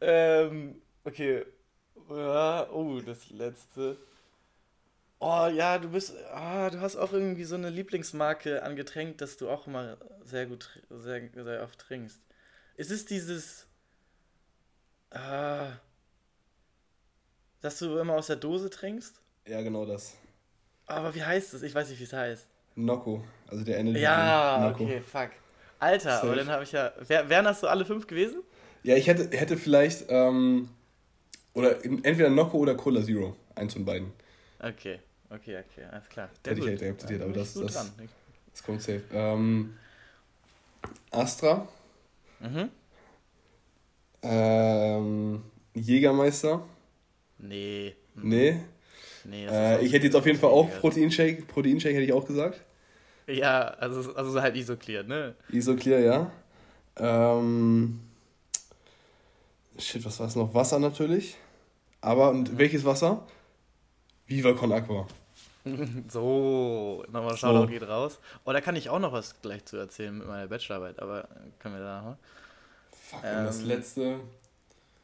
ähm, 0.00 0.80
okay. 1.04 1.44
Ja, 2.08 2.68
oh, 2.70 3.00
das 3.00 3.30
letzte. 3.30 3.96
Oh 5.22 5.48
ja, 5.52 5.78
du 5.78 5.90
bist. 5.90 6.14
Ah, 6.32 6.70
du 6.70 6.80
hast 6.80 6.96
auch 6.96 7.12
irgendwie 7.12 7.44
so 7.44 7.54
eine 7.54 7.68
Lieblingsmarke 7.68 8.62
an 8.62 8.74
Getränk, 8.74 9.18
das 9.18 9.36
du 9.36 9.50
auch 9.50 9.66
immer 9.66 9.98
sehr 10.24 10.46
gut, 10.46 10.70
sehr, 10.88 11.28
sehr 11.34 11.62
oft 11.62 11.78
trinkst. 11.78 12.18
Ist 12.76 12.90
es 12.90 13.04
dieses. 13.04 13.66
Ah. 15.10 15.72
Dass 17.60 17.78
du 17.78 17.98
immer 17.98 18.14
aus 18.14 18.28
der 18.28 18.36
Dose 18.36 18.70
trinkst? 18.70 19.20
Ja, 19.46 19.60
genau 19.60 19.84
das. 19.84 20.16
Aber 20.86 21.14
wie 21.14 21.22
heißt 21.22 21.52
es? 21.52 21.62
Ich 21.62 21.74
weiß 21.74 21.90
nicht, 21.90 22.00
wie 22.00 22.04
es 22.04 22.14
heißt. 22.14 22.46
Nocco. 22.76 23.22
Also 23.46 23.62
der 23.62 23.76
Ende. 23.76 24.00
Ja, 24.00 24.70
okay, 24.70 25.02
fuck. 25.02 25.30
Alter, 25.78 26.12
Safe. 26.12 26.26
aber 26.26 26.36
dann 26.36 26.48
habe 26.48 26.62
ich 26.62 26.72
ja. 26.72 26.92
Wär, 27.06 27.28
wären 27.28 27.44
das 27.44 27.60
so 27.60 27.68
alle 27.68 27.84
fünf 27.84 28.06
gewesen? 28.06 28.42
Ja, 28.82 28.96
ich 28.96 29.06
hätte, 29.06 29.36
hätte 29.36 29.58
vielleicht. 29.58 30.06
Ähm, 30.08 30.70
oder 31.52 31.84
entweder 31.84 32.30
Nocco 32.30 32.56
oder 32.56 32.74
Cola 32.74 33.02
Zero. 33.02 33.36
Eins 33.54 33.74
von 33.74 33.84
beiden. 33.84 34.12
Okay, 34.60 35.00
okay, 35.30 35.58
okay, 35.58 35.84
alles 35.90 36.08
klar. 36.08 36.28
Hätte 36.46 36.60
ich 36.60 36.66
halt 36.66 36.82
akzeptiert, 36.82 37.22
aber 37.22 37.32
das- 37.32 37.54
das- 37.54 37.72
dran. 37.72 37.90
Das 38.52 38.62
kommt 38.62 38.82
safe. 38.82 39.02
Ähm, 39.12 39.74
Astra. 41.10 41.66
Mhm. 42.40 42.68
Ähm, 44.22 45.42
Jägermeister. 45.74 46.62
Nee. 47.38 47.94
Nee. 48.14 48.60
Nee, 49.24 49.46
ist 49.46 49.52
Äh, 49.52 49.80
ich 49.84 49.92
hätte 49.92 50.06
jetzt 50.06 50.16
auf 50.16 50.26
jeden 50.26 50.38
Fall 50.38 50.50
auch. 50.50 50.68
Proteinshake. 50.80 51.42
Proteinshake 51.42 51.94
hätte 51.94 52.04
ich 52.04 52.12
auch 52.12 52.26
gesagt. 52.26 52.60
Ja, 53.26 53.68
also, 53.68 54.14
also 54.14 54.40
halt 54.40 54.56
isoclear, 54.56 55.02
ne? 55.04 55.34
Isoclear, 55.50 56.00
ja. 56.00 56.32
Ähm, 56.96 58.00
shit, 59.78 60.04
was 60.04 60.18
war 60.18 60.26
es 60.26 60.36
noch? 60.36 60.52
Wasser 60.54 60.78
natürlich. 60.78 61.36
Aber, 62.00 62.30
und 62.30 62.58
welches 62.58 62.84
Wasser? 62.84 63.26
Viva 64.26 64.52
Con 64.54 64.72
Aqua. 64.72 65.06
So, 66.08 67.04
nochmal 67.12 67.36
Shoutout 67.36 67.68
geht 67.68 67.86
raus. 67.86 68.18
Oh, 68.44 68.52
da 68.52 68.60
kann 68.60 68.76
ich 68.76 68.88
auch 68.88 68.98
noch 68.98 69.12
was 69.12 69.40
gleich 69.42 69.64
zu 69.66 69.76
erzählen 69.76 70.16
mit 70.16 70.26
meiner 70.26 70.46
Bachelorarbeit, 70.48 71.00
aber 71.00 71.28
können 71.58 71.74
wir 71.76 71.82
da 71.82 72.02
noch? 72.02 72.16
Fuck, 72.92 73.22
und 73.24 73.44
das 73.44 73.60
Ähm, 73.60 73.66
letzte. 73.66 74.20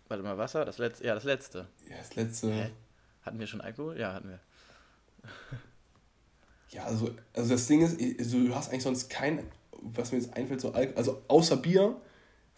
Warte 0.08 0.22
mal, 0.22 0.38
Wasser? 0.38 0.64
Das 0.64 0.78
letzte? 0.78 1.04
Ja, 1.06 1.14
das 1.14 1.24
letzte. 1.24 1.66
Ja, 1.90 1.96
das 1.98 2.14
letzte. 2.16 2.52
Hä? 2.52 2.70
Hatten 3.24 3.38
wir 3.38 3.46
schon 3.46 3.60
Alkohol? 3.60 3.98
Ja, 3.98 4.12
hatten 4.14 4.28
wir. 4.30 4.40
Ja, 6.70 6.84
also, 6.84 7.14
also 7.32 7.54
das 7.54 7.66
Ding 7.68 7.80
ist, 7.82 7.98
also 8.18 8.38
du 8.44 8.54
hast 8.54 8.70
eigentlich 8.70 8.82
sonst 8.82 9.08
kein, 9.08 9.48
was 9.82 10.10
mir 10.10 10.18
jetzt 10.18 10.36
einfällt, 10.36 10.60
so 10.60 10.72
Alk 10.72 10.96
also 10.96 11.22
außer 11.28 11.56
Bier, 11.56 11.96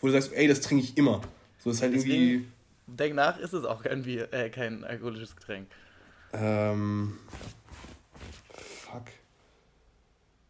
wo 0.01 0.07
du 0.07 0.13
sagst, 0.15 0.33
ey, 0.33 0.49
das 0.49 0.63
trinke 0.63 0.83
ich 0.83 0.97
immer. 0.97 1.21
So 1.59 1.71
ist 1.71 1.83
halt 1.83 1.93
irgendwie. 1.93 2.39
Deswegen, 2.39 2.53
denk 2.87 3.15
nach, 3.15 3.39
ist 3.39 3.53
es 3.53 3.65
auch 3.67 3.83
kein 3.83 4.05
Bier, 4.05 4.33
äh, 4.33 4.49
kein 4.49 4.83
alkoholisches 4.83 5.37
Getränk. 5.37 5.69
Ähm. 6.33 7.19
Fuck. 8.91 9.05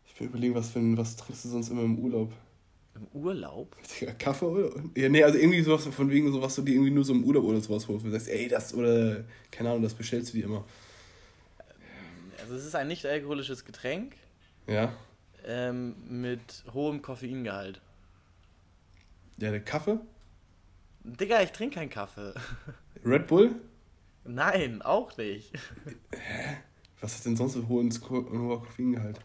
Ich 0.07 0.19
will 0.21 0.29
überlegen, 0.29 0.55
was, 0.55 0.71
für 0.71 0.79
ein, 0.79 0.97
was 0.97 1.17
trinkst 1.17 1.45
du 1.45 1.49
sonst 1.49 1.71
immer 1.71 1.83
im 1.83 1.99
Urlaub? 1.99 2.33
Im 2.95 3.07
Urlaub? 3.13 3.77
Digga, 4.01 4.13
Kaffee 4.15 4.45
oder? 4.47 4.83
Ja, 4.97 5.09
nee, 5.09 5.23
also 5.23 5.39
irgendwie 5.39 5.63
sowas 5.63 5.87
von 5.87 6.11
wegen 6.11 6.33
sowas, 6.33 6.55
du 6.57 6.63
dir 6.63 6.75
irgendwie 6.75 6.91
nur 6.91 7.05
so 7.05 7.13
im 7.13 7.25
Urlaub 7.25 7.45
oder 7.45 7.61
sowas 7.61 7.87
holst. 7.87 8.05
Du 8.05 8.11
sagst, 8.11 8.29
ey, 8.29 8.49
das 8.49 8.75
oder, 8.75 9.25
keine 9.51 9.71
Ahnung, 9.71 9.83
das 9.83 9.95
bestellst 9.95 10.33
du 10.33 10.39
dir 10.39 10.45
immer. 10.47 10.65
Also 12.41 12.55
es 12.55 12.65
ist 12.65 12.75
ein 12.75 12.89
nicht 12.89 13.05
alkoholisches 13.07 13.65
Getränk 13.65 14.17
Ja? 14.67 14.93
ähm, 15.45 15.95
mit 16.09 16.65
hohem 16.73 17.03
Koffeingehalt. 17.03 17.81
Ja, 19.37 19.51
der 19.51 19.61
Kaffee? 19.61 19.99
Digga, 21.05 21.43
ich 21.43 21.53
trinke 21.53 21.77
keinen 21.77 21.91
Kaffee. 21.91 22.35
Red 23.05 23.27
Bull? 23.29 23.55
Nein, 24.25 24.83
auch 24.83 25.17
nicht. 25.17 25.53
Was 27.01 27.17
hat 27.17 27.25
denn 27.25 27.37
sonst 27.37 27.55
so 27.55 27.69
hohes 27.69 28.01
Ko 28.01 28.27
hoher 28.31 28.61
Koffeingehalt? 28.61 29.21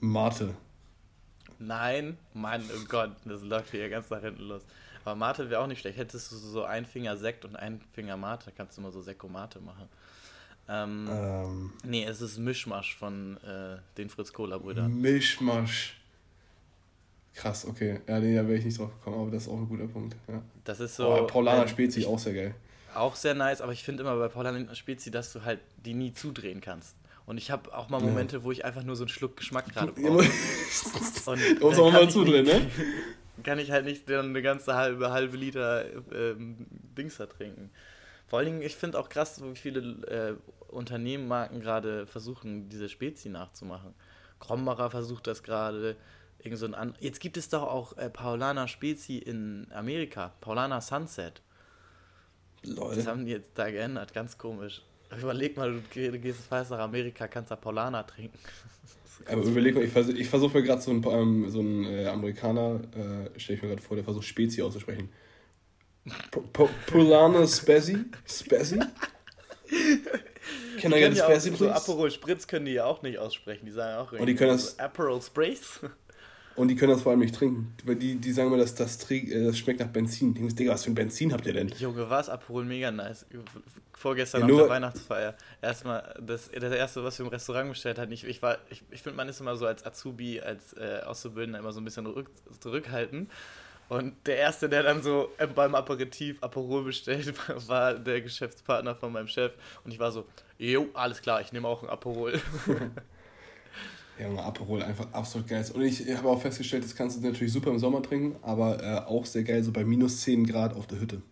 Mate. 0.00 0.54
Nein, 1.58 2.16
Mann, 2.32 2.62
oh 2.74 2.84
Gott, 2.88 3.10
das 3.26 3.42
läuft 3.42 3.70
hier 3.70 3.88
ganz 3.90 4.08
nach 4.08 4.22
hinten 4.22 4.44
los. 4.44 4.62
Aber 5.04 5.14
Mate 5.14 5.50
wäre 5.50 5.60
auch 5.60 5.66
nicht 5.66 5.80
schlecht. 5.80 5.98
Hättest 5.98 6.32
du 6.32 6.36
so 6.36 6.64
ein 6.64 6.86
Finger 6.86 7.16
Sekt 7.16 7.44
und 7.44 7.56
ein 7.56 7.80
Finger 7.92 8.16
Mate, 8.16 8.52
kannst 8.56 8.78
du 8.78 8.82
mal 8.82 8.92
so 8.92 9.02
Sekko-Mate 9.02 9.60
machen. 9.60 9.88
Ähm, 10.68 11.08
Ähm, 11.10 11.72
nee, 11.84 12.04
es 12.04 12.20
ist 12.20 12.38
Mischmasch 12.38 12.96
von 12.96 13.36
äh, 13.38 13.76
den 13.98 14.08
Fritz-Cola-Brüdern. 14.08 15.00
Mischmasch. 15.00 15.96
Krass, 17.34 17.66
okay. 17.66 18.00
Ja, 18.06 18.18
nee, 18.20 18.34
da 18.34 18.46
wäre 18.46 18.58
ich 18.58 18.64
nicht 18.64 18.78
drauf 18.78 18.90
gekommen, 18.98 19.20
aber 19.22 19.30
das 19.30 19.42
ist 19.44 19.48
auch 19.48 19.56
ein 19.58 19.68
guter 19.68 19.86
Punkt. 19.86 20.16
Ja. 20.28 20.42
Das 20.64 20.80
ist 20.80 20.96
so. 20.96 21.04
So, 21.04 21.22
oh, 21.22 21.26
Paulaner 21.26 21.68
Spezi, 21.68 22.04
auch 22.06 22.18
sehr 22.18 22.34
geil. 22.34 22.54
Auch 22.94 23.16
sehr 23.16 23.34
nice, 23.34 23.60
aber 23.60 23.72
ich 23.72 23.82
finde 23.84 24.02
immer 24.02 24.16
bei 24.16 24.28
Paulaner 24.28 24.74
Spezi, 24.74 25.10
dass 25.10 25.32
du 25.32 25.44
halt 25.44 25.60
die 25.84 25.94
nie 25.94 26.12
zudrehen 26.12 26.60
kannst. 26.60 26.96
Und 27.26 27.38
ich 27.38 27.50
habe 27.50 27.72
auch 27.76 27.88
mal 27.88 28.00
Ja. 28.00 28.06
Momente, 28.08 28.42
wo 28.42 28.50
ich 28.50 28.64
einfach 28.64 28.82
nur 28.82 28.96
so 28.96 29.04
einen 29.04 29.08
Schluck 29.08 29.36
Geschmack 29.36 29.72
gerade 29.72 29.92
Ja, 30.00 30.08
brauche. 30.10 30.24
muss 30.24 31.26
Und 31.28 31.60
muss 31.60 31.78
auch 31.78 31.92
mal 31.92 32.10
zudrehen, 32.10 32.44
nicht- 32.44 32.76
ne? 32.76 32.92
kann 33.44 33.58
ich 33.58 33.70
halt 33.70 33.84
nicht 33.86 34.08
dann 34.10 34.30
eine 34.30 34.42
ganze 34.42 34.74
halbe, 34.74 35.10
halbe 35.12 35.36
Liter 35.36 35.84
ähm, 36.12 36.66
Dings 36.98 37.16
da 37.16 37.26
trinken. 37.26 37.70
Vor 38.26 38.38
allen 38.38 38.46
Dingen, 38.46 38.62
ich 38.62 38.76
finde 38.76 38.98
auch 38.98 39.08
krass, 39.08 39.40
wie 39.42 39.56
viele 39.56 39.80
äh, 40.08 40.34
Unternehmen, 40.72 41.26
Marken 41.26 41.60
gerade 41.60 42.06
versuchen, 42.06 42.68
diese 42.68 42.88
Spezi 42.88 43.28
nachzumachen. 43.28 43.94
Krombacher 44.40 44.90
versucht 44.90 45.26
das 45.26 45.42
gerade. 45.42 45.96
Irgend 46.42 46.58
so 46.58 46.66
ein 46.66 46.74
an 46.74 46.94
Jetzt 47.00 47.20
gibt 47.20 47.36
es 47.36 47.48
doch 47.48 47.62
auch 47.62 47.96
äh, 47.98 48.08
Paulaner 48.10 48.66
Spezi 48.68 49.18
in 49.18 49.66
Amerika. 49.74 50.32
Paulaner 50.40 50.80
Sunset. 50.80 51.42
Das 52.62 52.74
Lol. 52.76 53.06
haben 53.06 53.24
die 53.24 53.32
jetzt 53.32 53.50
da 53.54 53.70
geändert, 53.70 54.12
ganz 54.12 54.36
komisch. 54.36 54.82
Überleg 55.18 55.56
mal, 55.56 55.72
du, 55.72 55.82
geh- 55.92 56.10
du 56.10 56.18
gehst 56.18 56.40
fast 56.48 56.70
nach 56.70 56.78
Amerika, 56.78 57.26
kannst 57.26 57.50
da 57.50 57.56
Paulaner 57.56 58.06
trinken. 58.06 58.38
Aber 59.26 59.42
überleg 59.42 59.74
mal, 59.74 59.84
ich 59.84 59.90
versuche 59.92 60.24
versuch 60.24 60.54
mir 60.54 60.62
gerade 60.62 60.80
so 60.80 60.90
einen, 60.90 61.04
ähm, 61.06 61.50
so 61.50 61.60
einen 61.60 61.84
äh, 61.84 62.06
Amerikaner, 62.06 62.80
äh, 62.94 63.38
stelle 63.38 63.56
ich 63.56 63.62
mir 63.62 63.68
gerade 63.70 63.82
vor, 63.82 63.94
der 63.96 64.04
versucht 64.04 64.24
Spezi 64.26 64.62
auszusprechen. 64.62 65.10
Po- 66.30 66.40
Po- 66.52 66.70
Paulaner 66.86 67.46
Spezi? 67.46 67.98
Spezi? 68.26 68.78
Can 70.80 70.92
I 70.92 70.94
Die 70.96 71.00
get 71.00 71.12
können 71.12 71.16
ja 71.16 71.24
a 71.24 71.26
auch, 71.26 71.30
Spezi, 71.30 71.50
so 71.50 71.56
please? 71.56 71.74
Aperol 71.74 72.10
Spritz 72.10 72.46
können 72.46 72.64
die 72.66 72.72
ja 72.72 72.84
auch 72.86 73.02
nicht 73.02 73.18
aussprechen. 73.18 73.66
Die 73.66 73.72
sagen 73.72 73.98
auch 73.98 74.12
Und 74.12 74.24
die 74.26 74.34
können 74.34 74.50
irgendwie 74.52 74.64
das- 74.64 74.76
so 74.76 74.78
Aperol 74.82 75.20
Sprays. 75.22 75.80
Und 76.56 76.68
die 76.68 76.76
können 76.76 76.92
das 76.92 77.02
vor 77.02 77.12
allem 77.12 77.20
nicht 77.20 77.34
trinken. 77.34 77.74
Weil 77.84 77.96
die, 77.96 78.16
die 78.16 78.32
sagen 78.32 78.48
immer, 78.48 78.58
dass 78.58 78.74
das, 78.74 79.10
äh, 79.10 79.44
das 79.44 79.58
schmeckt 79.58 79.80
nach 79.80 79.88
Benzin. 79.88 80.30
Ich 80.30 80.34
denke, 80.34 80.54
Digga, 80.54 80.72
was 80.72 80.84
für 80.84 80.90
ein 80.90 80.94
Benzin 80.94 81.32
habt 81.32 81.46
ihr 81.46 81.52
denn? 81.52 81.68
Junge, 81.78 82.08
war 82.10 82.20
es 82.20 82.28
Aperol 82.28 82.64
mega 82.64 82.90
nice. 82.90 83.26
Vorgestern 83.92 84.48
Ja, 84.48 84.54
auf 84.54 84.60
der 84.62 84.68
Weihnachtsfeier. 84.68 85.34
Erstmal, 85.62 86.14
das, 86.20 86.50
das 86.50 86.72
erste, 86.72 87.04
was 87.04 87.18
wir 87.18 87.26
im 87.26 87.30
Restaurant 87.30 87.70
bestellt 87.70 87.98
hatten, 87.98 88.12
ich, 88.12 88.24
ich 88.24 88.42
war, 88.42 88.58
ich, 88.70 88.82
ich 88.90 89.02
finde, 89.02 89.16
man 89.16 89.28
ist 89.28 89.40
immer 89.40 89.56
so 89.56 89.66
als 89.66 89.84
Azubi, 89.84 90.40
als 90.40 90.72
äh, 90.74 91.00
Auszubildender 91.04 91.58
immer 91.58 91.72
so 91.72 91.80
ein 91.80 91.84
bisschen 91.84 92.06
rück, 92.06 92.30
zurückhaltend. 92.60 93.30
Und 93.88 94.14
der 94.24 94.36
erste, 94.36 94.68
der 94.68 94.84
dann 94.84 95.02
so 95.02 95.30
beim 95.54 95.74
Aperitif 95.74 96.42
Aperol 96.42 96.84
bestellt, 96.84 97.34
war, 97.48 97.68
war 97.68 97.94
der 97.94 98.20
Geschäftspartner 98.20 98.94
von 98.94 99.12
meinem 99.12 99.26
Chef. 99.28 99.52
Und 99.84 99.92
ich 99.92 99.98
war 99.98 100.12
so, 100.12 100.26
jo, 100.58 100.88
alles 100.94 101.20
klar, 101.20 101.40
ich 101.40 101.52
nehme 101.52 101.66
auch 101.66 101.82
ein 101.82 101.88
Aperol. 101.88 102.40
Ja, 104.20 104.28
Aperol 104.44 104.82
einfach 104.82 105.06
absolut 105.12 105.48
geil. 105.48 105.64
Und 105.72 105.82
ich 105.82 106.06
habe 106.14 106.28
auch 106.28 106.40
festgestellt, 106.42 106.84
das 106.84 106.94
kannst 106.94 107.16
du 107.16 107.26
natürlich 107.26 107.52
super 107.52 107.70
im 107.70 107.78
Sommer 107.78 108.02
trinken, 108.02 108.36
aber 108.42 108.82
äh, 108.82 108.98
auch 109.06 109.24
sehr 109.24 109.44
geil 109.44 109.62
so 109.64 109.72
bei 109.72 109.84
minus 109.84 110.20
10 110.22 110.46
Grad 110.46 110.74
auf 110.74 110.86
der 110.86 111.00
Hütte. 111.00 111.22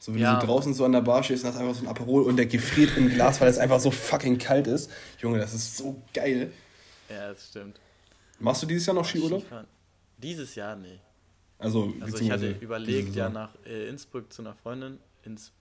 So, 0.00 0.12
wenn 0.14 0.20
Ja. 0.20 0.34
du 0.34 0.40
so 0.40 0.46
draußen 0.46 0.74
so 0.74 0.84
an 0.84 0.92
der 0.92 1.02
Bar 1.02 1.22
stehst 1.22 1.44
hast 1.44 1.56
einfach 1.56 1.74
so 1.74 1.82
ein 1.84 1.88
Aperol 1.88 2.22
und 2.24 2.36
der 2.36 2.46
gefriert 2.46 2.96
im 2.96 3.08
Glas, 3.08 3.40
weil 3.40 3.48
es 3.48 3.58
einfach 3.58 3.78
so 3.78 3.90
fucking 3.92 4.38
kalt 4.38 4.66
ist. 4.66 4.90
Junge, 5.20 5.38
das 5.38 5.54
ist 5.54 5.76
so 5.76 6.02
geil. 6.12 6.52
ja, 7.08 7.28
das 7.28 7.48
stimmt. 7.48 7.80
Machst 8.40 8.62
du 8.62 8.66
dieses 8.66 8.86
Jahr 8.86 8.94
noch 8.94 9.04
Skiurlaub? 9.04 9.44
Dieses 10.16 10.54
Jahr, 10.54 10.74
nee. 10.76 10.98
Also, 11.58 11.92
Also 12.00 12.18
ich 12.18 12.30
hatte 12.30 12.56
überlegt, 12.60 13.14
ja 13.14 13.28
nach 13.28 13.50
äh, 13.66 13.88
Innsbruck 13.88 14.32
zu 14.32 14.42
einer 14.42 14.54
Freundin. 14.54 14.98
Ins, 15.24 15.52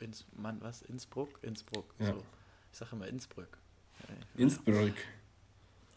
ins, 0.00 0.24
Mann, 0.36 0.58
was? 0.60 0.82
Innsbruck? 0.82 1.28
Innsbruck. 1.42 1.92
Ja. 2.00 2.06
So. 2.06 2.22
Ich 2.72 2.78
sage 2.78 2.90
immer 2.96 3.06
Innsbruck. 3.06 3.48
Innsbruck. 4.36 4.94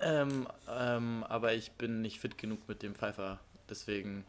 Ähm, 0.01 0.47
ähm, 0.69 1.23
aber 1.27 1.53
ich 1.53 1.71
bin 1.73 2.01
nicht 2.01 2.19
fit 2.19 2.37
genug 2.37 2.67
mit 2.67 2.81
dem 2.83 2.95
Pfeifer. 2.95 3.39
Deswegen. 3.69 4.25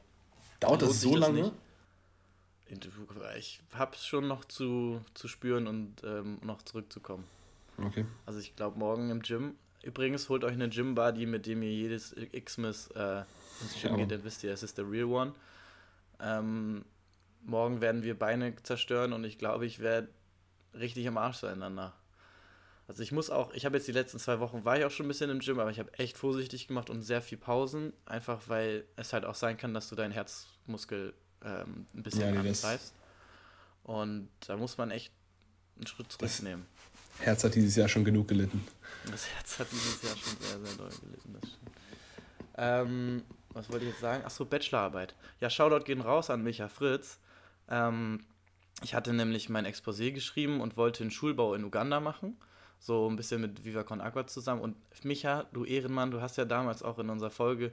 Dauert 0.59 0.83
das 0.83 1.01
so 1.01 1.17
lange? 1.17 1.43
nicht. 1.43 1.53
Ich 3.39 3.61
hab's 3.75 4.07
schon 4.07 4.29
noch 4.29 4.45
zu, 4.45 5.01
zu 5.15 5.27
spüren 5.27 5.67
und 5.67 6.05
ähm, 6.05 6.39
noch 6.43 6.63
zurückzukommen. 6.63 7.25
Okay. 7.79 8.05
Also 8.27 8.39
ich 8.39 8.55
glaube 8.55 8.79
morgen 8.79 9.11
im 9.11 9.23
Gym. 9.23 9.57
Übrigens 9.83 10.29
holt 10.29 10.45
euch 10.45 10.53
eine 10.53 10.69
Gym-Buddy, 10.69 11.27
mit 11.27 11.47
dem 11.47 11.63
ihr 11.63 11.73
jedes 11.73 12.15
Xmas 12.45 12.89
äh, 12.93 13.23
ins 13.63 13.81
Gym 13.81 13.93
Ja. 13.93 13.97
geht, 13.97 14.11
dann 14.13 14.25
wisst 14.25 14.45
ihr, 14.45 14.53
es 14.53 14.63
ist 14.63 14.79
der 14.79 14.89
Real 14.89 15.07
One. 15.07 15.33
Ähm, 16.21 16.85
morgen 17.43 17.81
werden 17.81 18.03
wir 18.03 18.17
Beine 18.17 18.55
zerstören 18.63 19.13
und 19.13 19.25
ich 19.25 19.39
glaube, 19.39 19.67
ich 19.67 19.81
werde 19.81 20.09
richtig 20.75 21.09
am 21.09 21.17
Arsch 21.17 21.39
sein 21.39 21.61
danach. 21.61 21.95
Also 22.91 23.05
ich 23.05 23.13
muss 23.13 23.31
auch, 23.31 23.53
ich 23.55 23.65
habe 23.65 23.77
jetzt 23.77 23.87
die 23.87 23.93
letzten 23.93 24.19
zwei 24.19 24.41
Wochen, 24.41 24.65
war 24.65 24.77
ich 24.77 24.85
auch 24.85 24.91
schon 24.91 25.07
ein 25.07 25.09
bisschen 25.09 25.31
im 25.31 25.39
Gym, 25.39 25.61
aber 25.61 25.71
ich 25.71 25.79
habe 25.79 25.97
echt 25.97 26.19
vorsichtig 26.19 26.67
gemacht 26.67 26.91
und 26.91 27.03
sehr 27.03 27.23
viel 27.23 27.39
Pausen, 27.39 27.93
einfach 28.05 28.41
weil 28.49 28.85
es 28.97 29.13
halt 29.13 29.25
auch 29.25 29.37
sein 29.37 29.57
kann, 29.57 29.73
dass 29.75 29.89
du 29.89 29.95
deinen 29.95 30.11
Herzmuskel 30.11 31.15
ähm, 31.45 31.87
ein 31.95 32.03
bisschen 32.03 32.35
Ja, 32.35 32.43
das- 32.43 32.65
angreifst. 32.65 32.95
Und 33.85 34.29
da 34.49 34.57
muss 34.57 34.77
man 34.77 34.91
echt 34.91 35.13
einen 35.77 35.87
Schritt 35.87 36.09
Das- 36.19 36.19
zurücknehmen. 36.39 36.67
Herz 37.21 37.45
hat 37.45 37.55
dieses 37.55 37.77
Jahr 37.77 37.87
schon 37.89 38.05
genug 38.05 38.27
gelitten. 38.27 38.67
Das 39.09 39.29
Herz 39.29 39.61
hat 39.61 39.69
dieses 39.71 40.03
Jahr 40.03 40.17
schon 40.17 40.37
sehr, 40.41 40.59
sehr 40.67 40.77
doll 40.77 40.91
gelitten, 41.01 41.37
das 41.41 41.49
stimmt. 41.49 41.71
Ähm, 42.57 43.23
was 43.51 43.71
wollte 43.71 43.85
ich 43.85 43.93
jetzt 43.93 44.01
sagen? 44.01 44.25
Achso, 44.25 44.45
Bachelorarbeit. 44.45 45.15
Ja, 45.39 45.49
Shoutout 45.49 45.85
gehen 45.85 46.01
raus 46.01 46.29
an 46.29 46.43
Micha 46.43 46.69
Fritz. 46.69 47.21
Ähm, 47.69 48.25
ich 48.83 48.95
hatte 48.95 49.13
nämlich 49.13 49.49
mein 49.49 49.65
Exposé 49.65 50.11
geschrieben 50.11 50.61
und 50.61 50.77
wollte 50.77 51.05
einen 51.05 51.13
Schulbau 51.13 51.55
in 51.55 51.63
Uganda 51.63 52.01
machen. 52.01 52.37
So 52.81 53.09
ein 53.11 53.17
bisschen 53.17 53.43
mit 53.43 53.63
Viva 53.63 53.83
Con 53.83 54.01
Agua 54.01 54.27
zusammen. 54.27 54.63
Und 54.63 54.77
Micha, 55.05 55.45
du 55.53 55.67
Ehrenmann, 55.67 56.11
du 56.11 56.23
hast 56.23 56.39
ja 56.39 56.47
damals 56.47 56.83
auch 56.83 56.99
in 56.99 57.11
unserer 57.11 57.31
Folge, 57.31 57.73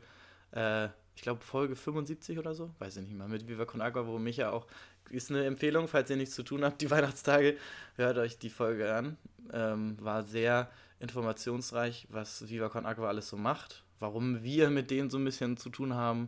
äh, 0.52 0.90
ich 1.16 1.22
glaube 1.22 1.42
Folge 1.42 1.78
75 1.78 2.38
oder 2.38 2.54
so, 2.54 2.72
weiß 2.80 2.98
ich 2.98 3.08
nicht 3.08 3.18
mal, 3.18 3.30
mit 3.30 3.48
Viva 3.48 3.64
Con 3.64 3.82
Agua, 3.82 4.06
wo 4.06 4.20
Micha 4.20 4.52
auch, 4.52 4.68
ist 5.10 5.32
eine 5.32 5.46
Empfehlung, 5.46 5.88
falls 5.88 6.10
ihr 6.10 6.18
nichts 6.18 6.36
zu 6.36 6.44
tun 6.44 6.66
habt, 6.66 6.82
die 6.82 6.92
Weihnachtstage, 6.92 7.56
hört 7.96 8.18
euch 8.18 8.38
die 8.38 8.50
Folge 8.50 8.94
an. 8.94 9.16
Ähm, 9.54 9.96
war 10.02 10.24
sehr 10.24 10.70
informationsreich, 11.00 12.08
was 12.10 12.50
Viva 12.50 12.68
Con 12.68 12.86
Agua 12.86 13.08
alles 13.08 13.30
so 13.30 13.38
macht, 13.38 13.86
warum 14.00 14.44
wir 14.44 14.70
mit 14.70 14.92
denen 14.92 15.10
so 15.10 15.18
ein 15.18 15.24
bisschen 15.24 15.56
zu 15.56 15.70
tun 15.70 15.94
haben. 15.94 16.28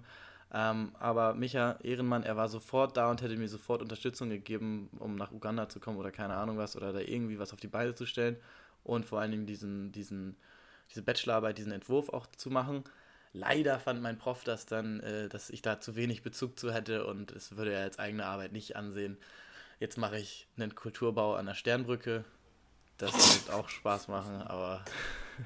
Ähm, 0.54 0.94
aber 0.98 1.34
Micha 1.34 1.78
Ehrenmann, 1.84 2.24
er 2.24 2.38
war 2.38 2.48
sofort 2.48 2.96
da 2.96 3.12
und 3.12 3.22
hätte 3.22 3.36
mir 3.36 3.50
sofort 3.50 3.82
Unterstützung 3.82 4.30
gegeben, 4.30 4.90
um 5.00 5.16
nach 5.16 5.34
Uganda 5.34 5.68
zu 5.68 5.82
kommen 5.82 5.98
oder 5.98 6.12
keine 6.12 6.36
Ahnung 6.36 6.58
was 6.58 6.78
oder 6.78 6.94
da 6.94 7.00
irgendwie 7.00 7.38
was 7.38 7.52
auf 7.52 7.60
die 7.60 7.68
Beine 7.68 7.94
zu 7.94 8.06
stellen 8.06 8.38
und 8.84 9.06
vor 9.06 9.20
allen 9.20 9.32
Dingen 9.32 9.46
diesen, 9.46 9.92
diesen, 9.92 10.36
diese 10.90 11.02
Bachelorarbeit, 11.02 11.58
diesen 11.58 11.72
Entwurf 11.72 12.10
auch 12.10 12.26
zu 12.28 12.50
machen. 12.50 12.84
Leider 13.32 13.80
fand 13.80 14.02
mein 14.02 14.18
Prof 14.18 14.44
das 14.44 14.66
dann, 14.66 15.00
äh, 15.02 15.30
dass 15.30 15.50
ich 15.50 15.62
da 15.62 15.80
zu 15.80 15.96
wenig 15.96 16.24
Bezug 16.24 16.58
zu 16.60 16.74
hätte 16.74 17.06
und 17.06 17.32
es 17.32 17.56
würde 17.58 17.74
er 17.74 17.84
als 17.84 18.00
eigene 18.00 18.26
Arbeit 18.26 18.52
nicht 18.52 18.76
ansehen. 18.76 19.18
Jetzt 19.80 19.98
mache 19.98 20.18
ich 20.18 20.48
einen 20.58 20.76
Kulturbau 20.76 21.36
an 21.36 21.46
der 21.46 21.54
Sternbrücke 21.54 22.26
Das 22.98 23.14
wird 23.14 23.56
auch 23.56 23.70
Spaß 23.70 24.10
machen, 24.10 24.42
aber. 24.42 24.84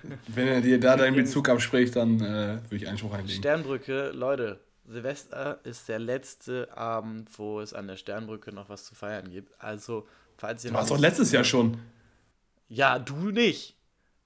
Wenn 0.27 0.47
er 0.47 0.61
dir 0.61 0.79
da 0.79 0.97
deinen 0.97 1.15
Bezug 1.15 1.49
abspricht, 1.49 1.95
dann 1.95 2.19
äh, 2.19 2.59
würde 2.63 2.75
ich 2.77 2.87
Einspruch 2.87 3.13
einlegen. 3.13 3.39
Sternbrücke, 3.39 4.09
Leute, 4.09 4.59
Silvester 4.87 5.59
ist 5.63 5.87
der 5.87 5.99
letzte 5.99 6.75
Abend, 6.75 7.29
wo 7.37 7.61
es 7.61 7.73
an 7.73 7.87
der 7.87 7.95
Sternbrücke 7.95 8.51
noch 8.53 8.69
was 8.69 8.85
zu 8.85 8.95
feiern 8.95 9.29
gibt. 9.29 9.53
Also, 9.61 10.07
falls 10.37 10.65
ihr 10.65 10.71
noch 10.71 10.79
warst 10.79 10.91
doch 10.91 10.97
letztes 10.97 11.31
Jahr 11.31 11.43
schon. 11.43 11.77
Ja, 12.67 12.99
du 12.99 13.31
nicht. 13.31 13.75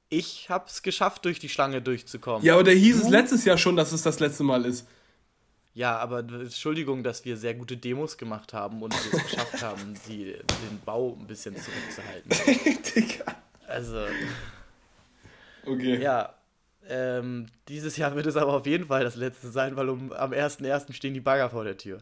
Ich 0.10 0.50
hab's 0.50 0.84
geschafft, 0.84 1.26
durch 1.26 1.40
die 1.40 1.50
Schlange 1.50 1.82
durchzukommen. 1.82 2.46
Ja, 2.46 2.54
aber 2.54 2.64
da 2.64 2.72
hieß 2.72 3.04
es 3.04 3.10
letztes 3.10 3.44
Jahr 3.44 3.58
schon, 3.58 3.76
dass 3.76 3.92
es 3.92 4.04
das 4.04 4.20
letzte 4.20 4.44
Mal 4.44 4.66
ist. 4.66 4.88
Ja, 5.74 5.98
aber 5.98 6.20
Entschuldigung, 6.20 7.04
dass 7.04 7.24
wir 7.26 7.38
sehr 7.38 7.54
gute 7.54 7.78
Demos 7.78 8.18
gemacht 8.18 8.54
haben 8.54 8.82
und 8.82 8.94
es 8.96 9.12
geschafft 9.12 9.62
haben, 9.62 9.94
die, 10.08 10.34
den 10.34 10.80
Bau 10.86 11.16
ein 11.20 11.28
bisschen 11.28 11.56
zurückzuhalten. 11.56 12.32
Digga. 12.96 13.36
Also, 13.68 14.06
Okay. 15.68 16.02
ja. 16.02 16.34
Ähm, 16.90 17.48
dieses 17.68 17.98
Jahr 17.98 18.16
wird 18.16 18.28
es 18.28 18.38
aber 18.38 18.54
auf 18.54 18.66
jeden 18.66 18.88
Fall 18.88 19.04
das 19.04 19.18
letzte 19.18 19.50
sein, 19.52 19.76
weil 19.76 19.90
um, 19.90 20.14
am 20.14 20.32
1.1. 20.32 20.94
stehen 20.94 21.14
die 21.14 21.20
Bagger 21.20 21.50
vor 21.50 21.66
der 21.66 21.78
Tür. 21.78 22.00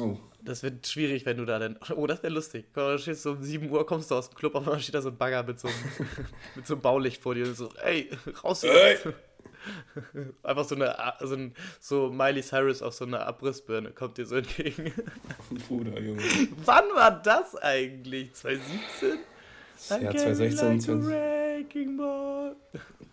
Oh. 0.00 0.16
Das 0.44 0.62
wird 0.62 0.86
schwierig, 0.86 1.24
wenn 1.24 1.36
du 1.36 1.44
da 1.44 1.58
dann. 1.58 1.78
Oh, 1.94 2.06
das 2.06 2.22
wäre 2.22 2.32
lustig. 2.32 2.66
Du 2.74 2.98
stehst 2.98 3.22
so 3.22 3.32
um 3.32 3.42
7 3.42 3.70
Uhr, 3.70 3.86
kommst 3.86 4.10
du 4.10 4.16
aus 4.16 4.28
dem 4.30 4.36
Club, 4.36 4.54
auf 4.56 4.66
einmal 4.66 4.80
steht 4.80 4.94
da 4.96 5.02
so 5.02 5.10
ein 5.10 5.16
Bagger 5.16 5.42
mit 5.44 5.60
so 5.60 5.68
einem, 5.68 5.76
mit 6.56 6.66
so 6.66 6.74
einem 6.74 6.82
Baulicht 6.82 7.22
vor 7.22 7.34
dir 7.34 7.46
und 7.46 7.56
so, 7.56 7.68
ey, 7.82 8.10
raus 8.42 8.62
hier. 8.62 8.72
Ey. 8.74 8.98
Einfach 10.42 10.64
so 10.64 10.74
eine, 10.74 10.96
so, 11.20 11.34
ein, 11.36 11.54
so 11.78 12.10
Miley 12.10 12.42
Cyrus 12.42 12.82
auf 12.82 12.94
so 12.94 13.04
einer 13.04 13.24
Abrissbirne 13.26 13.90
kommt 13.92 14.18
dir 14.18 14.26
so 14.26 14.34
entgegen. 14.36 14.92
Bruder, 15.68 16.00
Junge. 16.00 16.20
Wann 16.64 16.84
war 16.96 17.22
das 17.22 17.54
eigentlich? 17.56 18.32
2017? 18.34 19.18
Ja, 19.88 20.10
2016, 20.10 20.80
20, 20.80 21.06
Wrecking 21.08 21.96
Ball. 21.96 22.56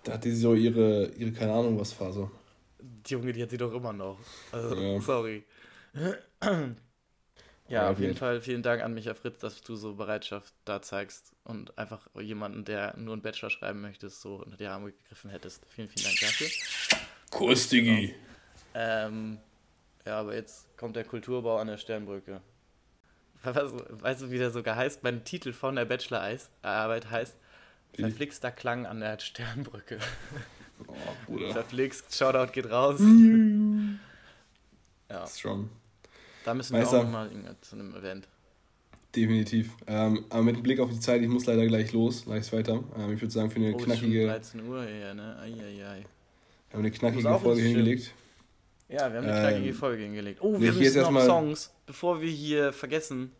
da 0.03 0.13
hatte 0.13 0.29
sie 0.31 0.35
so 0.37 0.55
ihre, 0.55 1.07
ihre 1.17 1.31
keine 1.31 1.51
Ahnung 1.53 1.79
was 1.79 1.93
Phase. 1.93 2.29
Die 2.79 3.13
Junge, 3.13 3.31
die 3.33 3.43
hat 3.43 3.51
sie 3.51 3.57
doch 3.57 3.73
immer 3.73 3.93
noch. 3.93 4.17
Also, 4.51 4.75
Ja. 4.75 4.99
sorry. 5.01 5.43
Ja, 5.93 6.69
Ja, 7.69 7.91
auf 7.91 7.99
jeden. 7.99 8.15
Fall 8.15 8.41
vielen 8.41 8.63
Dank 8.63 8.81
an 8.81 8.95
Micha 8.95 9.13
Fritz, 9.13 9.39
dass 9.39 9.61
du 9.61 9.75
so 9.75 9.93
Bereitschaft 9.93 10.53
da 10.65 10.81
zeigst 10.81 11.33
und 11.43 11.77
einfach 11.77 12.07
jemanden, 12.19 12.65
der 12.65 12.97
nur 12.97 13.13
einen 13.13 13.21
Bachelor 13.21 13.51
schreiben 13.51 13.81
möchtest, 13.81 14.21
so 14.21 14.37
unter 14.37 14.57
die 14.57 14.65
Arme 14.65 14.91
gegriffen 14.91 15.29
hättest. 15.29 15.63
Vielen, 15.69 15.87
vielen 15.87 16.05
Dank 16.05 16.19
dafür. 16.19 16.47
Kuss, 17.29 17.69
Diggi. 17.69 18.15
Ähm, 18.73 19.37
ja, 20.03 20.19
aber 20.19 20.33
jetzt 20.33 20.75
kommt 20.77 20.95
der 20.95 21.03
Kulturbau 21.03 21.57
an 21.57 21.67
der 21.67 21.77
Sternbrücke. 21.77 22.41
Was, 23.43 23.71
weißt 23.89 24.23
du, 24.23 24.31
wie 24.31 24.39
der 24.39 24.49
sogar 24.49 24.75
heißt? 24.75 25.03
Mein 25.03 25.23
Titel 25.23 25.53
von 25.53 25.75
der 25.75 25.85
Bachelorarbeit 25.85 27.09
heißt? 27.11 27.37
Verflixter 27.93 28.51
Klang 28.51 28.85
an 28.85 28.99
der 28.99 29.19
Sternbrücke. 29.19 29.99
Oh, 30.87 30.93
Bruder. 31.27 31.51
Verflixt, 31.53 32.15
Shoutout 32.15 32.51
geht 32.51 32.69
raus. 32.69 32.99
ja, 35.09 35.27
Strong. 35.27 35.69
Da 36.49 36.55
müssen 36.55 36.73
wir 36.73 36.79
Meister. 36.81 36.99
auch 36.99 37.03
nochmal 37.03 37.29
zu 37.61 37.75
einem 37.75 37.95
Event. 37.95 38.27
Definitiv. 39.15 39.71
Ähm, 39.85 40.25
aber 40.29 40.41
mit 40.41 40.63
Blick 40.63 40.79
auf 40.79 40.89
die 40.89 40.99
Zeit, 40.99 41.21
ich 41.21 41.27
muss 41.27 41.45
leider 41.45 41.65
gleich 41.67 41.93
los, 41.93 42.25
gleich 42.25 42.51
weiter. 42.51 42.83
Ähm, 42.97 43.13
ich 43.13 43.21
würde 43.21 43.31
sagen, 43.31 43.51
für 43.51 43.57
eine 43.57 43.73
Oh, 43.75 43.77
knackige, 43.77 44.25
13 44.25 44.67
Uhr 44.67 44.83
hier, 44.83 45.13
ne? 45.13 45.37
Eieiei. 45.39 45.55
wir 45.59 46.73
haben 46.73 46.79
eine 46.79 46.91
knackige 46.91 47.39
Folge 47.39 47.61
hingelegt. 47.61 48.13
Ja, 48.87 49.11
wir 49.11 49.17
haben 49.19 49.27
eine 49.27 49.33
Ähm, 49.37 49.47
knackige 49.49 49.73
Folge 49.75 50.03
hingelegt. 50.03 50.41
Oh, 50.41 50.53
nee, 50.57 50.61
wir 50.61 50.69
ist 50.69 50.95
müssen 50.95 51.13
noch 51.13 51.21
Songs, 51.23 51.71
bevor 51.85 52.19
wir 52.21 52.29
hier 52.31 52.73
vergessen. 52.73 53.31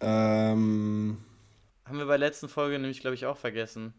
Ähm, 0.00 1.18
Haben 1.84 1.98
wir 1.98 2.06
bei 2.06 2.16
der 2.16 2.28
letzten 2.28 2.48
Folge 2.48 2.78
nämlich, 2.78 3.00
glaube 3.00 3.14
ich, 3.14 3.26
auch 3.26 3.36
vergessen. 3.36 3.92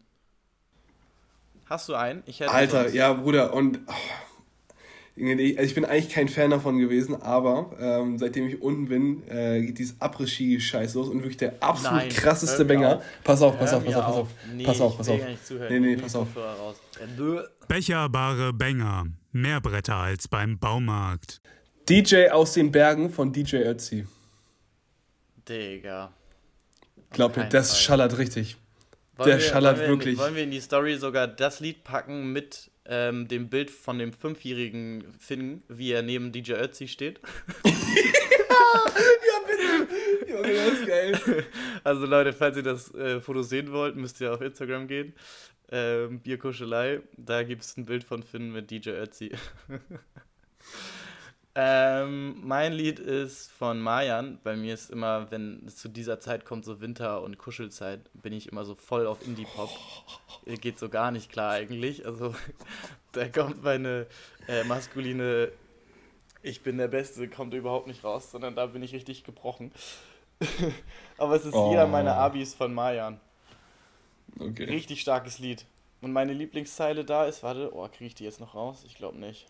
Hast 1.66 1.88
du 1.88 1.94
einen? 1.94 2.22
Ich 2.26 2.40
hätte 2.40 2.50
Alter, 2.50 2.88
ja, 2.90 3.12
Bruder, 3.12 3.54
und 3.54 3.80
oh, 3.86 3.92
also 5.14 5.62
ich 5.62 5.74
bin 5.74 5.84
eigentlich 5.84 6.08
kein 6.08 6.28
Fan 6.28 6.50
davon 6.50 6.78
gewesen, 6.78 7.20
aber 7.20 7.70
ähm, 7.78 8.18
seitdem 8.18 8.48
ich 8.48 8.62
unten 8.62 8.86
bin, 8.86 9.22
äh, 9.28 9.60
geht 9.60 9.78
dieses 9.78 10.00
Après-Ski-Scheiß 10.00 10.94
los 10.94 11.08
und 11.08 11.18
wirklich 11.18 11.36
der 11.36 11.54
absolut 11.60 11.98
Nein, 11.98 12.08
krasseste 12.08 12.64
Banger. 12.64 13.02
Pass 13.22 13.42
auf, 13.42 13.58
pass 13.58 13.72
auf, 13.74 13.84
pass 13.84 13.94
auf, 13.94 14.04
pass 14.04 14.16
auf. 14.16 14.28
Nee, 14.54 14.64
pass 14.64 14.80
auf, 14.80 14.92
ich 14.92 14.98
pass 14.98 15.06
will 15.08 15.14
auf. 15.14 15.20
gar 15.20 15.28
nicht 15.28 15.46
zuhören. 15.46 15.80
Nee, 15.82 15.94
nee, 15.94 15.96
pass 15.96 16.16
auf. 16.16 16.28
Nö. 17.18 17.42
Becherbare 17.68 18.52
Banger. 18.52 19.04
Mehr 19.32 19.60
Bretter 19.60 19.96
als 19.96 20.28
beim 20.28 20.58
Baumarkt. 20.58 21.40
DJ 21.88 22.28
aus 22.28 22.54
den 22.54 22.72
Bergen 22.72 23.10
von 23.10 23.32
DJ 23.32 23.56
Ötzi. 23.56 24.06
Digga. 25.48 26.12
Glaub 27.10 27.36
mir, 27.36 27.44
das 27.44 27.70
Fall. 27.70 27.80
schallert 27.80 28.18
richtig. 28.18 28.56
Wollen 29.16 29.28
Der 29.28 29.38
wir- 29.38 29.44
schallert 29.44 29.78
wollen 29.78 29.88
wir, 29.88 29.96
wirklich. 29.96 30.18
Wollen 30.18 30.34
wir 30.34 30.42
in 30.44 30.50
die 30.50 30.60
Story 30.60 30.96
sogar 30.96 31.26
das 31.28 31.60
Lied 31.60 31.84
packen 31.84 32.32
mit 32.32 32.70
ähm, 32.86 33.28
dem 33.28 33.48
Bild 33.48 33.70
von 33.70 33.98
dem 33.98 34.12
fünfjährigen 34.12 35.04
Finn, 35.18 35.62
wie 35.68 35.92
er 35.92 36.02
neben 36.02 36.32
DJ 36.32 36.54
Ötzi 36.54 36.88
steht? 36.88 37.20
Junge, 40.28 40.52
das 40.54 40.72
ist 40.80 40.86
geil. 40.86 41.44
Also 41.84 42.06
Leute, 42.06 42.32
falls 42.32 42.56
ihr 42.56 42.62
das 42.62 42.94
äh, 42.94 43.20
Foto 43.20 43.42
sehen 43.42 43.72
wollt, 43.72 43.96
müsst 43.96 44.20
ihr 44.20 44.32
auf 44.32 44.40
Instagram 44.40 44.86
gehen. 44.86 45.14
Ähm, 45.70 46.20
Bierkuschelei, 46.20 47.00
da 47.16 47.42
gibt 47.42 47.62
es 47.62 47.76
ein 47.76 47.84
Bild 47.86 48.04
von 48.04 48.22
Finn 48.22 48.52
mit 48.52 48.70
DJ 48.70 48.90
Ötzi. 48.90 49.32
ähm, 51.54 52.40
mein 52.46 52.72
Lied 52.72 52.98
ist 52.98 53.50
von 53.52 53.80
Mayan. 53.80 54.38
Bei 54.42 54.56
mir 54.56 54.72
ist 54.74 54.90
immer, 54.90 55.30
wenn 55.30 55.62
es 55.66 55.76
zu 55.76 55.88
dieser 55.88 56.18
Zeit 56.18 56.44
kommt, 56.46 56.64
so 56.64 56.80
Winter- 56.80 57.22
und 57.22 57.36
Kuschelzeit, 57.38 58.00
bin 58.14 58.32
ich 58.32 58.50
immer 58.50 58.64
so 58.64 58.74
voll 58.74 59.06
auf 59.06 59.26
Indie-Pop. 59.26 59.70
Geht 60.46 60.78
so 60.78 60.88
gar 60.88 61.10
nicht 61.10 61.30
klar 61.30 61.52
eigentlich. 61.52 62.06
Also 62.06 62.34
da 63.12 63.28
kommt 63.28 63.62
meine 63.62 64.06
äh, 64.48 64.64
maskuline 64.64 65.52
Ich 66.42 66.62
bin 66.62 66.78
der 66.78 66.88
Beste, 66.88 67.28
kommt 67.28 67.52
überhaupt 67.54 67.86
nicht 67.86 68.02
raus, 68.02 68.30
sondern 68.30 68.56
da 68.56 68.66
bin 68.66 68.82
ich 68.82 68.94
richtig 68.94 69.22
gebrochen. 69.24 69.72
Aber 71.18 71.36
es 71.36 71.44
ist 71.44 71.54
Oh. 71.54 71.70
jeder 71.70 71.86
meiner 71.86 72.14
Abis 72.14 72.54
von 72.54 72.72
Mayan. 72.72 73.20
Okay. 74.40 74.64
Richtig 74.64 75.02
starkes 75.02 75.38
Lied. 75.38 75.66
Und 76.00 76.12
meine 76.12 76.32
Lieblingszeile 76.32 77.04
da 77.04 77.26
ist, 77.26 77.42
warte, 77.42 77.72
oh, 77.74 77.86
kriege 77.88 78.06
ich 78.06 78.14
die 78.14 78.24
jetzt 78.24 78.40
noch 78.40 78.54
raus? 78.54 78.82
Ich 78.86 78.96
glaube 78.96 79.18
nicht. 79.18 79.46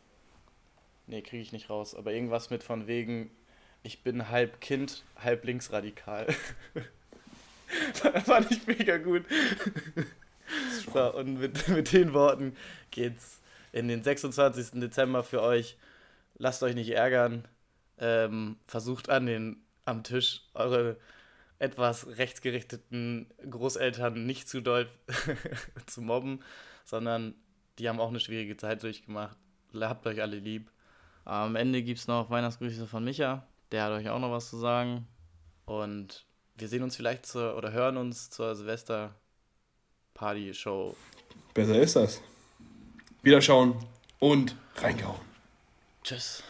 Nee, 1.13 1.21
kriege 1.21 1.43
ich 1.43 1.53
nicht 1.53 1.69
raus. 1.69 1.95
Aber 1.95 2.15
irgendwas 2.15 2.49
mit 2.49 2.63
von 2.63 2.87
wegen, 2.87 3.31
ich 3.83 4.03
bin 4.03 4.31
halb 4.31 4.63
Kind, 4.63 5.05
halb 5.15 5.45
linksradikal. 5.45 6.27
Fand 8.25 8.51
ich 8.51 8.67
mega 8.67 8.97
gut. 8.97 9.27
so, 10.71 11.15
und 11.15 11.39
mit, 11.39 11.69
mit 11.69 11.93
den 11.93 12.15
Worten 12.15 12.57
geht's 12.91 13.43
in 13.73 13.89
den 13.89 14.03
26. 14.03 14.81
Dezember 14.81 15.23
für 15.23 15.43
euch. 15.43 15.77
Lasst 16.39 16.63
euch 16.63 16.75
nicht 16.75 16.89
ärgern. 16.89 17.47
Ähm, 17.99 18.57
versucht 18.67 19.11
an 19.11 19.27
den, 19.27 19.63
am 19.85 20.05
Tisch 20.05 20.41
eure 20.55 20.97
etwas 21.59 22.07
rechtsgerichteten 22.17 23.27
Großeltern 23.51 24.25
nicht 24.25 24.49
zu 24.49 24.63
doll 24.63 24.89
zu 25.87 26.01
mobben, 26.01 26.43
sondern 26.87 27.35
die 27.79 27.91
haben 27.91 28.01
auch 28.01 28.09
eine 28.09 28.19
schwierige 28.21 28.57
Zeit 28.57 28.83
durchgemacht. 28.83 29.37
Habt 29.79 30.07
euch 30.07 30.23
alle 30.23 30.39
lieb. 30.39 30.72
Am 31.25 31.57
Ende 31.57 31.83
gibt 31.83 31.99
es 32.01 32.09
noch 32.09 32.31
Weihnachtsgrüße 32.31 32.87
von 32.87 33.05
Micha. 33.05 33.47
Der 33.71 33.85
hat 33.85 33.93
euch 33.93 34.09
auch 34.09 34.19
noch 34.19 34.31
was 34.31 34.49
zu 34.51 34.57
sagen. 34.59 35.07
Und 35.65 36.27
wir 36.57 36.69
sehen 36.69 36.83
uns 36.83 36.97
vielleicht 36.97 37.25
zur, 37.27 37.57
oder 37.57 37.73
hören 37.73 37.97
uns 37.97 38.29
zur 38.31 38.55
Silvester-Party-Show. 38.55 40.95
Besser 41.55 41.81
ist 41.81 41.97
das. 41.97 42.21
Wiederschauen 43.23 43.75
und 44.19 44.55
reingehauen. 44.77 45.21
Tschüss. 46.03 46.43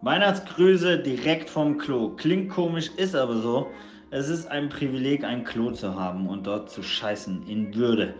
Weihnachtsgrüße 0.00 1.00
direkt 1.00 1.50
vom 1.50 1.76
Klo. 1.78 2.10
Klingt 2.10 2.50
komisch, 2.50 2.90
ist 2.96 3.16
aber 3.16 3.40
so. 3.40 3.68
Es 4.10 4.28
ist 4.28 4.46
ein 4.46 4.68
Privileg, 4.68 5.24
ein 5.24 5.44
Klo 5.44 5.72
zu 5.72 5.94
haben 5.94 6.28
und 6.28 6.46
dort 6.46 6.70
zu 6.70 6.82
scheißen 6.82 7.48
in 7.48 7.74
Würde. 7.74 8.14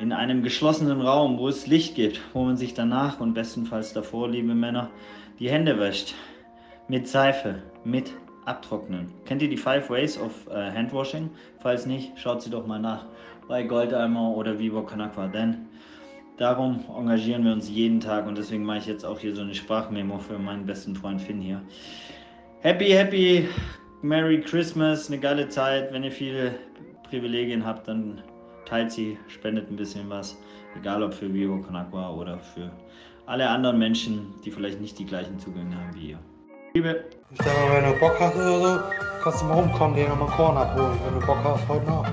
In 0.00 0.12
einem 0.12 0.42
geschlossenen 0.42 1.00
Raum, 1.00 1.38
wo 1.38 1.48
es 1.48 1.66
Licht 1.66 1.94
gibt, 1.94 2.20
wo 2.32 2.44
man 2.44 2.56
sich 2.56 2.74
danach 2.74 3.20
und 3.20 3.34
bestenfalls 3.34 3.92
davor, 3.92 4.28
liebe 4.28 4.54
Männer, 4.54 4.90
die 5.38 5.50
Hände 5.50 5.78
wäscht. 5.78 6.14
Mit 6.88 7.08
Seife, 7.08 7.62
mit 7.84 8.12
Abtrocknen. 8.44 9.12
Kennt 9.24 9.42
ihr 9.42 9.50
die 9.50 9.56
Five 9.56 9.90
Ways 9.90 10.18
of 10.18 10.46
äh, 10.48 10.70
Handwashing? 10.70 11.30
Falls 11.60 11.84
nicht, 11.84 12.12
schaut 12.18 12.42
sie 12.42 12.50
doch 12.50 12.66
mal 12.66 12.78
nach 12.78 13.06
bei 13.48 13.62
Goldeimer 13.62 14.30
oder 14.30 14.58
Vivo 14.58 14.82
Kanakwa. 14.82 15.26
Denn 15.26 15.68
Darum 16.38 16.84
engagieren 16.96 17.44
wir 17.44 17.52
uns 17.52 17.68
jeden 17.68 17.98
Tag 17.98 18.28
und 18.28 18.38
deswegen 18.38 18.62
mache 18.64 18.78
ich 18.78 18.86
jetzt 18.86 19.04
auch 19.04 19.18
hier 19.18 19.34
so 19.34 19.42
eine 19.42 19.56
Sprachmemo 19.56 20.18
für 20.18 20.38
meinen 20.38 20.64
besten 20.64 20.94
Freund 20.94 21.20
Finn 21.20 21.40
hier. 21.40 21.60
Happy, 22.60 22.90
happy, 22.90 23.48
Merry 24.02 24.40
Christmas, 24.40 25.08
eine 25.08 25.18
geile 25.18 25.48
Zeit. 25.48 25.92
Wenn 25.92 26.04
ihr 26.04 26.12
viele 26.12 26.54
Privilegien 27.10 27.66
habt, 27.66 27.88
dann 27.88 28.22
teilt 28.68 28.92
sie, 28.92 29.18
spendet 29.28 29.70
ein 29.70 29.76
bisschen 29.76 30.08
was. 30.10 30.36
Egal 30.76 31.02
ob 31.02 31.14
für 31.14 31.32
Vivo 31.32 31.58
Con 31.58 31.76
oder 31.92 32.38
für 32.38 32.70
alle 33.26 33.48
anderen 33.48 33.78
Menschen, 33.78 34.34
die 34.44 34.50
vielleicht 34.50 34.80
nicht 34.80 34.98
die 34.98 35.06
gleichen 35.06 35.38
Zugänge 35.38 35.74
haben 35.76 35.94
wie 35.94 36.10
ihr. 36.10 36.18
Liebe. 36.74 37.04
Ich 37.30 37.38
mal, 37.38 37.54
wenn 37.72 37.92
du 37.92 37.98
Bock 37.98 38.18
hast 38.20 38.36
oder 38.36 38.60
so, 38.60 38.80
kannst 39.22 39.42
du 39.42 39.46
mal 39.46 39.54
rumkommen, 39.54 39.96
dir 39.96 40.08
nochmal 40.08 40.28
Korn 40.28 40.56
abholen, 40.56 40.98
wenn 41.04 41.20
du 41.20 41.26
Bock 41.26 41.38
hast, 41.42 41.66
heute 41.68 41.86
noch. 41.86 42.06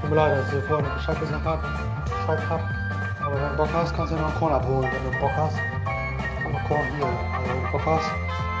Tut 0.00 0.10
mir 0.10 0.16
leid, 0.16 0.38
dass 0.38 0.50
dir 0.50 0.62
vorhin 0.62 0.86
nicht 0.86 0.96
Bescheid 0.96 1.20
gesagt 1.20 1.46
hab. 1.46 2.60
Aber 3.24 3.34
wenn 3.34 3.50
du 3.50 3.56
Bock 3.56 3.68
hast, 3.72 3.94
kannst 3.94 4.12
du 4.12 4.16
dir 4.16 4.22
noch 4.22 4.34
Korn 4.36 4.52
abholen. 4.52 4.82
Wenn 4.90 5.12
du 5.12 5.18
Bock 5.18 5.32
hast, 5.36 5.56
noch 6.52 6.64
Korn 6.68 6.86
hier. 6.96 7.06
Also 7.06 7.50
wenn 7.50 7.62
du 7.62 7.72
Bock 7.72 7.86
hast, 7.86 8.10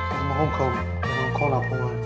kannst 0.08 0.22
du 0.22 0.28
mal 0.28 0.38
rumkommen. 0.40 0.78
Du 1.02 1.24
einen 1.24 1.34
Korn 1.34 1.52
abholen. 1.52 1.97